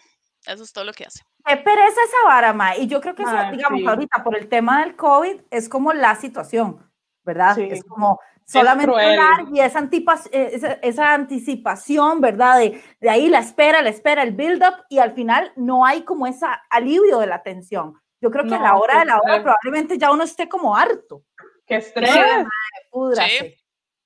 Eso 0.47 0.63
es 0.63 0.73
todo 0.73 0.85
lo 0.85 0.93
que 0.93 1.05
hace. 1.07 1.21
Qué 1.45 1.57
pereza 1.57 2.01
esa 2.05 2.17
vara, 2.27 2.53
ma. 2.53 2.77
Y 2.77 2.87
yo 2.87 3.01
creo 3.01 3.15
que 3.15 3.23
eso, 3.23 3.33
digamos, 3.53 3.81
sí. 3.81 3.87
ahorita 3.87 4.23
por 4.23 4.37
el 4.37 4.49
tema 4.49 4.81
del 4.83 4.95
COVID, 4.97 5.41
es 5.51 5.69
como 5.69 5.93
la 5.93 6.15
situación, 6.17 6.91
¿verdad? 7.23 7.55
Sí. 7.55 7.69
Es 7.71 7.83
como 7.85 8.21
solamente 8.47 8.93
cruel. 8.93 9.19
hablar 9.19 9.47
y 9.53 9.61
esa, 9.61 9.89
eh, 10.33 10.51
esa, 10.53 10.73
esa 10.75 11.15
anticipación, 11.15 12.21
¿verdad? 12.21 12.59
De, 12.59 12.83
de 13.01 13.11
ahí 13.11 13.29
la 13.29 13.39
espera, 13.39 13.83
la 13.83 13.91
espera, 13.91 14.23
el 14.23 14.33
build-up, 14.33 14.85
y 14.89 14.99
al 14.99 15.13
final 15.13 15.53
no 15.57 15.85
hay 15.85 16.03
como 16.03 16.27
ese 16.27 16.47
alivio 16.71 17.19
de 17.19 17.27
la 17.27 17.43
tensión. 17.43 17.95
Yo 18.21 18.31
creo 18.31 18.45
que 18.45 18.55
a 18.55 18.61
la 18.61 18.71
No, 18.71 18.79
hora 18.79 19.01
de 19.01 19.05
la 19.05 19.19
hora 19.19 19.43
probablemente 19.43 19.99
ya 19.99 20.11
uno 20.11 20.25
esté 20.25 20.49
como 20.49 20.77
harto. 20.77 21.23
¡Qué 21.67 21.77
estrés! 21.77 22.11
Púdrase. 22.91 23.59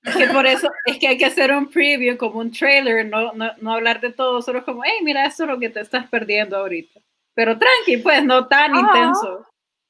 Es 0.03 0.17
que 0.17 0.27
por 0.29 0.47
eso 0.47 0.71
es 0.87 0.99
que 0.99 1.09
hay 1.09 1.19
que 1.19 1.27
hacer 1.27 1.53
un 1.53 1.69
preview, 1.69 2.17
como 2.17 2.39
un 2.39 2.51
trailer, 2.51 3.07
no, 3.07 3.33
no, 3.33 3.53
no 3.61 3.73
hablar 3.73 4.01
de 4.01 4.13
todo, 4.13 4.41
solo 4.43 4.65
como, 4.65 4.83
hey, 4.85 5.01
mira, 5.03 5.25
esto 5.27 5.45
es 5.45 5.51
lo 5.51 5.59
que 5.59 5.71
te 5.71 5.81
estás 5.81 6.09
perdiendo 6.09 6.57
ahorita. 6.57 7.01
Pero 7.35 7.59
tranqui, 7.59 7.99
pues, 7.99 8.25
no 8.25 8.47
tan 8.49 8.75
Ajá. 8.75 8.81
intenso. 8.81 9.47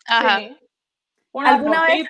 Ajá. 0.07 0.39
Sí. 0.39 0.57
Una 1.33 1.55
¿Alguna 1.55 1.87
vez. 1.87 2.09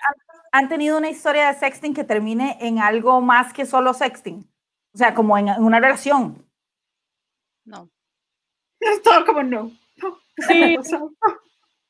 Han, 0.53 0.68
tenido 0.68 0.99
una 0.99 1.09
historia 1.11 1.49
de 1.49 1.59
sexting 1.59 1.94
que 1.94 2.05
termine 2.05 2.57
en 2.61 2.78
algo 2.78 3.20
más 3.20 3.53
que 3.53 3.66
solo 3.66 3.94
sexting? 3.94 4.49
O 4.94 4.99
sea, 4.99 5.14
como 5.14 5.36
en, 5.38 5.49
en 5.49 5.62
una 5.62 5.80
relación. 5.80 6.44
No. 7.64 7.88
Es 8.80 9.03
todo 9.03 9.24
como 9.26 9.42
no. 9.42 9.70
Sí, 10.36 10.76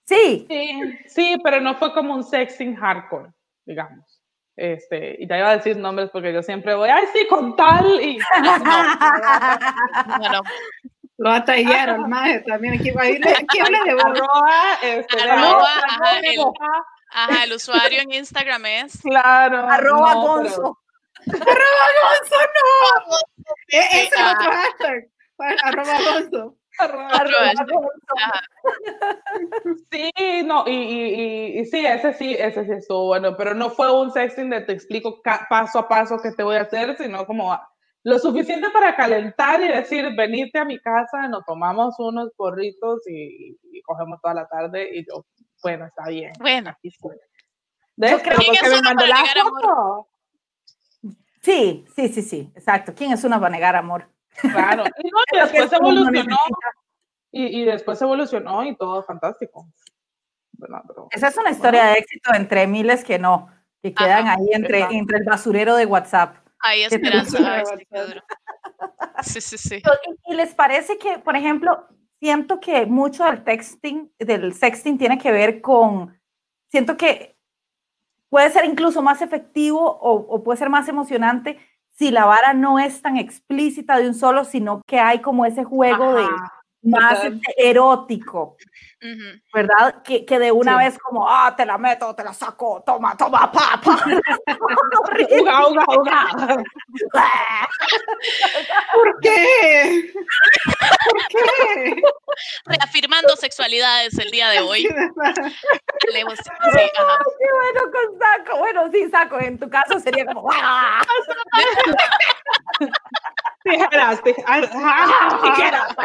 Sí. 0.06 0.46
sí, 0.48 0.98
sí, 1.06 1.36
pero 1.44 1.60
no 1.60 1.74
fue 1.74 1.92
como 1.92 2.14
un 2.14 2.24
sexting 2.24 2.74
hardcore, 2.76 3.30
digamos. 3.66 4.22
Este, 4.56 5.22
y 5.22 5.28
ya 5.28 5.38
iba 5.38 5.50
a 5.50 5.56
decir 5.58 5.76
nombres 5.76 6.08
porque 6.10 6.32
yo 6.32 6.42
siempre 6.42 6.74
voy, 6.74 6.88
ay, 6.88 7.04
sí, 7.12 7.26
con 7.28 7.54
tal, 7.54 8.00
y 8.02 8.18
No, 8.42 8.58
no. 10.32 10.40
Lo 11.18 11.30
va 11.30 11.36
a 11.36 11.44
tallar 11.44 11.90
al 11.90 12.08
maje 12.08 12.40
también. 12.46 12.74
Aquí, 12.74 12.88
habla 12.90 13.84
de 13.84 13.90
arroba, 13.90 14.78
este, 14.82 15.16
de 15.16 15.30
Arroba, 15.30 15.68
el- 16.22 16.40
arroba, 16.40 16.86
Ajá, 17.10 17.44
el 17.44 17.52
usuario 17.54 18.00
en 18.02 18.12
Instagram 18.12 18.64
es. 18.66 19.00
claro. 19.02 19.66
Arroba 19.68 20.14
no, 20.14 20.20
pero- 20.42 20.56
Gonzo. 20.56 20.78
E- 23.68 23.78
Ese 23.78 24.02
es 24.04 24.12
otro 24.12 24.50
hashtag. 24.52 25.08
Arroba 25.64 25.98
Gonzo. 26.12 26.56
arroba- 26.78 27.08
Arroba. 27.10 27.52
Gonzo. 27.66 27.98
Sí, 29.90 30.10
no, 30.44 30.64
y, 30.66 30.70
y, 30.72 31.14
y, 31.14 31.58
y 31.60 31.64
sí, 31.66 31.84
ese 31.84 32.12
sí, 32.14 32.34
ese 32.38 32.64
sí 32.64 32.72
estuvo 32.72 33.06
bueno, 33.06 33.36
pero 33.36 33.54
no 33.54 33.70
fue 33.70 33.90
un 33.92 34.10
sexting 34.12 34.50
de 34.50 34.60
te 34.62 34.72
explico 34.72 35.20
paso 35.22 35.78
a 35.80 35.88
paso 35.88 36.18
qué 36.22 36.32
te 36.32 36.42
voy 36.42 36.56
a 36.56 36.62
hacer, 36.62 36.96
sino 36.96 37.26
como 37.26 37.58
lo 38.04 38.18
suficiente 38.18 38.68
para 38.70 38.94
calentar 38.96 39.60
y 39.60 39.68
decir, 39.68 40.14
venite 40.16 40.58
a 40.58 40.64
mi 40.64 40.78
casa, 40.78 41.26
nos 41.28 41.44
tomamos 41.44 41.94
unos 41.98 42.30
porritos 42.36 43.00
y, 43.06 43.56
y 43.72 43.82
cogemos 43.82 44.20
toda 44.22 44.34
la 44.34 44.46
tarde 44.46 44.88
y 44.92 45.04
yo, 45.06 45.24
bueno, 45.62 45.86
está 45.86 46.08
bien. 46.08 46.32
Bueno. 46.38 46.76
¿Ves? 47.96 48.10
Yo 48.12 48.18
creo 48.20 48.38
que 48.38 48.68
me 48.68 48.82
mandó 48.82 49.06
la 49.06 49.24
foto. 49.42 50.08
Sí, 51.42 51.84
sí, 51.94 52.08
sí, 52.08 52.22
sí, 52.22 52.52
exacto. 52.54 52.94
¿Quién 52.94 53.12
es 53.12 53.24
una 53.24 53.38
para 53.40 53.50
negar 53.50 53.76
amor? 53.76 54.08
Claro, 54.40 54.84
y, 55.02 55.08
no, 55.10 55.18
y 55.32 55.38
después 55.40 55.72
uno 55.80 55.90
evolucionó, 56.02 56.36
y, 57.32 57.60
y 57.60 57.64
después 57.64 58.00
evolucionó 58.02 58.64
y 58.64 58.76
todo 58.76 59.02
fantástico. 59.02 59.66
¿Verdad? 60.52 60.82
Pero- 60.86 61.08
Esa 61.10 61.28
es 61.28 61.36
una 61.38 61.50
historia 61.50 61.84
de 61.86 61.92
éxito 61.94 62.34
entre 62.34 62.66
miles 62.66 63.04
que 63.04 63.18
no, 63.18 63.48
que 63.82 63.94
quedan 63.94 64.26
Ajá, 64.26 64.36
ahí 64.38 64.48
entre, 64.52 64.80
entre 64.80 65.18
el 65.18 65.24
basurero 65.24 65.76
de 65.76 65.86
WhatsApp. 65.86 66.36
te 66.62 66.84
esperanza. 66.84 67.64
sí. 67.64 67.86
Sí, 69.22 69.40
sí, 69.40 69.58
sí. 69.58 69.82
¿Y, 70.26 70.32
y 70.32 70.36
les 70.36 70.54
parece 70.54 70.98
que, 70.98 71.18
por 71.18 71.34
ejemplo, 71.36 71.88
siento 72.20 72.60
que 72.60 72.86
mucho 72.86 73.24
del 73.24 73.44
texting, 73.44 74.12
del 74.18 74.54
sexting 74.54 74.98
tiene 74.98 75.18
que 75.18 75.32
ver 75.32 75.60
con, 75.60 76.18
siento 76.70 76.96
que 76.96 77.36
puede 78.28 78.50
ser 78.50 78.64
incluso 78.64 79.02
más 79.02 79.22
efectivo 79.22 79.80
o, 79.80 80.42
puede 80.42 80.58
ser 80.58 80.70
más 80.70 80.88
emocionante 80.88 81.58
si 81.90 82.10
la 82.10 82.26
vara 82.26 82.54
no 82.54 82.78
es 82.78 83.02
tan 83.02 83.16
explícita 83.16 83.98
de 83.98 84.08
un 84.08 84.14
solo, 84.14 84.44
sino 84.44 84.82
que 84.86 85.00
hay 85.00 85.20
como 85.20 85.44
ese 85.44 85.64
juego 85.64 86.14
de 86.14 86.22
Ajá, 86.22 86.57
más 86.82 87.14
total. 87.22 87.40
erótico. 87.56 88.56
¿verdad? 89.54 90.02
Que, 90.02 90.24
que 90.26 90.40
de 90.40 90.50
una 90.50 90.76
Sí. 90.76 90.84
vez 90.84 90.98
como, 90.98 91.24
ah, 91.28 91.54
te 91.56 91.64
la 91.64 91.78
meto, 91.78 92.12
te 92.16 92.24
la 92.24 92.32
saco, 92.32 92.82
toma, 92.84 93.16
toma, 93.16 93.50
pa, 93.52 93.80
pa. 93.80 93.96
Uga, 95.40 95.68
uga, 95.68 95.84
uga. 95.96 96.26
¿Por 98.92 99.20
qué? 99.20 100.12
¿Por 101.04 101.26
qué? 101.28 102.02
Reafirmando 102.66 103.36
sexualidades 103.36 104.18
el 104.18 104.32
día 104.32 104.48
de 104.50 104.60
hoy. 104.60 104.82
Leemos- 106.12 106.38
sí, 106.38 106.50
ajá. 106.98 107.18
Qué 107.38 107.46
bueno 107.54 107.80
con 107.92 108.18
saco. 108.18 108.58
Bueno, 108.58 108.90
sí, 108.90 109.08
saco. 109.10 109.38
En 109.38 109.58
tu 109.60 109.70
caso 109.70 110.00
sería 110.00 110.26
como, 110.26 110.48
¡ah! 113.68 113.72
Tijeras, 113.72 114.22
tijeras. 114.22 114.70
Tijeras. 115.42 115.96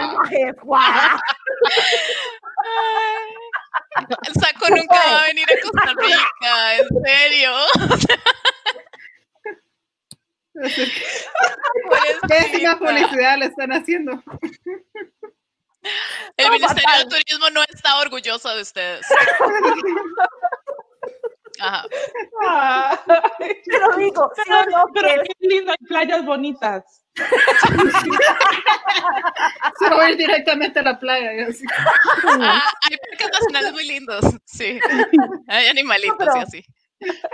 El 4.26 4.34
saco 4.41 4.70
nunca 4.70 4.95
va 4.95 5.22
a 5.22 5.28
venir 5.28 5.45
a 5.49 5.61
Costa 5.61 5.93
Rica, 5.97 6.76
en 6.78 6.88
serio. 7.05 7.51
Pésima 12.28 12.78
publicidad 12.78 13.38
le 13.38 13.45
están 13.45 13.72
haciendo. 13.72 14.24
El 16.38 16.51
Ministerio 16.51 16.97
de 16.99 17.05
Turismo 17.05 17.49
no 17.51 17.61
está 17.64 17.99
orgulloso 17.99 18.55
de 18.55 18.61
ustedes. 18.61 19.05
Ajá. 21.60 21.86
Te 23.38 23.80
lo 23.80 23.95
digo, 23.97 24.32
sí 24.36 24.51
o 24.51 24.66
no, 24.72 24.86
Pero 24.93 25.24
qué 25.24 25.47
lindo, 25.47 25.72
hay 25.72 25.86
playas 25.88 26.26
bonitas. 26.26 26.84
Se 29.80 29.89
va 29.89 30.06
a 30.06 30.12
ir 30.12 30.18
directamente 30.18 30.80
a 30.80 30.84
la 30.84 30.99
playa. 30.99 31.34
y 31.34 31.39
así. 31.41 31.64
Ah, 32.26 32.62
hay 32.89 32.97
parques 32.97 33.30
nacionales 33.39 33.74
muy 33.74 33.88
lindos, 33.88 34.26
sí. 34.45 34.80
Hay 35.47 35.68
animalitos 35.68 36.18
pero- 36.18 36.38
y 36.38 36.39
así. 36.39 36.66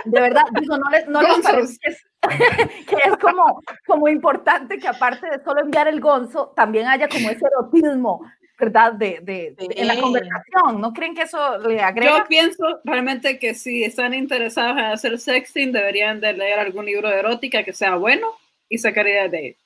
de 0.04 0.20
verdad, 0.20 0.42
digo, 0.60 0.76
no 0.76 0.90
les, 0.90 1.06
no 1.08 1.22
les 1.22 1.38
parece 1.40 1.78
que 1.80 1.90
es, 1.90 2.02
que 2.86 2.96
es 3.04 3.16
como, 3.18 3.62
como 3.86 4.08
importante 4.08 4.78
que 4.78 4.88
aparte 4.88 5.30
de 5.30 5.42
solo 5.44 5.60
enviar 5.60 5.86
el 5.88 6.00
gonzo, 6.00 6.52
también 6.56 6.86
haya 6.88 7.08
como 7.08 7.30
ese 7.30 7.46
erotismo, 7.46 8.20
¿verdad? 8.60 8.92
De, 8.92 9.18
de, 9.22 9.54
de- 9.58 9.68
en 9.76 9.86
la 9.88 9.94
Sí. 9.94 10.00
conversación. 10.00 10.80
¿No 10.80 10.92
creen 10.92 11.14
que 11.14 11.22
eso 11.22 11.58
le 11.58 11.80
agrega? 11.80 12.18
Yo 12.18 12.24
pienso 12.28 12.62
realmente 12.84 13.38
que 13.38 13.54
si 13.54 13.82
están 13.84 14.14
interesados 14.14 14.72
en 14.78 14.84
hacer 14.84 15.18
sexting, 15.18 15.72
deberían 15.72 16.20
de 16.20 16.32
leer 16.34 16.58
algún 16.60 16.84
libro 16.86 17.08
de 17.08 17.18
erótica 17.18 17.62
que 17.64 17.72
sea 17.72 17.96
bueno 17.96 18.28
y 18.68 18.78
sacar 18.78 19.06
ideas 19.08 19.30
de 19.30 19.38
ahí. 19.38 19.56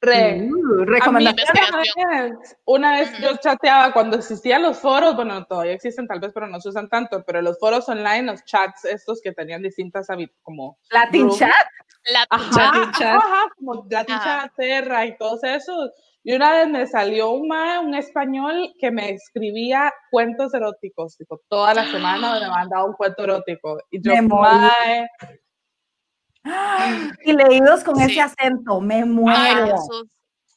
Re. 0.00 0.42
Uh, 0.42 0.84
recomendación. 0.84 1.46
Investigación. 1.56 2.38
una 2.66 2.92
vez, 3.00 3.18
yo 3.18 3.34
chateaba 3.38 3.92
cuando 3.92 4.18
existían 4.18 4.62
los 4.62 4.78
foros, 4.78 5.16
bueno, 5.16 5.44
todavía 5.46 5.72
existen 5.72 6.06
tal 6.06 6.20
vez, 6.20 6.32
pero 6.34 6.46
no 6.46 6.60
se 6.60 6.68
usan 6.68 6.88
tanto, 6.88 7.24
pero 7.24 7.40
los 7.40 7.58
foros 7.58 7.88
online, 7.88 8.22
los 8.24 8.44
chats 8.44 8.84
estos 8.84 9.20
que 9.22 9.32
tenían 9.32 9.62
distintas 9.62 10.06
como 10.42 10.78
Latin 10.90 11.22
Room. 11.28 11.38
chat. 11.38 11.50
La 12.12 12.26
Ajá, 12.28 12.72
Latin 12.74 12.92
chat. 12.92 13.16
ajá, 13.16 13.42
como 13.56 13.86
Latin 13.90 14.14
Ajá. 14.14 14.42
chat, 14.42 14.52
Terra 14.56 15.06
y 15.06 15.16
todos 15.16 15.42
esos. 15.42 15.90
Y 16.28 16.34
una 16.34 16.50
vez 16.50 16.68
me 16.68 16.84
salió 16.88 17.30
un 17.30 17.46
mae, 17.46 17.78
un 17.78 17.94
español 17.94 18.72
que 18.80 18.90
me 18.90 19.10
escribía 19.10 19.92
cuentos 20.10 20.52
eróticos, 20.54 21.16
tipo, 21.16 21.40
toda 21.48 21.72
la 21.72 21.84
semana 21.88 22.40
me 22.40 22.48
mandaba 22.48 22.84
un 22.84 22.94
cuento 22.94 23.22
erótico. 23.22 23.78
Y 23.92 24.02
yo, 24.02 24.12
mae, 24.24 25.06
Y 27.24 27.32
leídos 27.32 27.84
con 27.84 27.94
Sí. 27.94 28.10
ese 28.10 28.20
acento, 28.22 28.80
me 28.80 28.96
Ay, 28.96 29.04
muero. 29.04 29.66
Jesús. 29.66 30.08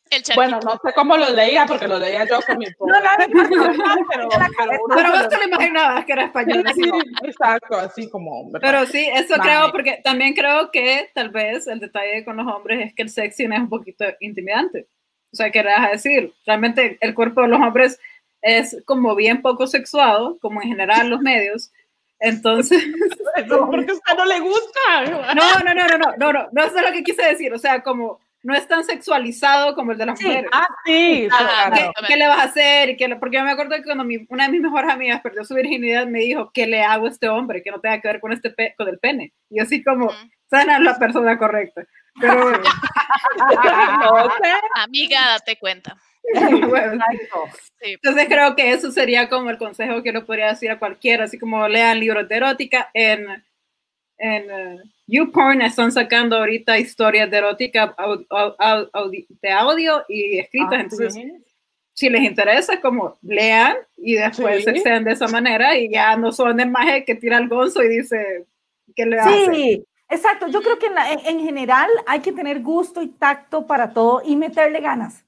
El 0.09 0.24
bueno, 0.34 0.59
no 0.65 0.72
sé 0.84 0.91
cómo 0.95 1.15
los 1.17 1.32
leía, 1.34 1.67
porque 1.67 1.88
los 1.88 1.99
leía 1.99 2.26
yo 2.26 2.39
con 2.41 2.57
mi 2.57 2.65
No, 2.80 2.88
no, 2.88 2.99
no, 2.99 4.07
pero, 4.11 4.28
pero 4.57 4.80
Pero 4.95 5.11
vos 5.11 5.30
te 5.30 5.38
lo 5.38 5.43
imaginabas 5.43 6.03
que 6.05 6.13
era 6.13 6.24
español. 6.26 6.63
Sí, 6.74 6.89
exacto, 7.24 7.78
así 7.78 8.09
como. 8.09 8.51
¿verdad? 8.51 8.67
Pero 8.72 8.86
sí, 8.88 9.07
eso 9.13 9.38
Vale. 9.38 9.43
creo, 9.43 9.72
porque 9.72 10.01
también 10.03 10.34
creo 10.34 10.72
que 10.72 11.11
tal 11.13 11.30
vez 11.30 11.67
el 11.67 11.80
detalle 11.80 12.26
con 12.26 12.38
los 12.38 12.47
hombres 12.47 12.88
es 12.88 12.95
que 12.95 13.03
el 13.03 13.09
sexting 13.09 13.53
es 13.53 13.59
un 13.59 13.70
poquito 13.70 14.03
intimidante. 14.20 14.88
O 15.32 15.36
sea, 15.36 15.51
¿qué 15.51 15.63
le 15.63 15.69
vas 15.71 15.88
a 15.88 15.91
decir? 15.91 16.34
Realmente 16.45 16.97
el 17.01 17.13
cuerpo 17.13 17.41
de 17.41 17.49
los 17.49 17.59
hombres 17.61 17.99
es 18.41 18.77
como 18.86 19.15
bien 19.15 19.41
poco 19.41 19.67
sexuado, 19.67 20.38
como 20.39 20.61
en 20.61 20.69
general 20.69 21.09
los 21.09 21.21
medios. 21.21 21.71
Entonces, 22.19 22.84
porque 23.49 23.91
a 23.91 23.93
usted 23.95 24.13
no 24.17 24.25
le 24.25 24.39
gusta. 24.39 25.05
no, 25.34 25.34
no, 25.34 25.73
no, 25.73 25.73
no, 25.73 25.97
no, 25.97 25.97
no, 26.17 26.34
no, 26.34 26.49
no 26.51 26.63
eso 26.63 26.77
es 26.77 26.84
lo 26.86 26.91
que 26.91 27.03
quise 27.03 27.23
decir. 27.23 27.53
O 27.53 27.59
sea, 27.59 27.82
como 27.82 28.19
no 28.41 28.53
es 28.55 28.67
tan 28.67 28.84
sexualizado 28.86 29.75
como 29.75 29.91
el 29.91 29.97
de 29.97 30.05
las 30.05 30.17
Sí, 30.19 30.25
mujeres. 30.25 30.49
Ah, 30.53 30.67
sí, 30.86 31.27
claro. 31.30 31.75
¿Qué, 31.75 32.05
qué 32.07 32.15
le 32.17 32.27
vas 32.27 32.39
a 32.39 32.43
hacer? 32.43 32.95
Qué 32.97 33.07
le- 33.07 33.17
porque 33.17 33.38
yo 33.38 33.43
me 33.43 33.51
acuerdo 33.51 33.75
que 33.75 33.84
cuando 33.84 34.03
mi- 34.05 34.25
una 34.30 34.45
de 34.45 34.51
mis 34.51 34.61
mejores 34.61 34.89
amigas 34.89 35.21
perdió 35.21 35.43
su 35.43 35.53
virginidad, 35.55 36.07
me 36.07 36.19
dijo, 36.19 36.49
¿qué 36.53 36.65
le 36.65 36.82
hago 36.82 37.05
a 37.05 37.09
este 37.09 37.27
hombre? 37.30 37.61
Que 37.61 37.71
no 37.71 37.80
tenga 37.82 37.99
que 37.99 38.07
ver 38.07 38.19
con, 38.21 38.32
este 38.32 38.49
pe- 38.49 38.73
con 38.77 38.88
el 38.88 38.97
pene. 38.99 39.34
Y 39.49 39.59
así 39.59 39.84
como, 39.84 40.05
Ujú. 40.05 40.15
sana 40.49 40.77
es 40.77 40.84
la 40.84 40.97
persona 40.97 41.38
correcta. 41.38 41.86
Pero 42.20 42.51
No 42.51 42.64
sé. 42.64 44.51
Amiga, 44.76 45.20
date 45.32 45.57
cuenta. 45.57 45.97
bueno. 46.68 47.03
Sí. 47.82 47.93
entonces 47.93 48.28
creo 48.28 48.55
que 48.55 48.72
eso 48.72 48.91
sería 48.91 49.30
como 49.30 49.49
el 49.49 49.57
consejo 49.57 50.03
que 50.03 50.12
le 50.12 50.22
podría 50.22 50.49
decir 50.49 50.70
a 50.70 50.78
cualquiera, 50.80 51.26
así 51.26 51.39
como 51.39 51.68
lean 51.68 51.99
libros 51.99 52.28
de 52.28 52.36
erótica. 52.36 52.89
En, 52.93 53.26
en 54.18 54.51
eh, 54.51 54.78
YouPorn 55.07 55.62
están 55.62 55.91
sacando 55.91 56.36
ahorita 56.38 56.78
historias 56.78 57.32
de 57.32 57.38
erótica 57.38 57.95
au- 57.95 58.26
au- 58.30 58.89
au- 58.91 59.28
de 59.41 59.51
audio 59.51 60.03
y 60.10 60.39
escritas. 60.39 60.74
Ah, 60.74 60.82
entonces, 60.82 61.14
sí. 61.14 61.32
si 61.93 62.10
les 62.10 62.22
interesa, 62.24 62.80
como 62.82 63.18
lean 63.22 63.78
y 63.97 64.16
después 64.16 64.57
Sí. 64.57 64.64
se 64.64 64.70
exceden 64.72 65.05
de 65.05 65.14
esa 65.14 65.28
manera 65.30 65.78
y 65.78 65.89
ya 65.89 66.16
no 66.18 66.32
son 66.34 66.60
el 66.60 66.70
maje 66.70 67.05
que 67.05 67.16
tira 67.16 67.38
el 67.38 67.47
gonzo 67.47 67.82
y 67.82 67.88
dice 67.89 68.45
que 68.95 69.05
le 69.05 69.20
hace. 69.20 69.84
Exacto. 70.10 70.47
Yo 70.47 70.62
creo 70.62 70.80
que 70.80 70.88
en, 70.88 70.95
la- 70.95 71.12
en- 71.12 71.20
en 71.26 71.39
general 71.41 71.89
hay 72.07 72.20
que 72.22 72.32
tener 72.32 72.62
gusto 72.62 73.01
y 73.01 73.07
tacto 73.10 73.68
para 73.68 73.93
todo 73.93 74.22
y 74.26 74.36
meterle 74.36 74.80
ganas. 74.82 75.26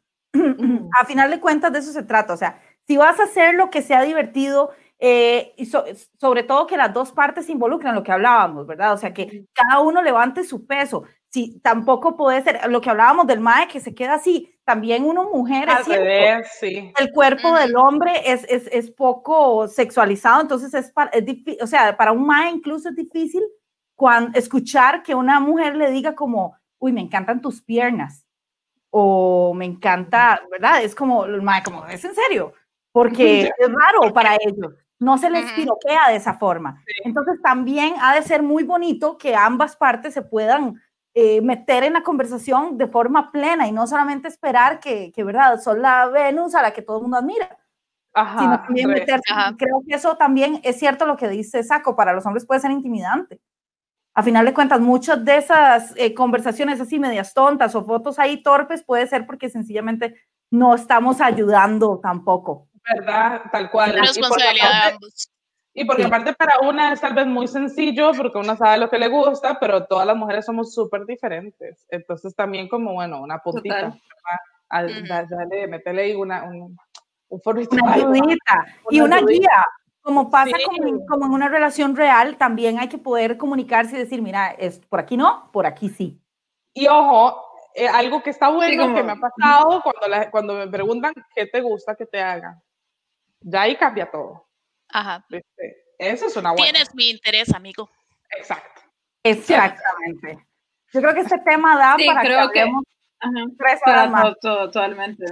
a 0.99 1.05
final 1.05 1.29
de 1.29 1.39
cuentas 1.39 1.71
de 1.73 1.79
eso 1.79 1.91
se 1.91 2.03
trata. 2.03 2.33
O 2.33 2.37
sea, 2.37 2.59
si 2.87 2.97
vas 2.97 3.19
a 3.19 3.23
hacer 3.23 3.55
lo 3.55 3.69
que 3.69 3.81
sea 3.81 4.01
divertido, 4.03 4.71
eh, 4.99 5.53
y 5.57 5.65
so- 5.65 5.83
sobre 6.19 6.43
todo 6.43 6.67
que 6.67 6.77
las 6.77 6.93
dos 6.93 7.11
partes 7.11 7.45
se 7.47 7.51
involucren, 7.51 7.95
lo 7.95 8.03
que 8.03 8.11
hablábamos, 8.11 8.67
¿verdad? 8.67 8.93
O 8.93 8.97
sea, 8.97 9.13
que 9.13 9.45
cada 9.53 9.79
uno 9.81 10.01
levante 10.01 10.43
su 10.43 10.65
peso. 10.65 11.03
Si 11.29 11.59
tampoco 11.61 12.15
puede 12.17 12.41
ser 12.43 12.59
lo 12.69 12.81
que 12.81 12.89
hablábamos 12.89 13.25
del 13.25 13.39
mae 13.39 13.67
que 13.67 13.79
se 13.79 13.95
queda 13.95 14.15
así, 14.15 14.53
también 14.65 15.03
uno 15.05 15.29
mujer 15.33 15.69
es 15.69 15.75
Al 15.75 15.85
revés, 15.85 16.47
sí. 16.59 16.91
el 16.99 17.11
cuerpo 17.13 17.53
del 17.55 17.75
hombre 17.77 18.11
es, 18.25 18.45
es, 18.49 18.67
es 18.71 18.91
poco 18.91 19.67
sexualizado, 19.67 20.41
entonces 20.41 20.73
es, 20.73 20.91
para, 20.91 21.09
es 21.11 21.23
o 21.61 21.67
sea, 21.67 21.95
para 21.97 22.11
un 22.11 22.25
mae 22.25 22.51
incluso 22.51 22.89
es 22.89 22.95
difícil 22.95 23.41
cuando, 24.01 24.35
escuchar 24.39 25.03
que 25.03 25.13
una 25.13 25.39
mujer 25.39 25.75
le 25.75 25.91
diga 25.91 26.15
como, 26.15 26.57
uy, 26.79 26.91
me 26.91 27.01
encantan 27.01 27.39
tus 27.39 27.61
piernas, 27.61 28.25
o 28.89 29.53
me 29.53 29.65
encanta, 29.65 30.41
¿verdad? 30.49 30.81
Es 30.81 30.95
como, 30.95 31.23
como, 31.63 31.85
¿es 31.85 32.03
en 32.03 32.15
serio? 32.15 32.51
Porque 32.91 33.41
es 33.43 33.67
raro 33.71 34.11
para 34.11 34.37
ellos, 34.37 34.73
no 34.97 35.19
se 35.19 35.29
les 35.29 35.51
piroquea 35.51 36.09
de 36.09 36.15
esa 36.15 36.33
forma. 36.33 36.83
Entonces 37.03 37.39
también 37.43 37.93
ha 38.01 38.15
de 38.15 38.23
ser 38.23 38.41
muy 38.41 38.63
bonito 38.63 39.19
que 39.19 39.35
ambas 39.35 39.75
partes 39.75 40.15
se 40.15 40.23
puedan 40.23 40.81
eh, 41.13 41.39
meter 41.41 41.83
en 41.83 41.93
la 41.93 42.01
conversación 42.01 42.79
de 42.79 42.87
forma 42.87 43.31
plena 43.31 43.67
y 43.67 43.71
no 43.71 43.85
solamente 43.85 44.29
esperar 44.29 44.79
que, 44.79 45.11
que, 45.11 45.23
¿verdad? 45.23 45.61
Son 45.61 45.79
la 45.79 46.07
Venus 46.07 46.55
a 46.55 46.63
la 46.63 46.73
que 46.73 46.81
todo 46.81 46.97
el 46.97 47.03
mundo 47.03 47.17
admira, 47.17 47.55
sino 48.15 48.23
Ajá. 48.23 48.63
también 48.63 48.89
re. 48.89 49.01
meterse. 49.01 49.31
Ajá. 49.31 49.55
Creo 49.59 49.83
que 49.87 49.93
eso 49.93 50.17
también 50.17 50.59
es 50.63 50.79
cierto 50.79 51.05
lo 51.05 51.17
que 51.17 51.29
dice 51.29 51.61
Saco, 51.61 51.95
para 51.95 52.13
los 52.13 52.25
hombres 52.25 52.47
puede 52.47 52.61
ser 52.61 52.71
intimidante. 52.71 53.39
A 54.13 54.23
final 54.23 54.45
de 54.45 54.53
cuentas, 54.53 54.79
muchas 54.81 55.23
de 55.23 55.37
esas 55.37 55.93
eh, 55.95 56.13
conversaciones 56.13 56.81
así 56.81 56.99
medias 56.99 57.33
tontas 57.33 57.73
o 57.75 57.83
fotos 57.85 58.19
ahí 58.19 58.43
torpes 58.43 58.83
puede 58.83 59.07
ser 59.07 59.25
porque 59.25 59.49
sencillamente 59.49 60.15
no 60.51 60.75
estamos 60.75 61.21
ayudando 61.21 61.99
tampoco. 62.03 62.67
¿Verdad? 62.93 63.43
Tal 63.51 63.71
cual. 63.71 63.91
Y 63.91 63.93
porque 63.93 64.07
Responsabilidad 64.07 64.53
de 64.69 64.77
aparte- 64.77 64.95
ambos. 64.95 65.31
Y 65.73 65.85
porque 65.85 66.01
Sí. 66.01 66.07
aparte 66.09 66.33
para 66.33 66.59
una 66.67 66.91
es 66.91 66.99
tal 66.99 67.13
vez 67.13 67.25
muy 67.27 67.47
sencillo 67.47 68.11
porque 68.17 68.37
uno 68.37 68.57
sabe 68.57 68.77
lo 68.77 68.89
que 68.89 68.99
le 68.99 69.07
gusta, 69.07 69.57
pero 69.57 69.85
todas 69.85 70.05
las 70.05 70.17
mujeres 70.17 70.45
somos 70.45 70.73
súper 70.73 71.05
diferentes. 71.05 71.85
Entonces 71.89 72.35
también 72.35 72.67
como, 72.67 72.91
bueno, 72.93 73.21
una 73.21 73.37
puntita. 73.39 73.97
Al- 74.67 75.07
da- 75.07 75.23
Dale, 75.29 75.67
métele 75.67 76.01
ahí 76.01 76.15
una, 76.15 76.43
un, 76.43 76.61
un. 76.61 76.77
Una 77.29 77.93
ayudita 77.93 78.65
y 78.89 78.97
Una 78.99 79.05
una 79.05 79.15
ayudita. 79.17 79.39
guía. 79.39 79.65
Como 80.01 80.31
pasa 80.31 80.57
Sí. 80.57 80.63
como, 80.65 80.87
en- 80.87 81.05
como 81.05 81.25
en 81.25 81.31
una 81.33 81.47
relación 81.47 81.95
real, 81.95 82.37
también 82.37 82.79
hay 82.79 82.89
que 82.89 82.97
poder 82.97 83.37
comunicarse 83.37 83.95
y 83.95 83.99
decir, 83.99 84.21
mira, 84.21 84.49
es 84.51 84.79
por 84.79 84.99
aquí 84.99 85.15
no, 85.17 85.49
por 85.51 85.65
aquí 85.65 85.89
sí. 85.89 86.19
Y 86.73 86.87
ojo, 86.87 87.43
eh, 87.75 87.87
algo 87.87 88.23
que 88.23 88.31
está 88.31 88.49
bueno 88.49 88.81
como- 88.83 88.95
que 88.95 89.03
me 89.03 89.11
ha 89.11 89.15
pasado 89.15 89.81
cuando, 89.83 90.07
la- 90.07 90.31
cuando 90.31 90.53
me 90.55 90.67
preguntan 90.67 91.13
qué 91.35 91.45
te 91.45 91.61
gusta 91.61 91.95
que 91.95 92.05
te 92.05 92.21
haga. 92.21 92.61
Ya 93.41 93.61
ahí 93.63 93.75
cambia 93.75 94.09
todo. 94.09 94.47
Ajá. 94.89 95.25
¿viste? 95.29 95.85
Eso 95.99 96.25
es 96.25 96.35
una 96.35 96.51
buena. 96.51 96.63
Tienes 96.71 96.93
mi 96.95 97.09
interés, 97.09 97.53
amigo. 97.53 97.89
Exacto. 98.37 98.81
Exactamente. 99.23 100.45
Yo 100.93 100.99
creo 101.01 101.13
que 101.13 101.21
este 101.21 101.37
tema 101.39 101.77
da 101.77 101.95
Sí, 101.97 102.05
para 102.07 102.21
que 102.21 102.27
creo 102.27 102.49
que- 102.51 102.59
hablemos 102.61 102.83
Ajajá. 103.19 103.45
tres 103.57 103.79
Para 103.85 103.97
horas 103.99 104.11
más, 104.11 104.23
to- 104.23 104.35
to- 104.41 104.57
totalmente. 104.71 105.25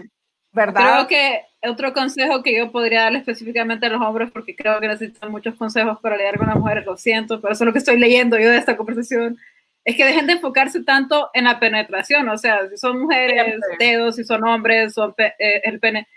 ¿verdad? 0.51 0.81
Creo 1.05 1.07
que 1.07 1.45
otro 1.63 1.93
consejo 1.93 2.41
que 2.41 2.55
yo 2.55 2.71
podría 2.71 3.01
darle 3.03 3.19
específicamente 3.19 3.85
a 3.85 3.89
los 3.89 4.01
hombres, 4.01 4.31
porque 4.31 4.55
creo 4.55 4.79
que 4.79 4.87
necesitan 4.87 5.31
muchos 5.31 5.55
consejos 5.55 5.99
para 6.01 6.15
lidiar 6.17 6.37
con 6.37 6.47
las 6.47 6.55
mujeres, 6.55 6.85
lo 6.85 6.95
siento, 6.97 7.41
pero 7.41 7.53
eso 7.53 7.63
es 7.63 7.65
lo 7.65 7.73
que 7.73 7.79
estoy 7.79 7.99
leyendo 7.99 8.37
yo 8.39 8.49
de 8.49 8.57
esta 8.57 8.77
conversación, 8.77 9.37
es 9.83 9.95
que 9.95 10.05
dejen 10.05 10.27
de 10.27 10.33
enfocarse 10.33 10.83
tanto 10.83 11.29
en 11.33 11.45
la 11.45 11.59
penetración, 11.59 12.29
o 12.29 12.37
sea, 12.37 12.67
si 12.69 12.77
son 12.77 13.01
mujeres, 13.01 13.55
dedos, 13.79 14.15
si 14.15 14.23
son 14.23 14.43
hombres, 14.47 14.93
son 14.93 15.13
pe- 15.13 15.33
eh, 15.39 15.61
el 15.63 15.79
pene. 15.79 16.07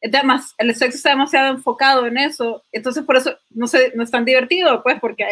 Es 0.00 0.10
demas- 0.12 0.54
el 0.58 0.74
sexo 0.74 0.96
está 0.96 1.10
demasiado 1.10 1.48
enfocado 1.54 2.06
en 2.06 2.16
eso, 2.18 2.64
entonces 2.72 3.04
por 3.04 3.16
eso 3.16 3.36
no, 3.50 3.66
se, 3.66 3.92
no 3.96 4.02
es 4.04 4.10
tan 4.10 4.24
divertido, 4.24 4.82
pues, 4.82 4.98
porque 5.00 5.26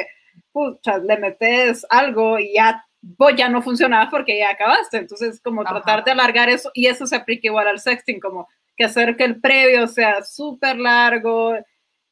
pucha, 0.53 0.99
le 0.99 1.17
metes 1.19 1.87
algo 1.91 2.39
y 2.39 2.55
ya 2.55 2.85
vos 3.01 3.33
ya 3.37 3.49
no 3.49 3.63
funcionaba 3.63 4.11
porque 4.11 4.39
ya 4.39 4.51
acabaste. 4.51 4.99
Entonces, 4.99 5.41
como 5.41 5.63
Ajá. 5.63 5.75
tratar 5.75 6.05
de 6.05 6.11
alargar 6.13 6.49
eso, 6.49 6.71
y 6.75 6.87
eso 6.87 7.07
se 7.07 7.15
aplica 7.17 7.47
igual 7.49 7.69
al 7.69 7.79
sexting, 7.79 8.19
como 8.21 8.49
que 8.77 8.85
hacer 8.85 9.17
que 9.17 9.25
el 9.25 9.41
previo 9.41 9.87
sea 9.87 10.23
súper 10.23 10.77
largo 10.79 11.55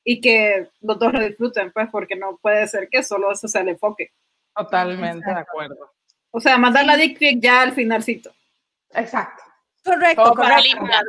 y 0.03 0.21
que 0.21 0.69
los 0.81 0.99
dos 0.99 1.13
lo 1.13 1.21
disfruten, 1.21 1.73
pues, 1.73 1.89
porque 1.91 2.17
no 2.17 2.37
puede 2.37 2.67
ser 2.67 2.89
que 2.89 3.03
solo 3.03 3.33
eso 3.33 3.49
sea 3.49 3.63
el 3.63 3.71
enfoque. 3.71 4.13
Totalmente 4.55 5.29
de 5.29 5.41
acuerdo. 5.41 5.93
O 6.31 6.41
sea, 6.41 6.59
mandar 6.59 6.85
la 6.85 6.97
dick 6.97 7.19
pic 7.19 7.41
ya 7.41 7.63
al 7.63 7.73
finalcito. 7.73 8.33
Exacto. 8.91 9.43
Correcto, 9.85 10.35
correcto. 10.35 10.63
Limpia. 10.63 11.03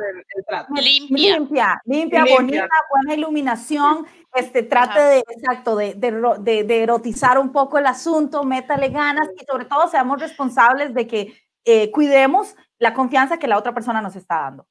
Limpia. 0.74 1.38
limpia, 1.38 1.80
limpia, 1.86 2.24
bonita, 2.26 2.68
buena 2.90 3.14
iluminación. 3.14 4.06
Este, 4.34 4.62
trate 4.62 5.00
de, 5.00 5.18
exacto, 5.20 5.76
de, 5.76 5.94
de, 5.94 6.64
de, 6.64 6.82
erotizar 6.82 7.38
un 7.38 7.52
poco 7.52 7.78
el 7.78 7.86
asunto, 7.86 8.44
métale 8.44 8.90
ganas 8.90 9.28
y 9.40 9.46
sobre 9.46 9.64
todo 9.64 9.88
seamos 9.88 10.20
responsables 10.20 10.92
de 10.92 11.06
que 11.06 11.32
eh, 11.64 11.90
cuidemos 11.90 12.54
la 12.78 12.92
confianza 12.92 13.38
que 13.38 13.48
la 13.48 13.56
otra 13.56 13.72
persona 13.72 14.02
nos 14.02 14.14
está 14.14 14.42
dando. 14.42 14.66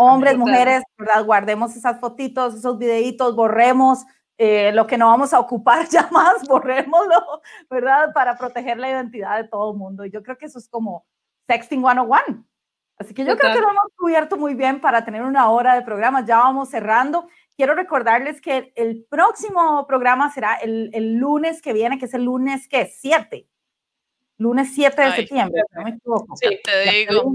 Hombres, 0.00 0.38
mujeres, 0.38 0.82
¿verdad? 0.96 1.24
Guardemos 1.24 1.74
esas 1.74 1.98
fotitos, 1.98 2.54
esos 2.54 2.78
videitos, 2.78 3.34
borremos 3.34 4.04
eh, 4.36 4.70
lo 4.72 4.86
que 4.86 4.96
no 4.96 5.06
vamos 5.08 5.34
a 5.34 5.40
ocupar 5.40 5.88
ya 5.90 6.08
más, 6.12 6.46
borrémoslo, 6.46 7.42
¿verdad? 7.68 8.12
Para 8.14 8.38
proteger 8.38 8.78
la 8.78 8.88
identidad 8.88 9.42
de 9.42 9.48
todo 9.48 9.72
el 9.72 9.76
mundo. 9.76 10.04
Y 10.04 10.10
yo 10.10 10.22
creo 10.22 10.38
que 10.38 10.46
eso 10.46 10.60
es 10.60 10.68
como 10.68 11.04
Sexting 11.48 11.80
101. 11.80 12.44
Así 12.98 13.12
que 13.14 13.24
yo 13.24 13.36
creo 13.36 13.54
que 13.54 13.60
lo 13.60 13.70
hemos 13.70 13.92
cubierto 13.96 14.36
muy 14.36 14.54
bien 14.54 14.80
para 14.80 15.04
tener 15.04 15.22
una 15.22 15.50
hora 15.50 15.74
de 15.74 15.82
programa. 15.82 16.24
Ya 16.24 16.38
vamos 16.38 16.68
cerrando. 16.68 17.28
Quiero 17.56 17.74
recordarles 17.74 18.40
que 18.40 18.72
el 18.76 19.04
próximo 19.08 19.84
programa 19.86 20.32
será 20.32 20.54
el, 20.54 20.90
el 20.92 21.14
lunes 21.14 21.60
que 21.60 21.72
viene, 21.72 21.98
que 21.98 22.06
es 22.06 22.14
el 22.14 22.24
lunes 22.24 22.68
que 22.68 22.86
7. 22.86 23.48
Lunes 24.38 24.72
7 24.72 25.02
de 25.02 25.12
septiembre, 25.12 25.62
no 25.72 25.82
me 25.82 25.90
equivoco. 25.90 26.36
Sí, 26.36 26.60
te 26.62 26.90
digo. 26.90 27.34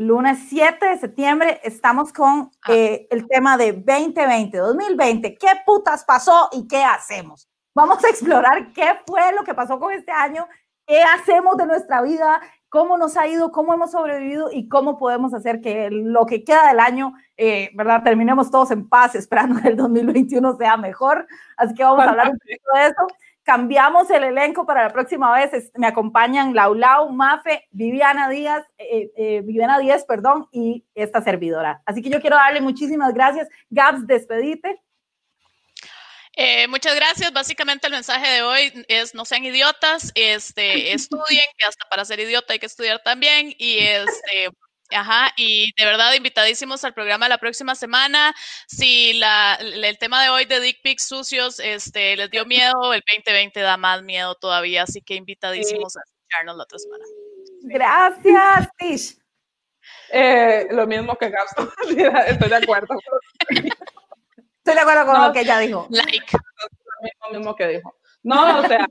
Lunes 0.00 0.38
7 0.48 0.86
de 0.86 0.96
septiembre 0.96 1.60
estamos 1.62 2.10
con 2.10 2.50
ah. 2.62 2.72
eh, 2.72 3.06
el 3.10 3.28
tema 3.28 3.58
de 3.58 3.72
2020, 3.72 4.56
2020. 4.56 5.36
¿Qué 5.36 5.48
putas 5.66 6.06
pasó 6.06 6.48
y 6.52 6.66
qué 6.66 6.82
hacemos? 6.82 7.50
Vamos 7.74 8.02
a 8.02 8.08
explorar 8.08 8.72
qué 8.72 8.98
fue 9.06 9.30
lo 9.34 9.44
que 9.44 9.52
pasó 9.52 9.78
con 9.78 9.92
este 9.92 10.10
año, 10.10 10.48
qué 10.86 11.02
hacemos 11.02 11.58
de 11.58 11.66
nuestra 11.66 12.00
vida, 12.00 12.40
cómo 12.70 12.96
nos 12.96 13.18
ha 13.18 13.26
ido, 13.26 13.52
cómo 13.52 13.74
hemos 13.74 13.90
sobrevivido 13.90 14.48
y 14.50 14.68
cómo 14.68 14.96
podemos 14.96 15.34
hacer 15.34 15.60
que 15.60 15.90
lo 15.90 16.24
que 16.24 16.44
queda 16.44 16.68
del 16.68 16.80
año, 16.80 17.12
eh, 17.36 17.68
¿verdad? 17.74 18.02
Terminemos 18.02 18.50
todos 18.50 18.70
en 18.70 18.88
paz, 18.88 19.14
esperando 19.14 19.60
que 19.60 19.68
el 19.68 19.76
2021 19.76 20.56
sea 20.56 20.78
mejor. 20.78 21.26
Así 21.58 21.74
que 21.74 21.84
vamos 21.84 22.06
a 22.06 22.08
hablar 22.08 22.30
un 22.30 22.38
poquito 22.38 22.70
de 22.74 22.86
eso. 22.86 23.06
Cambiamos 23.50 24.08
el 24.10 24.22
elenco 24.22 24.64
para 24.64 24.84
la 24.84 24.92
próxima 24.92 25.32
vez. 25.34 25.72
Me 25.74 25.88
acompañan 25.88 26.54
Laulau, 26.54 27.10
Mafe, 27.10 27.66
Viviana 27.72 28.28
Díaz, 28.28 28.64
eh, 28.78 29.10
eh, 29.16 29.40
Viviana 29.42 29.76
Díaz, 29.80 30.04
perdón, 30.04 30.46
y 30.52 30.84
esta 30.94 31.20
servidora. 31.20 31.82
Así 31.84 32.00
que 32.00 32.10
yo 32.10 32.20
quiero 32.20 32.36
darle 32.36 32.60
muchísimas 32.60 33.12
gracias. 33.12 33.48
Gabs, 33.68 34.06
despedite. 34.06 34.80
Eh, 36.36 36.68
muchas 36.68 36.94
gracias. 36.94 37.32
Básicamente 37.32 37.88
el 37.88 37.92
mensaje 37.92 38.30
de 38.30 38.42
hoy 38.42 38.84
es 38.86 39.16
no 39.16 39.24
sean 39.24 39.44
idiotas, 39.44 40.12
este, 40.14 40.92
estudien, 40.94 41.46
que 41.58 41.66
hasta 41.66 41.88
para 41.90 42.04
ser 42.04 42.20
idiota 42.20 42.52
hay 42.52 42.60
que 42.60 42.66
estudiar 42.66 43.02
también 43.02 43.52
y 43.58 43.78
este, 43.78 44.50
Ajá, 44.92 45.32
y 45.36 45.72
de 45.76 45.84
verdad 45.84 46.12
invitadísimos 46.14 46.84
al 46.84 46.94
programa 46.94 47.28
la 47.28 47.38
próxima 47.38 47.74
semana. 47.74 48.34
Si 48.66 49.14
la, 49.14 49.54
el 49.54 49.98
tema 49.98 50.22
de 50.22 50.30
hoy 50.30 50.44
de 50.44 50.60
dick 50.60 50.80
pics 50.82 51.06
sucios 51.06 51.60
este, 51.60 52.16
les 52.16 52.30
dio 52.30 52.44
miedo, 52.46 52.92
el 52.92 53.02
2020 53.06 53.60
da 53.60 53.76
más 53.76 54.02
miedo 54.02 54.34
todavía, 54.34 54.82
así 54.82 55.00
que 55.00 55.14
invitadísimos 55.14 55.96
a 55.96 56.00
escucharnos 56.04 56.56
la 56.56 56.62
otra 56.64 56.78
semana. 56.78 57.04
Gracias, 57.62 58.68
Tish. 58.78 59.20
Eh, 60.12 60.68
lo 60.70 60.86
mismo 60.86 61.16
que 61.16 61.30
Gasto, 61.30 61.72
estoy 62.26 62.48
de 62.48 62.56
acuerdo. 62.56 62.98
Estoy 63.48 64.74
de 64.74 64.80
acuerdo 64.80 65.06
con 65.06 65.22
lo 65.22 65.32
que 65.32 65.40
ella 65.40 65.58
dijo. 65.58 65.86
Like. 65.90 66.36
Lo 67.24 67.38
mismo 67.38 67.54
que 67.56 67.66
dijo. 67.68 67.94
No, 68.22 68.60
o 68.60 68.66
sea, 68.66 68.86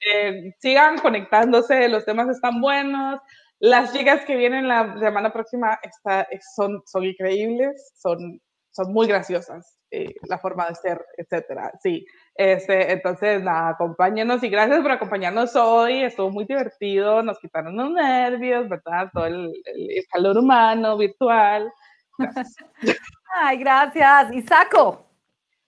eh, 0.00 0.52
sigan 0.58 0.98
conectándose, 0.98 1.88
los 1.88 2.04
temas 2.04 2.28
están 2.28 2.60
buenos. 2.60 3.20
Las 3.58 3.92
chicas 3.92 4.24
que 4.24 4.36
vienen 4.36 4.68
la 4.68 4.98
semana 4.98 5.32
próxima 5.32 5.78
está, 5.82 6.26
son, 6.54 6.82
son 6.86 7.04
increíbles, 7.04 7.92
son, 7.96 8.40
son 8.70 8.92
muy 8.92 9.06
graciosas, 9.06 9.78
eh, 9.90 10.14
la 10.28 10.38
forma 10.38 10.68
de 10.68 10.74
ser, 10.74 11.04
etcétera. 11.16 11.72
Sí, 11.82 12.04
este, 12.34 12.92
entonces, 12.92 13.42
nada, 13.42 13.70
acompáñenos 13.70 14.42
y 14.42 14.50
gracias 14.50 14.80
por 14.80 14.90
acompañarnos 14.90 15.56
hoy. 15.56 16.02
Estuvo 16.02 16.30
muy 16.30 16.44
divertido, 16.44 17.22
nos 17.22 17.38
quitaron 17.38 17.76
los 17.76 17.90
nervios, 17.90 18.68
¿verdad? 18.68 19.08
Todo 19.12 19.26
el, 19.26 19.52
el 19.64 20.04
calor 20.12 20.36
humano, 20.36 20.98
virtual. 20.98 21.72
Gracias. 22.18 22.56
Ay, 23.34 23.58
gracias. 23.58 24.32
Y 24.32 24.42
saco. 24.42 25.06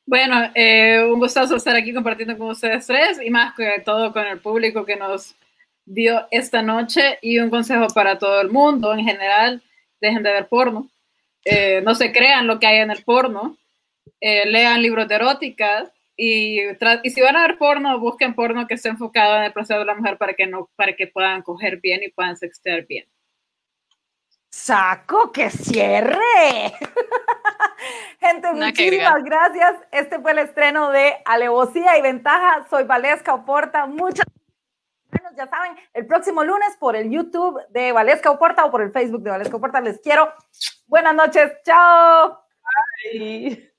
Bueno, 0.07 0.37
eh, 0.55 1.05
un 1.05 1.19
gustazo 1.19 1.57
estar 1.57 1.77
aquí 1.77 1.93
compartiendo 1.93 2.37
con 2.39 2.49
ustedes 2.49 2.87
tres 2.87 3.21
y 3.23 3.29
más 3.29 3.55
que 3.55 3.83
todo 3.85 4.11
con 4.11 4.25
el 4.25 4.41
público 4.41 4.87
que 4.87 4.97
nos 4.97 5.37
dio 5.89 6.27
esta 6.31 6.63
noche 6.63 7.19
y 7.23 7.39
un 7.39 7.51
consejo 7.51 7.89
para 7.89 8.19
todo 8.19 8.41
el 8.41 8.51
mundo 8.51 8.93
en 8.93 9.05
general, 9.05 9.63
dejen 10.01 10.23
de 10.23 10.33
ver 10.33 10.49
porno, 10.49 10.89
eh, 11.45 11.81
no 11.83 11.95
se 11.95 12.13
crean 12.13 12.47
lo 12.47 12.61
que 12.61 12.67
hay 12.67 12.79
en 12.79 12.91
el 12.91 13.03
porno, 13.05 13.57
eh, 14.21 14.47
lean 14.47 14.83
libros 14.83 15.09
de 15.09 15.15
erótica 15.15 15.91
y, 16.17 16.61
y, 16.61 17.11
si 17.11 17.21
van 17.21 17.37
a 17.37 17.47
ver 17.47 17.59
porno, 17.59 17.99
busquen 18.01 18.35
porno 18.35 18.67
que 18.67 18.75
esté 18.75 18.89
enfocado 18.89 19.37
en 19.37 19.45
el 19.45 19.53
placer 19.53 19.79
de 19.79 19.85
la 19.85 19.95
mujer 19.95 20.19
para 20.19 20.35
que, 20.35 20.47
no, 20.47 20.69
para 20.77 20.95
que 20.95 21.07
puedan 21.07 21.43
coger 21.43 21.81
bien 21.81 22.03
y 22.03 22.11
puedan 22.11 22.37
sextear 22.37 22.87
bien. 22.87 23.07
Saco 24.51 25.31
que 25.31 25.51
cierre. 25.51 26.19
Gente, 28.21 28.53
muchísimas 28.53 29.23
gracias. 29.23 29.75
Este 29.93 30.19
fue 30.19 30.33
el 30.33 30.39
estreno 30.39 30.91
de 30.91 31.19
Alevosía 31.25 31.97
y 31.97 32.03
Ventaja. 32.03 32.67
Soy 32.69 32.85
Valesca 32.85 33.35
Oporta. 33.35 33.87
Muchas 33.87 34.27
gracias. 34.27 34.38
Ya 35.37 35.47
saben, 35.47 35.77
el 35.95 36.07
próximo 36.07 36.43
lunes 36.43 36.77
por 36.81 36.97
el 36.97 37.11
YouTube 37.11 37.61
de 37.71 37.93
Valesca 37.93 38.31
Oporta 38.31 38.65
o 38.65 38.71
por 38.71 38.83
el 38.83 38.91
Facebook 38.91 39.23
de 39.23 39.31
Valesca 39.31 39.57
Oporta. 39.57 39.81
Les 39.81 40.01
quiero. 40.01 40.33
Buenas 40.87 41.15
noches. 41.15 41.53
Chao. 41.65 42.41
Bye. 43.13 43.73